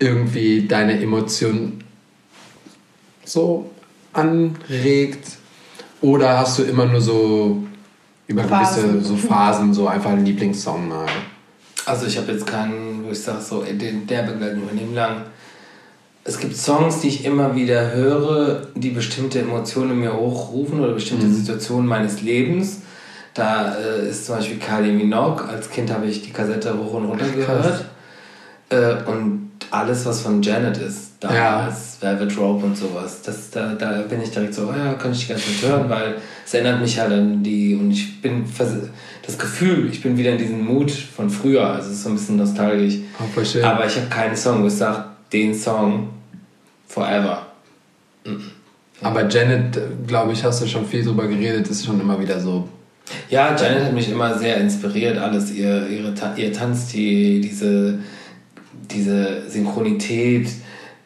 [0.00, 1.84] irgendwie deine Emotionen
[3.24, 3.70] so
[4.12, 5.26] anregt?
[6.00, 7.62] Oder hast du immer nur so
[8.26, 9.04] über gewisse Phasen.
[9.04, 11.06] so Phasen so einfach einen Lieblingssong mal?
[11.86, 14.94] Also ich habe jetzt keinen, wo ich sage, so, den- der begleitet mich mein Leben
[14.94, 15.22] lang.
[16.24, 20.92] Es gibt Songs, die ich immer wieder höre, die bestimmte Emotionen in mir hochrufen oder
[20.92, 22.82] bestimmte Situationen meines Lebens.
[23.34, 25.44] Da äh, ist zum Beispiel Kylie Minogue.
[25.48, 27.84] Als Kind habe ich die Kassette hoch und runter gehört.
[28.68, 29.39] Äh, und
[29.70, 34.30] alles, was von Janet ist, damals, Velvet Rope und sowas, das, da, da bin ich
[34.30, 37.12] direkt so, oh ja, kann ich die ganze Zeit hören, weil es erinnert mich halt
[37.12, 38.44] an die, und ich bin,
[39.26, 42.14] das Gefühl, ich bin wieder in diesem Mut von früher, also es ist so ein
[42.14, 42.96] bisschen nostalgisch.
[43.18, 43.64] Oh, schön.
[43.64, 46.08] Aber ich habe keinen Song, wo ich sage, den Song
[46.86, 47.46] forever.
[49.02, 52.68] Aber Janet, glaube ich, hast du schon viel drüber geredet, ist schon immer wieder so.
[53.28, 55.50] Ja, Janet hat mich immer sehr inspiriert, alles.
[55.52, 57.98] Ihr, ihre, ihr Tanzstil, diese,
[58.92, 60.48] diese Synchronität,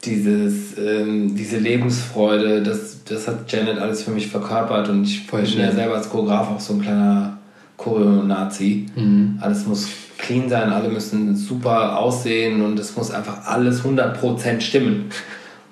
[0.05, 5.45] dieses, ähm, diese Lebensfreude, das, das hat Janet alles für mich verkörpert und ich bin
[5.59, 7.39] ja selber als Choreograf auch so ein kleiner
[7.77, 8.87] Choreo-Nazi.
[8.95, 9.39] Mhm.
[9.41, 9.89] Alles muss
[10.19, 15.11] clean sein, alle müssen super aussehen und es muss einfach alles 100% stimmen.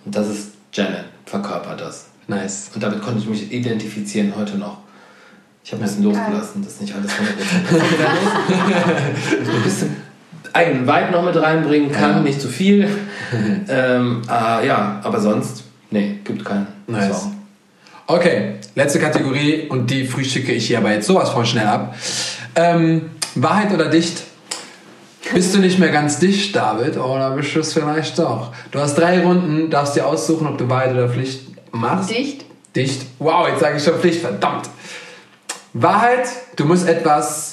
[0.05, 2.07] Und das ist Janet, verkörpert das.
[2.29, 2.71] Nice.
[2.75, 4.79] Und damit konnte ich mich identifizieren heute noch.
[5.65, 7.15] Ich habe ein bisschen losgelassen, dass nicht alles 100%
[7.69, 9.47] perfekt sein muss.
[9.47, 9.97] So ein bisschen
[10.55, 12.21] eigenen Vibe noch mit reinbringen kann, Ja.
[12.21, 12.89] nicht zu viel.
[13.69, 17.23] ähm, äh, ja, aber sonst, nee, gibt keinen Nice.
[17.23, 17.37] Song.
[18.07, 21.95] Okay, letzte Kategorie und die frühstücke ich hier aber jetzt sowas von schnell ab.
[22.55, 24.25] Ähm, Wahrheit oder dicht?
[25.33, 26.99] Bist du nicht mehr ganz dicht, David?
[26.99, 28.53] Oder bist du es vielleicht doch?
[28.71, 32.11] Du hast drei Runden, darfst dir aussuchen, ob du Wahrheit oder Pflicht machst.
[32.11, 32.45] Dicht.
[32.77, 33.07] Dicht.
[33.19, 34.69] Wow, jetzt sage ich schon Pflicht, verdammt.
[35.73, 37.52] Wahrheit, du musst etwas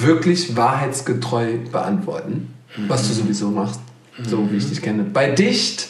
[0.00, 2.54] wirklich wahrheitsgetreu beantworten,
[2.88, 3.80] was du sowieso machst,
[4.22, 5.04] so wie ich dich kenne.
[5.04, 5.88] Bei Dicht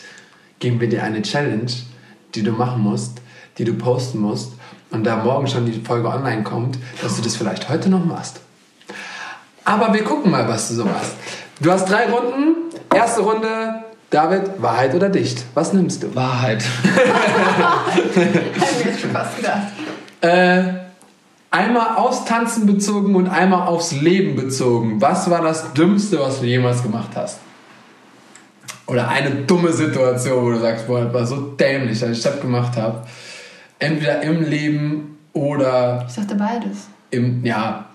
[0.58, 1.70] geben wir dir eine Challenge,
[2.34, 3.20] die du machen musst,
[3.58, 4.52] die du posten musst
[4.90, 8.40] und da morgen schon die Folge online kommt, dass du das vielleicht heute noch machst.
[9.64, 11.12] Aber wir gucken mal, was du so machst.
[11.60, 12.56] Du hast drei Runden.
[12.92, 15.44] Erste Runde, David, Wahrheit oder Dicht?
[15.54, 16.14] Was nimmst du?
[16.14, 16.62] Wahrheit.
[18.14, 19.68] Hätte ich schon fast gedacht.
[20.20, 20.81] Äh,
[21.52, 25.00] einmal aufs Tanzen bezogen und einmal aufs Leben bezogen.
[25.00, 27.38] Was war das Dümmste, was du jemals gemacht hast?
[28.86, 32.40] Oder eine dumme Situation, wo du sagst, boah, das war so dämlich, dass ich das
[32.40, 33.02] gemacht habe.
[33.78, 36.88] Entweder im Leben oder Ich dachte beides.
[37.10, 37.86] im, ja,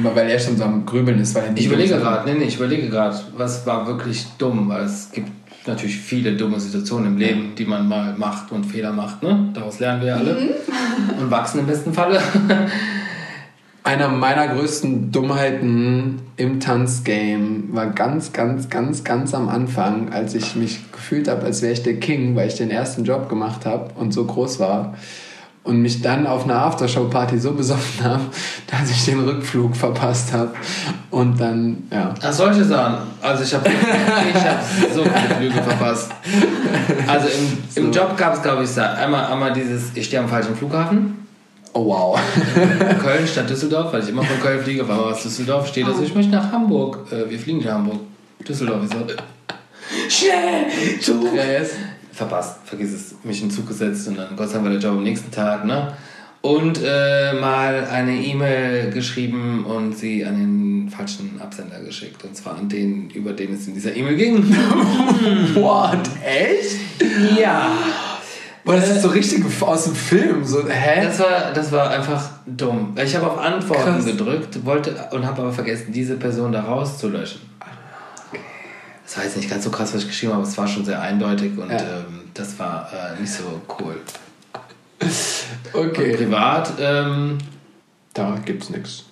[0.00, 1.34] aber weil er schon so am Grübeln ist.
[1.34, 4.84] Weil er Ich überlege gerade, nee, nee, ich überlege gerade, was war wirklich dumm, weil
[4.84, 5.30] es gibt
[5.70, 9.50] natürlich viele dumme Situationen im Leben, die man mal macht und Fehler macht, ne?
[9.54, 10.36] Daraus lernen wir alle
[11.20, 12.20] und wachsen im besten Falle.
[13.82, 20.54] Einer meiner größten Dummheiten im Tanzgame war ganz, ganz, ganz, ganz am Anfang, als ich
[20.54, 23.90] mich gefühlt habe, als wäre ich der King, weil ich den ersten Job gemacht habe
[23.94, 24.94] und so groß war.
[25.62, 28.22] Und mich dann auf einer Aftershow-Party so besoffen habe,
[28.66, 30.52] dass ich den Rückflug verpasst habe.
[31.10, 32.14] Und dann, ja.
[32.22, 33.08] Ach, solche Sachen.
[33.20, 34.62] Also ich habe ich hab
[34.94, 36.12] so viele Flüge verpasst.
[37.06, 40.28] Also im, im Job gab es, glaube ich, da einmal, einmal dieses, ich stehe am
[40.28, 41.20] falschen Flughafen.
[41.72, 42.18] Oh wow.
[43.00, 46.14] Köln statt Düsseldorf, weil ich immer von Köln fliege, aber aus Düsseldorf steht also, ich
[46.14, 47.06] möchte nach Hamburg.
[47.12, 48.00] Äh, wir fliegen nach Hamburg.
[48.46, 48.98] Düsseldorf ist so.
[50.08, 51.00] Schnell!
[51.00, 51.34] Zug!
[51.34, 51.72] Yes.
[52.20, 53.14] Verpasst, vergiss es.
[53.24, 55.30] Mich in den Zug gesetzt und dann Gott sei Dank war der Job am nächsten
[55.30, 55.94] Tag, ne?
[56.42, 62.22] Und äh, mal eine E-Mail geschrieben und sie an den falschen Absender geschickt.
[62.22, 64.54] Und zwar an den, über den es in dieser E-Mail ging.
[65.54, 66.10] What?
[66.22, 66.76] Echt?
[67.40, 67.70] ja.
[68.66, 70.44] Boah, das ist so richtig aus dem Film.
[70.44, 71.02] So, hä?
[71.02, 72.94] Das war, das war einfach dumm.
[73.02, 74.04] Ich habe auf Antworten Krass.
[74.04, 77.49] gedrückt wollte und habe aber vergessen, diese Person da rauszulöschen.
[79.10, 80.84] Das war jetzt nicht ganz so krass, was ich geschrieben habe, aber es war schon
[80.84, 81.78] sehr eindeutig und Ja.
[81.78, 83.96] ähm, das war äh, nicht so cool.
[85.72, 86.14] Okay.
[86.16, 87.36] Privat, ähm,
[88.14, 89.06] Da gibt's nichts.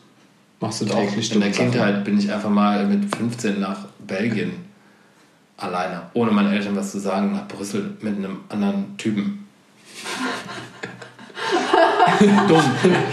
[0.61, 1.73] Machst du doch, täglich in der Sachen.
[1.73, 4.53] Kindheit bin ich einfach mal mit 15 nach Belgien
[5.57, 9.49] alleine, ohne meinen Eltern was zu sagen, nach Brüssel mit einem anderen Typen.
[12.49, 12.63] Dumm.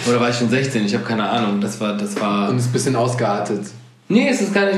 [0.08, 0.86] Oder war ich schon 16?
[0.86, 1.60] Ich habe keine Ahnung.
[1.62, 2.50] Das war, das war.
[2.50, 3.66] Und ist ein bisschen ausgeartet.
[4.08, 4.78] Nee, es ist gar nicht.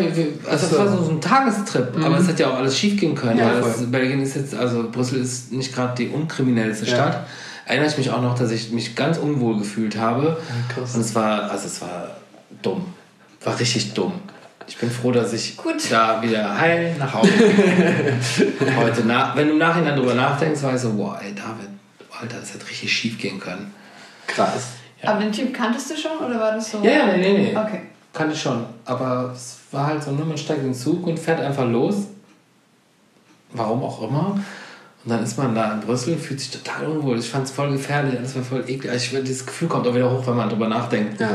[0.49, 1.87] Also, das war so ein Tagestrip.
[2.01, 3.39] Aber es hat ja auch alles schief gehen können.
[3.39, 3.61] Ja.
[3.87, 6.93] Belgien ist jetzt, also Brüssel ist nicht gerade die unkriminellste Ja.
[6.93, 7.27] Stadt.
[7.65, 10.37] Erinnere ich mich auch noch, dass ich mich ganz unwohl gefühlt habe.
[10.73, 10.95] krass.
[10.95, 12.11] Und es war, also es war
[12.61, 12.85] dumm.
[13.43, 14.13] War richtig dumm.
[14.69, 15.75] Ich bin froh, dass ich Gut.
[15.89, 18.75] da wieder heil nach Hause bin.
[18.77, 21.69] Heute, na, wenn du im Nachhinein drüber nachdenkst, weißt du, wow, ey, David,
[22.19, 23.73] Alter, das hätte richtig schief gehen können.
[24.25, 24.67] Krass.
[25.01, 25.09] Ja.
[25.09, 26.81] Aber den Typ kanntest du schon oder war das so?
[26.83, 27.57] Ja, ja, nee, nee, nee.
[27.57, 27.81] Okay.
[28.17, 28.65] Kannte ich schon.
[28.85, 32.07] Aber es war halt so, ne, man steigt in den Zug und fährt einfach los.
[33.53, 34.39] Warum auch immer.
[35.03, 37.19] Und dann ist man da in Brüssel, fühlt sich total unwohl.
[37.19, 38.89] Ich fand es voll gefährlich, alles war voll eklig.
[38.89, 41.21] Also ich, dieses Gefühl kommt auch wieder hoch, wenn man drüber nachdenkt.
[41.21, 41.29] Ja.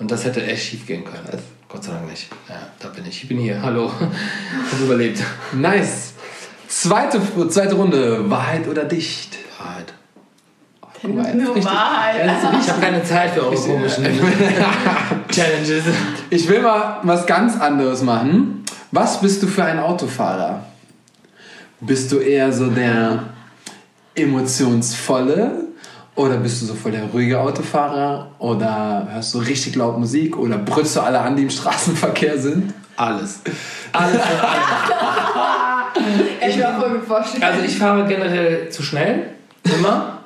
[0.00, 1.22] Und das hätte echt schief gehen können.
[1.68, 2.28] Gott sei Dank nicht.
[2.48, 3.22] Ja, da bin ich.
[3.22, 3.62] Ich bin hier.
[3.62, 3.92] Hallo.
[3.92, 5.22] Habe überlebt.
[5.52, 6.14] Nice.
[6.66, 8.28] Zweite, zweite Runde.
[8.28, 9.36] Wahrheit oder dicht?
[9.56, 9.94] Wahrheit.
[11.04, 12.28] Nur Wahrheit.
[12.60, 14.04] Ich habe keine Zeit für eure komischen
[15.34, 15.84] Challenges.
[16.30, 18.64] Ich will mal was ganz anderes machen.
[18.92, 20.64] Was bist du für ein Autofahrer?
[21.80, 23.24] Bist du eher so der
[24.14, 25.64] emotionsvolle
[26.14, 30.56] oder bist du so voll der ruhige Autofahrer oder hörst du richtig laut Musik oder
[30.56, 32.72] brüllst du alle an, die im Straßenverkehr sind?
[32.96, 33.40] Alles.
[33.92, 34.20] Alles.
[36.46, 37.42] Ich war voll gut vorstellen.
[37.42, 39.30] Also ich fahre generell zu schnell.
[39.62, 40.18] Immer.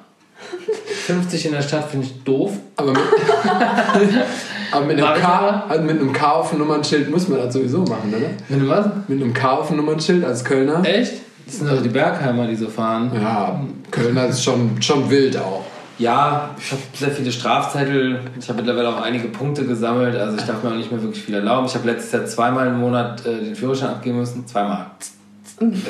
[1.06, 2.52] 50 in der Stadt finde ich doof.
[2.76, 3.00] Aber mit,
[4.72, 7.80] aber mit, einem K, also mit einem K auf dem Nummernschild muss man das sowieso
[7.80, 8.30] machen, oder?
[8.48, 8.86] Wenn du was?
[9.08, 10.84] Mit einem K auf dem Nummernschild als Kölner.
[10.84, 11.14] Echt?
[11.46, 13.10] Das sind doch die Bergheimer, die so fahren.
[13.14, 15.64] Ja, Kölner ist schon, schon wild auch.
[15.98, 18.20] Ja, ich habe sehr viele Strafzettel.
[18.38, 20.14] Ich habe mittlerweile auch einige Punkte gesammelt.
[20.14, 21.66] Also ich darf mir auch nicht mehr wirklich viel erlauben.
[21.66, 24.46] Ich habe letztes Jahr zweimal im Monat äh, den Führerschein abgeben müssen.
[24.46, 24.86] Zweimal.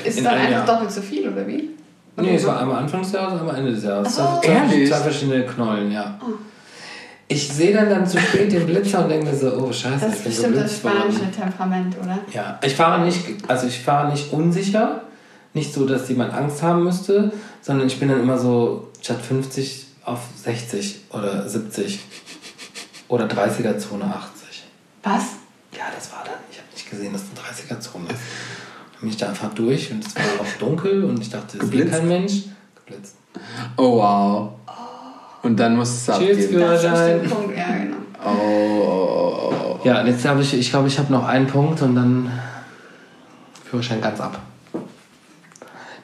[0.05, 0.66] Ist in dann einem einfach Jahr.
[0.66, 1.70] doppelt so viel, oder wie?
[2.16, 4.16] Nee, es war einmal Anfang des Jahres, einmal Ende des Jahres.
[4.16, 4.22] So.
[4.42, 4.88] zwei, Ehrlich?
[4.88, 6.18] zwei verschiedene Knollen, ja.
[7.30, 10.20] Ich sehe dann, dann zu spät den Blitzer und denke mir so, oh scheiße, Das
[10.20, 12.18] ich ist bin so bestimmt das spanische Temperament, oder?
[12.32, 15.02] Ja, ich fahre nicht, also ich fahre nicht unsicher,
[15.52, 17.30] nicht so, dass jemand Angst haben müsste,
[17.60, 22.00] sondern ich bin dann immer so statt 50 auf 60 oder 70
[23.09, 24.64] oder 30er Zone 80.
[25.02, 25.22] Was?
[25.76, 28.20] Ja, das war dann, ich habe nicht gesehen, dass eine 30er Zone ist.
[28.92, 31.64] Dann bin ich da einfach durch und es war auch dunkel und ich dachte, es
[31.64, 31.92] ist Geblitzt?
[31.92, 32.32] kein Mensch.
[32.86, 33.16] Geblitzt.
[33.76, 34.52] Oh wow.
[35.48, 36.36] Und dann musst du es abgeben.
[36.36, 37.20] Das ist Führerschein.
[37.56, 37.96] ja, genau.
[38.22, 39.78] Oh, oh, oh.
[39.82, 42.30] Ja, und jetzt habe ich, ich glaube, ich habe noch einen Punkt und dann
[43.64, 44.38] Führerschein ganz ab.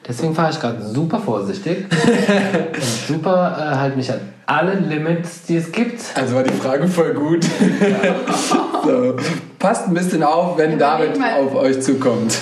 [0.07, 1.85] Deswegen fahre ich gerade super vorsichtig
[2.73, 6.01] und super äh, halt mich an alle Limits, die es gibt.
[6.15, 7.45] Also war die Frage voll gut.
[8.85, 9.15] so.
[9.59, 12.37] Passt ein bisschen auf, wenn David mal- auf euch zukommt.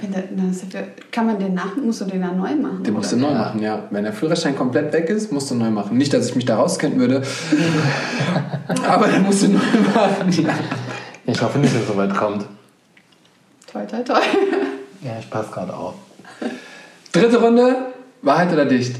[0.00, 2.82] Wenn der, ja- kann man den nach, musst du den dann neu machen?
[2.84, 3.80] Den musst du neu machen, ja.
[3.90, 5.96] Wenn der Führerschein komplett weg ist, musst du neu machen.
[5.96, 7.22] Nicht, dass ich mich da rauskennen würde,
[8.88, 9.58] aber dann musst du neu
[9.94, 10.30] machen.
[10.30, 10.54] Ja.
[11.26, 12.44] Ich hoffe nicht, dass es so weit kommt.
[13.72, 14.20] Toi, toi, toi.
[15.04, 15.94] Ja, ich passe gerade auf.
[17.10, 17.74] Dritte Runde,
[18.22, 18.94] Wahrheit oder Dicht?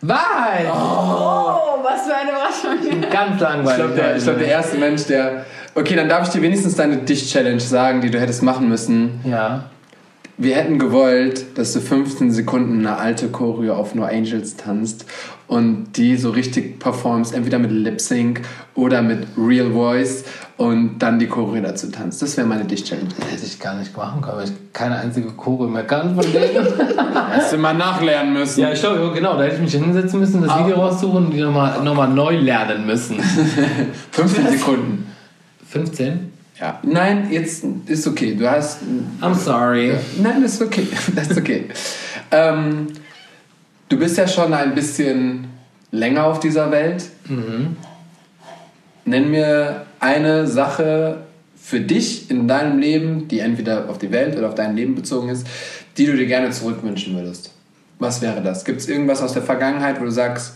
[0.00, 0.64] Wahrheit!
[0.72, 3.10] Oh, was für eine Überraschung.
[3.10, 3.76] Ganz Ich langweilig.
[3.76, 5.44] glaube, der, ich glaub, der erste Mensch, der...
[5.74, 9.20] Okay, dann darf ich dir wenigstens deine Dicht-Challenge sagen, die du hättest machen müssen.
[9.24, 9.64] ja.
[10.38, 15.04] Wir hätten gewollt, dass du 15 Sekunden eine alte Choreo auf No Angels tanzt
[15.46, 18.40] und die so richtig performst, entweder mit Lip Sync
[18.74, 20.24] oder mit Real Voice
[20.56, 22.22] und dann die Choreo dazu tanzt.
[22.22, 23.10] Das wäre meine Dicht-Challenge.
[23.30, 26.66] Hätte ich gar nicht machen können, weil ich keine einzige Choreo mehr kann von denen.
[27.30, 28.62] Hättest du mal nachlernen müssen.
[28.62, 31.40] ja, ich glaube, genau, da hätte ich mich hinsetzen müssen, das Video raussuchen und die
[31.42, 33.20] nochmal noch mal neu lernen müssen.
[34.12, 35.11] 15 Sekunden.
[35.72, 36.32] 15?
[36.60, 36.78] Ja.
[36.82, 38.34] Nein, jetzt ist okay.
[38.34, 38.80] Du hast.
[39.20, 39.94] I'm sorry.
[40.22, 40.86] Nein, das ist okay.
[41.16, 41.64] Das ist okay.
[42.30, 42.88] ähm,
[43.88, 45.46] du bist ja schon ein bisschen
[45.90, 47.04] länger auf dieser Welt.
[49.04, 51.22] Nenn mir eine Sache
[51.56, 55.30] für dich in deinem Leben, die entweder auf die Welt oder auf dein Leben bezogen
[55.30, 55.46] ist,
[55.96, 57.50] die du dir gerne zurückwünschen würdest.
[57.98, 58.64] Was wäre das?
[58.64, 60.54] Gibt es irgendwas aus der Vergangenheit, wo du sagst,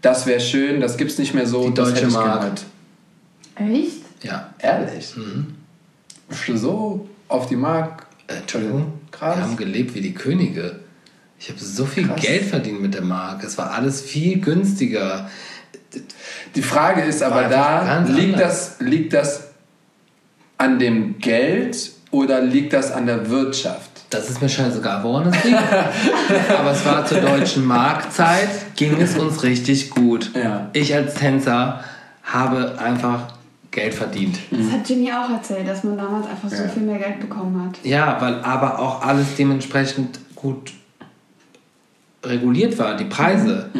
[0.00, 2.52] das wäre schön, das gibt es nicht mehr so, Die das Deutsche hätte ich Mark.
[3.56, 3.97] Echt?
[4.22, 4.52] Ja.
[4.58, 5.14] Ehrlich?
[6.46, 8.06] Du so auf die Mark?
[8.26, 8.92] Äh, Entschuldigung.
[9.10, 9.36] Krass.
[9.36, 10.80] Wir haben gelebt wie die Könige.
[11.38, 12.20] Ich habe so viel Krass.
[12.20, 13.44] Geld verdient mit der Mark.
[13.44, 15.30] Es war alles viel günstiger.
[16.54, 18.76] Die Frage ist aber da, liegt anders.
[18.78, 19.48] das, liegt das
[20.58, 23.90] an dem Geld oder liegt das an der Wirtschaft?
[24.10, 25.58] Das ist mir scheißegal, woran es liegt.
[26.58, 30.30] Aber es war zur deutschen Marktzeit, ging es uns richtig gut.
[30.34, 30.70] Ja.
[30.72, 31.84] Ich als Tänzer
[32.22, 33.34] habe einfach
[33.78, 34.38] Geld verdient.
[34.50, 36.68] Das hat Ginny auch erzählt, dass man damals einfach so Ja.
[36.68, 37.78] viel mehr Geld bekommen hat.
[37.84, 40.72] Ja, weil aber auch alles dementsprechend gut
[42.24, 42.96] reguliert war.
[42.96, 43.70] Die Preise,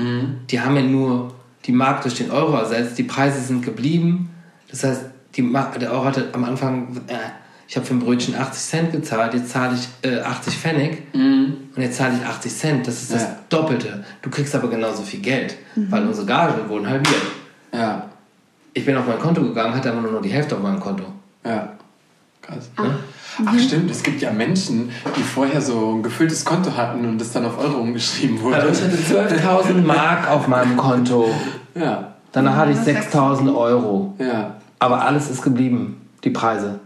[0.51, 1.33] die haben ja nur
[1.67, 2.97] die Mark durch den Euro ersetzt.
[2.99, 4.31] Die Preise sind geblieben.
[4.71, 5.03] Das heißt,
[5.35, 7.15] die Ma der Euro hatte am Anfang, äh,
[7.67, 11.59] ich habe für ein Brötchen 80 Cent gezahlt, jetzt zahle ich äh, 80 Pfennig und
[11.77, 12.87] jetzt zahle ich 80 Cent.
[12.87, 13.37] Das ist das Ja.
[13.51, 14.05] Doppelte.
[14.23, 17.23] Du kriegst aber genauso viel Geld, weil unsere Gagen wurden halbiert.
[17.75, 18.09] Ja,
[18.79, 21.05] Ich bin auf mein Konto gegangen, hatte aber nur noch die Hälfte auf meinem Konto.
[21.45, 21.71] ja.
[22.41, 22.71] Krass.
[23.45, 27.33] Ach stimmt, es gibt ja Menschen, die vorher so ein gefülltes Konto hatten und das
[27.33, 28.57] dann auf Euro umgeschrieben wurde.
[28.63, 31.29] Also ich hatte 12.000 Mark auf meinem Konto.
[31.75, 34.15] Ja, Danach hatte ich Ja, 6000 Euro.
[34.19, 34.55] ja.
[34.79, 36.79] Aber alles ist geblieben, die Preise.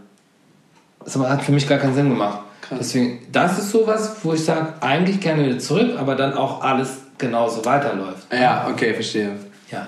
[1.05, 2.39] Das hat für mich gar keinen Sinn gemacht.
[2.61, 2.79] Krass.
[2.79, 6.97] Deswegen, das ist sowas, wo ich sage, eigentlich gerne wieder zurück, aber dann auch alles
[7.19, 8.27] genauso weiterläuft.
[8.33, 9.31] Ja, okay, verstehe.
[9.71, 9.87] Ja.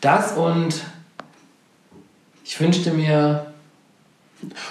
[0.00, 0.82] Das und
[2.44, 3.46] ich wünschte mir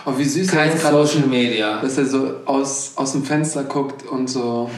[0.05, 1.81] Oh, wie süß kein Social Media.
[1.81, 4.69] dass er so aus, aus dem Fenster guckt und so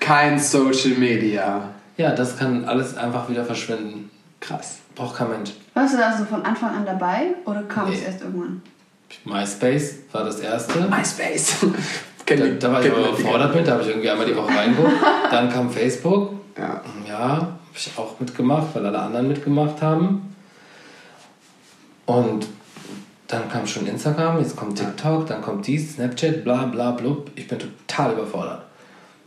[0.00, 1.68] kein Social Media.
[1.96, 4.10] Ja, das kann alles einfach wieder verschwinden.
[4.40, 4.78] Krass.
[4.96, 5.50] Braucht kein Mensch.
[5.74, 8.06] Warst du da so von Anfang an dabei oder kam es Nee.
[8.06, 8.62] erst irgendwann?
[9.24, 10.80] MySpace war das erste.
[10.80, 11.56] MySpace.
[12.28, 14.94] Da, da war ich aber überfordert mit, da habe ich irgendwie einmal die Woche reingeguckt.
[15.30, 16.32] Dann kam Facebook.
[16.58, 16.82] Ja.
[17.08, 20.34] Ja, habe ich auch mitgemacht, weil alle anderen mitgemacht haben.
[22.06, 22.46] Und
[23.28, 27.30] dann kam schon Instagram, jetzt kommt TikTok, dann kommt dies, Snapchat, bla bla blub.
[27.34, 28.62] Ich bin total überfordert.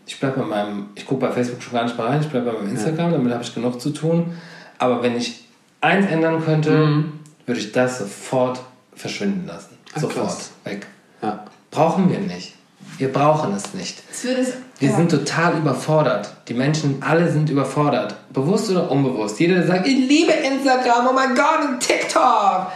[0.07, 2.51] Ich bleib bei meinem, ich gucke bei Facebook schon gar nicht mehr rein, ich bleibe
[2.51, 4.33] bei meinem Instagram, damit habe ich genug zu tun.
[4.77, 5.45] Aber wenn ich
[5.81, 7.03] eins ändern könnte,
[7.45, 8.61] würde ich das sofort
[8.95, 9.77] verschwinden lassen.
[9.93, 10.27] Ach, sofort.
[10.27, 10.51] krass.
[10.63, 10.87] Weg.
[11.21, 11.45] Ja.
[11.71, 12.55] Brauchen wir nicht.
[12.99, 14.03] Wir brauchen es nicht.
[14.11, 14.25] Es.
[14.25, 14.95] Wir ja.
[14.95, 16.33] sind total überfordert.
[16.49, 18.15] Die Menschen, alle sind überfordert.
[18.33, 19.39] Bewusst oder unbewusst.
[19.39, 22.67] Jeder sagt, ich liebe Instagram, oh mein Gott, und TikTok.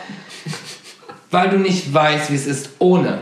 [1.29, 3.19] Weil du nicht weißt, wie es ist ohne.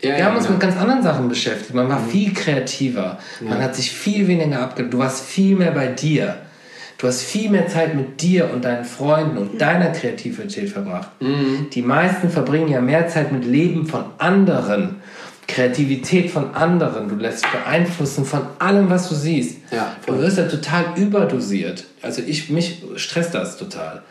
[0.00, 0.58] Ja, Wir ja, haben uns genau.
[0.58, 1.74] mit ganz anderen Sachen beschäftigt.
[1.74, 3.18] Man war viel kreativer.
[3.40, 4.94] Man hat sich viel weniger abgelenkt.
[4.94, 6.36] Du warst viel mehr bei dir.
[6.96, 11.08] Du hast viel mehr Zeit mit dir und deinen Freunden und deiner Kreativität verbracht.
[11.72, 15.01] Die meisten verbringen ja mehr Zeit mit Leben von anderen.
[15.52, 17.08] Kreativität von anderen.
[17.08, 19.58] Du lässt dich beeinflussen von allem, was du siehst.
[19.70, 21.84] Ja, du wirst ja total überdosiert.
[22.00, 24.02] Also ich, mich stresst das total.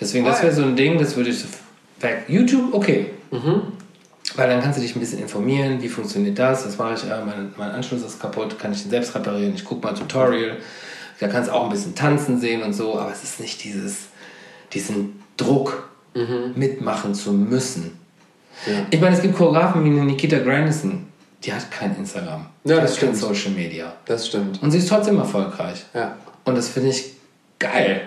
[0.00, 1.44] Deswegen, das wäre so ein Ding, das würde ich
[2.00, 2.24] weg.
[2.28, 3.10] YouTube, okay.
[4.36, 7.24] Weil dann kannst du dich ein bisschen informieren, wie funktioniert das, das mache ich, äh,
[7.24, 10.58] mein, mein Anschluss ist kaputt, kann ich den selbst reparieren, ich gucke mal ein Tutorial,
[11.18, 14.08] da kannst du auch ein bisschen tanzen sehen und so, aber es ist nicht dieses,
[14.72, 15.88] diesen Druck,
[16.56, 17.98] mitmachen zu müssen.
[18.66, 18.72] Ja.
[18.90, 21.06] Ich meine, es gibt Choreografen wie eine Nikita Grandison,
[21.44, 22.46] die hat kein Instagram.
[22.64, 23.16] Ja, die das hat kein stimmt.
[23.16, 23.92] Social Media.
[24.04, 24.62] Das stimmt.
[24.62, 25.84] Und sie ist trotzdem erfolgreich.
[25.94, 26.16] Ja.
[26.44, 27.12] Und das finde ich
[27.58, 28.00] geil.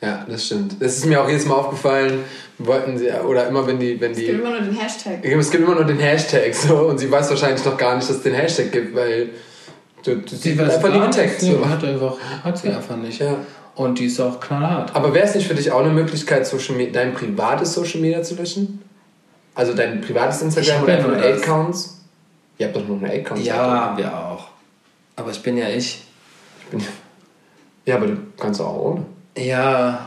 [0.00, 0.76] Ja, das stimmt.
[0.80, 2.20] Das ist mir auch jedes Mal aufgefallen,
[2.58, 4.34] wollten sie, oder immer wenn die, wenn Es gibt die.
[4.34, 5.24] immer nur den Hashtag.
[5.24, 8.16] Es gibt immer nur den Hashtag so und sie weiß wahrscheinlich noch gar nicht, dass
[8.16, 9.30] es den Hashtag gibt, weil
[10.04, 11.42] du, du sie weiß einfach getaggt.
[11.42, 11.52] nicht.
[11.54, 11.66] So.
[11.68, 13.20] Hat, einfach, hat sie einfach nicht.
[13.20, 13.36] Ja.
[13.76, 14.94] Und die ist auch knallhart.
[14.94, 18.22] Aber wäre es nicht für dich auch eine Möglichkeit, Social Media, dein privates Social Media
[18.22, 18.82] zu löschen?
[19.54, 21.42] Also dein privates Ich Instagram hab oder ja nur.
[21.42, 22.00] Accounts?
[22.58, 23.44] Ihr habt doch noch eine Account.
[23.44, 24.48] Ja, haben wir auch.
[25.16, 26.02] Aber ich bin ja ich.
[27.86, 29.04] Ja, aber du kannst auch ohne.
[29.36, 30.06] Ja,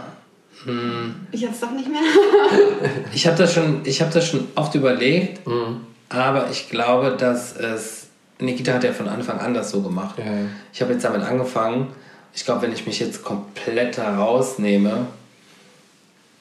[0.63, 2.01] hm, Ich jetzt doch nicht mehr.
[3.13, 5.81] ich habe das, schon- ich hab das schon oft überlegt, Mhm.
[6.09, 8.07] aber ich glaube, dass es.
[8.39, 10.17] Nikita hat ja von Anfang an das so gemacht.
[10.19, 10.31] Ja, ja.
[10.71, 11.87] Ich habe jetzt damit angefangen.
[12.35, 15.07] Ich glaube, wenn ich mich jetzt komplett herausnehme,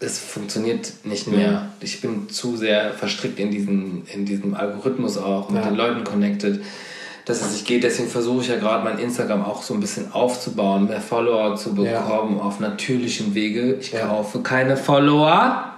[0.00, 1.70] es funktioniert nicht mehr.
[1.80, 5.70] Ich bin zu sehr verstrickt in, diesen, in diesem Algorithmus auch, mit Ja.
[5.70, 6.60] den Leuten connected,
[7.24, 7.82] dass es nicht geht.
[7.82, 11.74] Deswegen versuche ich ja gerade mein Instagram auch so ein bisschen aufzubauen, mehr Follower zu
[11.82, 12.00] Ja.
[12.00, 13.74] bekommen auf natürlichem Wege.
[13.80, 14.06] Ich Ja.
[14.06, 15.72] kaufe keine Follower.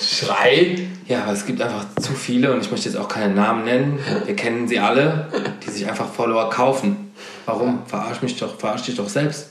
[0.00, 0.88] Schrei!
[1.06, 3.98] Ja, aber es gibt einfach zu viele und ich möchte jetzt auch keine Namen nennen.
[4.24, 5.28] Wir kennen sie alle,
[5.66, 7.12] die sich einfach Follower kaufen.
[7.46, 7.80] Warum?
[7.86, 9.50] Verarsch mich doch, verarsch dich doch selbst.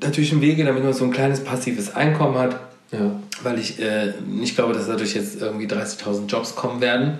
[0.00, 2.58] Natürlich im Wege, damit man so ein kleines passives Einkommen hat,
[2.92, 3.10] Ja.
[3.42, 7.18] weil ich äh, nicht glaube, dass dadurch jetzt irgendwie 30.000 Jobs kommen werden.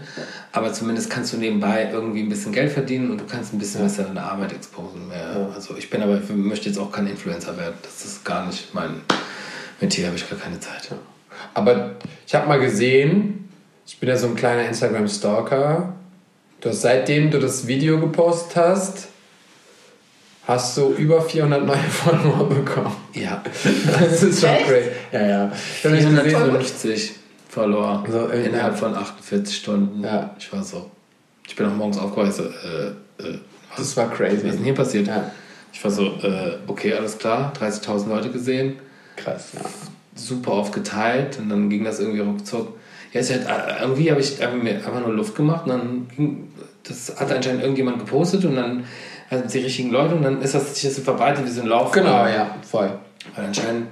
[0.52, 3.82] Aber zumindest kannst du nebenbei irgendwie ein bisschen Geld verdienen und du kannst ein bisschen
[3.82, 5.10] besser deine Arbeit exposen.
[5.12, 7.74] Ja, Also ich bin aber, ich möchte jetzt auch kein Influencer werden.
[7.82, 9.00] Das ist gar nicht mein
[9.80, 10.88] Metier, habe ich gar keine Zeit.
[11.54, 11.92] Aber
[12.26, 13.48] ich habe mal gesehen,
[13.86, 15.94] ich bin ja so ein kleiner Instagram-Stalker.
[16.60, 19.08] Du hast, seitdem du das Video gepostet hast,
[20.48, 22.96] hast du über 400 neue Follower bekommen.
[23.12, 23.42] Ja.
[24.00, 24.88] Das ist schon crazy.
[25.12, 25.52] Ja, ja.
[25.76, 27.14] Ich hab nicht gesehen, 450
[27.48, 28.78] verloren So, innerhalb ja.
[28.78, 30.02] von 48 Stunden.
[30.02, 30.34] Ja.
[30.38, 30.90] Ich war so.
[31.46, 32.32] Ich bin auch morgens aufgewacht.
[32.32, 32.88] So, äh,
[33.22, 33.38] äh,
[33.70, 34.64] was, das war was ist denn crazy.
[34.64, 35.06] hier passiert?
[35.06, 35.30] Ja.
[35.72, 37.52] Ich war so, äh, okay, alles klar.
[37.60, 38.76] 30.000 Leute gesehen.
[39.16, 39.60] Krass, ja.
[40.14, 42.76] Super oft geteilt und dann ging das irgendwie ruckzuck.
[43.12, 46.48] Ja, es hat, äh, irgendwie habe ich mir einfach nur Luft gemacht und dann ging,
[46.84, 48.84] das hat anscheinend irgendjemand gepostet und dann
[49.30, 51.66] hatten die richtigen Leute und dann ist das sich das so verbreitet wie so ein
[51.66, 51.92] Lauf.
[51.92, 52.90] Genau, ja, voll.
[53.34, 53.88] Weil anscheinend,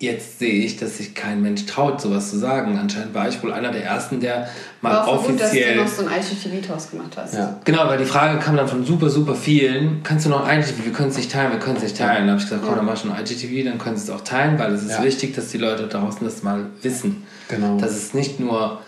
[0.00, 2.78] jetzt sehe ich, dass sich kein Mensch traut, sowas zu sagen.
[2.78, 4.48] Anscheinend war ich wohl einer der Ersten, der
[4.82, 5.76] mal War auch gut, dass du offiziell.
[5.76, 7.34] noch so ein IGTV-Toast gemacht hast.
[7.34, 7.58] Ja.
[7.64, 10.02] Genau, weil die Frage kam dann von super, super vielen.
[10.02, 10.84] Kannst du noch ein IGTV?
[10.84, 12.22] Wir können es nicht teilen, wir können es nicht teilen.
[12.26, 14.22] Dann habe ich gesagt, komm, dann mach schon ein IGTV, dann können sie es auch
[14.22, 15.02] teilen, weil es ist Ja.
[15.04, 17.24] wichtig, dass die Leute draußen das mal wissen.
[17.48, 17.78] Genau.
[17.78, 18.80] Dass es nicht nur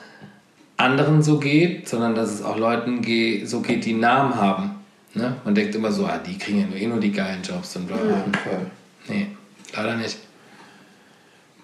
[0.77, 3.01] anderen so geht, sondern dass es auch Leuten
[3.47, 4.76] so geht, die Namen haben.
[5.17, 5.37] Ne?
[5.45, 7.87] Man denkt immer so, ah, die kriegen ja nur, eh nur die geilen Jobs und
[7.87, 8.11] bla bla.
[8.11, 8.71] Ja, voll.
[9.09, 9.29] Nee,
[9.75, 10.19] leider nicht.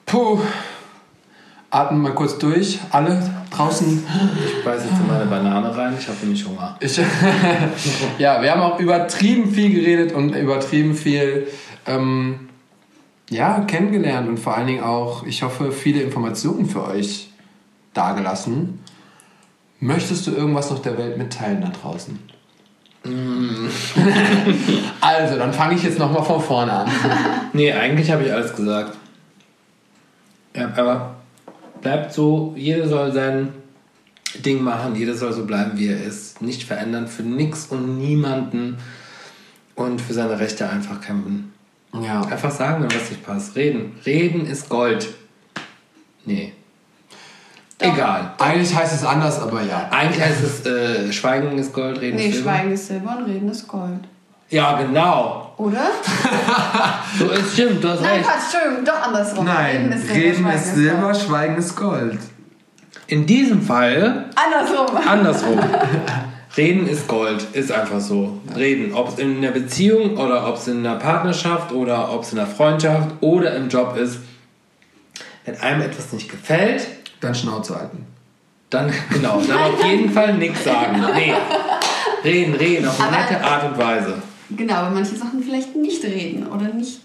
[0.07, 0.41] Puh.
[1.71, 2.81] Atmen mal kurz durch.
[2.91, 4.05] Alle draußen.
[4.47, 6.77] Ich beiße jetzt in meine Banane rein, ich habe nämlich Hunger.
[6.81, 6.99] Ich,
[8.19, 11.49] ja, wir haben auch übertrieben viel geredet und übertrieben viel
[11.87, 12.49] ähm,
[13.31, 17.31] ja, kennengelernt und vor allen Dingen auch, ich hoffe, viele Informationen für euch
[17.95, 18.81] dargelassen.
[19.81, 22.19] Möchtest du irgendwas noch der Welt mitteilen da draußen?
[25.01, 26.91] also, dann fange ich jetzt nochmal von vorne an.
[27.55, 28.97] Nee, eigentlich habe ich alles gesagt.
[30.57, 31.17] Ja, aber
[31.83, 33.53] bleibt so, jeder soll sein
[34.45, 36.41] Ding machen, jeder soll so bleiben, wie er ist.
[36.41, 38.79] Nicht verändern für nix und niemanden
[39.75, 41.53] und für seine Rechte einfach kämpfen.
[42.01, 42.23] Ja.
[42.23, 43.55] Einfach sagen, wenn was nicht passt.
[43.55, 43.97] Reden.
[44.07, 45.13] Reden ist Gold.
[46.25, 46.55] Nee.
[47.83, 48.33] Egal.
[48.39, 49.89] Eigentlich heißt es anders, aber ja.
[49.91, 52.51] Eigentlich heißt es, äh, Schweigen ist Gold, Reden Nee, ist Silber.
[52.51, 54.01] Schweigen ist Silber und Reden ist Gold.
[54.51, 55.55] Ja, genau.
[55.57, 55.81] Oder?
[57.19, 58.25] So ist stimmt, du hast Nein, recht.
[58.25, 59.45] Quatsch, Entschuldigung, doch andersrum.
[59.45, 59.93] Schweigen
[61.15, 62.19] Schweigen ist Gold.
[63.07, 64.97] In diesem Fall Andersrum.
[64.97, 65.59] Andersrum.
[66.57, 68.41] Reden ist Gold, ist einfach so.
[68.57, 72.33] Reden, ob es in einer Beziehung oder ob es in einer Partnerschaft oder ob es
[72.33, 74.19] in einer Freundschaft oder im Job ist.
[75.45, 76.87] Wenn einem etwas nicht gefällt,
[77.23, 78.05] Dann Schnauze halten.
[78.69, 81.03] dann genau, dann auf jeden Fall nichts sagen.
[81.15, 81.33] Nee.
[82.25, 84.15] Reden, reden, auf eine nette Art und Weise.
[84.51, 87.01] Genau, aber manche Sachen vielleicht nicht reden oder nicht,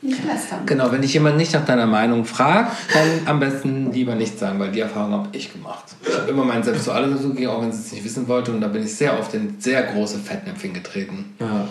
[0.00, 0.60] nicht lästern.
[0.64, 4.58] Genau, wenn dich jemand nicht nach deiner Meinung fragt, dann am besten lieber nichts sagen,
[4.60, 5.84] weil die Erfahrung habe ich gemacht.
[6.06, 8.52] Ich habe immer meinen Selbst zu alles dazugegeben, auch wenn sie es nicht wissen wollte.
[8.52, 11.34] Und da bin ich sehr oft in sehr große Fettnäpfchen getreten.
[11.40, 11.66] Ja.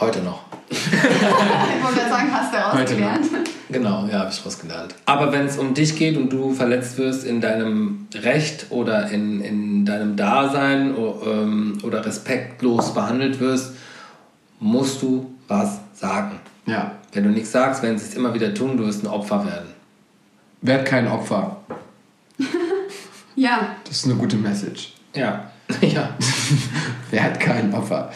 [0.00, 0.40] Heute noch.
[0.68, 3.26] Ich wollte sagen, hast du Heute ausgelernt.
[3.70, 4.94] Genau, ja, habe ich rausgelernt.
[5.06, 9.40] Aber wenn es um dich geht und du verletzt wirst in deinem Recht oder in,
[9.40, 13.74] in deinem Dasein ähm, oder respektlos behandelt wirst,
[14.58, 16.40] musst du was sagen.
[16.66, 16.92] Ja.
[17.12, 19.68] Wenn du nichts sagst, werden sie es immer wieder tun, du wirst ein Opfer werden.
[20.62, 21.56] Werd kein Opfer.
[23.36, 24.92] Ja, Das ist eine gute Message.
[25.12, 25.50] Ja.
[25.80, 26.10] ja.
[27.10, 28.12] Werd kein Opfer.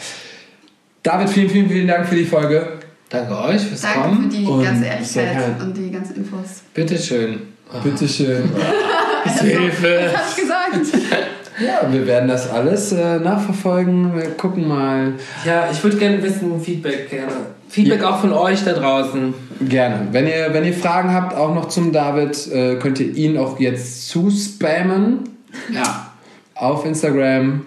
[1.03, 2.73] David, vielen, vielen, vielen Dank für die Folge.
[3.09, 4.29] Danke euch fürs danke für Kommen.
[4.29, 6.61] die Und ganze sehr Ehrlichkeit und die ganzen Infos.
[6.73, 7.39] Bitteschön.
[7.83, 8.43] Bitteschön.
[9.41, 9.99] Hilfe.
[10.13, 10.75] Was hast du gesagt?
[11.61, 14.15] Ja, wir werden das alles äh, nachverfolgen.
[14.15, 15.15] Wir gucken mal.
[15.43, 17.33] Ja, ich würde gerne wissen, Feedback gerne.
[17.67, 19.33] Feedback auch von euch da draußen.
[19.67, 20.07] Gerne.
[20.13, 23.59] Wenn ihr, wenn ihr Fragen habt, auch noch zum David, äh, könnt ihr ihn auch
[23.59, 25.27] jetzt zuspammen
[25.69, 26.11] Ja.
[26.55, 27.65] auf Instagram.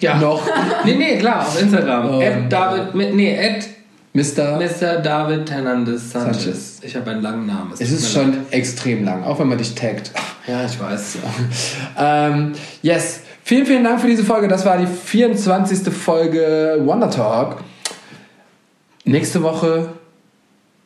[0.00, 0.18] Ja.
[0.18, 0.42] Noch.
[0.84, 2.20] Nee, nee, klar, auf Instagram.
[2.20, 2.44] Ähm.
[2.44, 3.66] At David, mit- nee, at
[4.14, 4.58] Mr.
[4.58, 4.96] Mr.
[5.00, 6.42] David Hernandez Sanchez.
[6.42, 6.80] Sanchez.
[6.82, 7.72] Ich habe einen langen Namen.
[7.78, 10.10] Es ist tut mir schon extrem lang, auch wenn man dich taggt.
[10.46, 11.18] Ja, ich weiß.
[11.98, 12.52] Ähm,
[12.82, 13.20] yes.
[13.44, 14.48] Vielen, vielen Dank für diese Folge.
[14.48, 15.92] Das war die 24.
[15.92, 17.62] Folge Wonder Talk.
[19.04, 19.90] Nächste Woche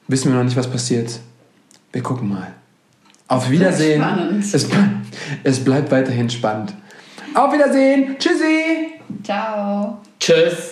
[0.09, 1.19] wissen wir noch nicht, was passiert.
[1.93, 2.53] Wir gucken mal.
[3.29, 4.03] Auf Wiedersehen.
[4.41, 4.67] Es,
[5.43, 6.75] es bleibt weiterhin spannend.
[7.35, 8.17] Auf Wiedersehen.
[8.19, 9.01] Tschüssi.
[9.25, 9.99] Ciao.
[10.21, 10.72] Tschüss.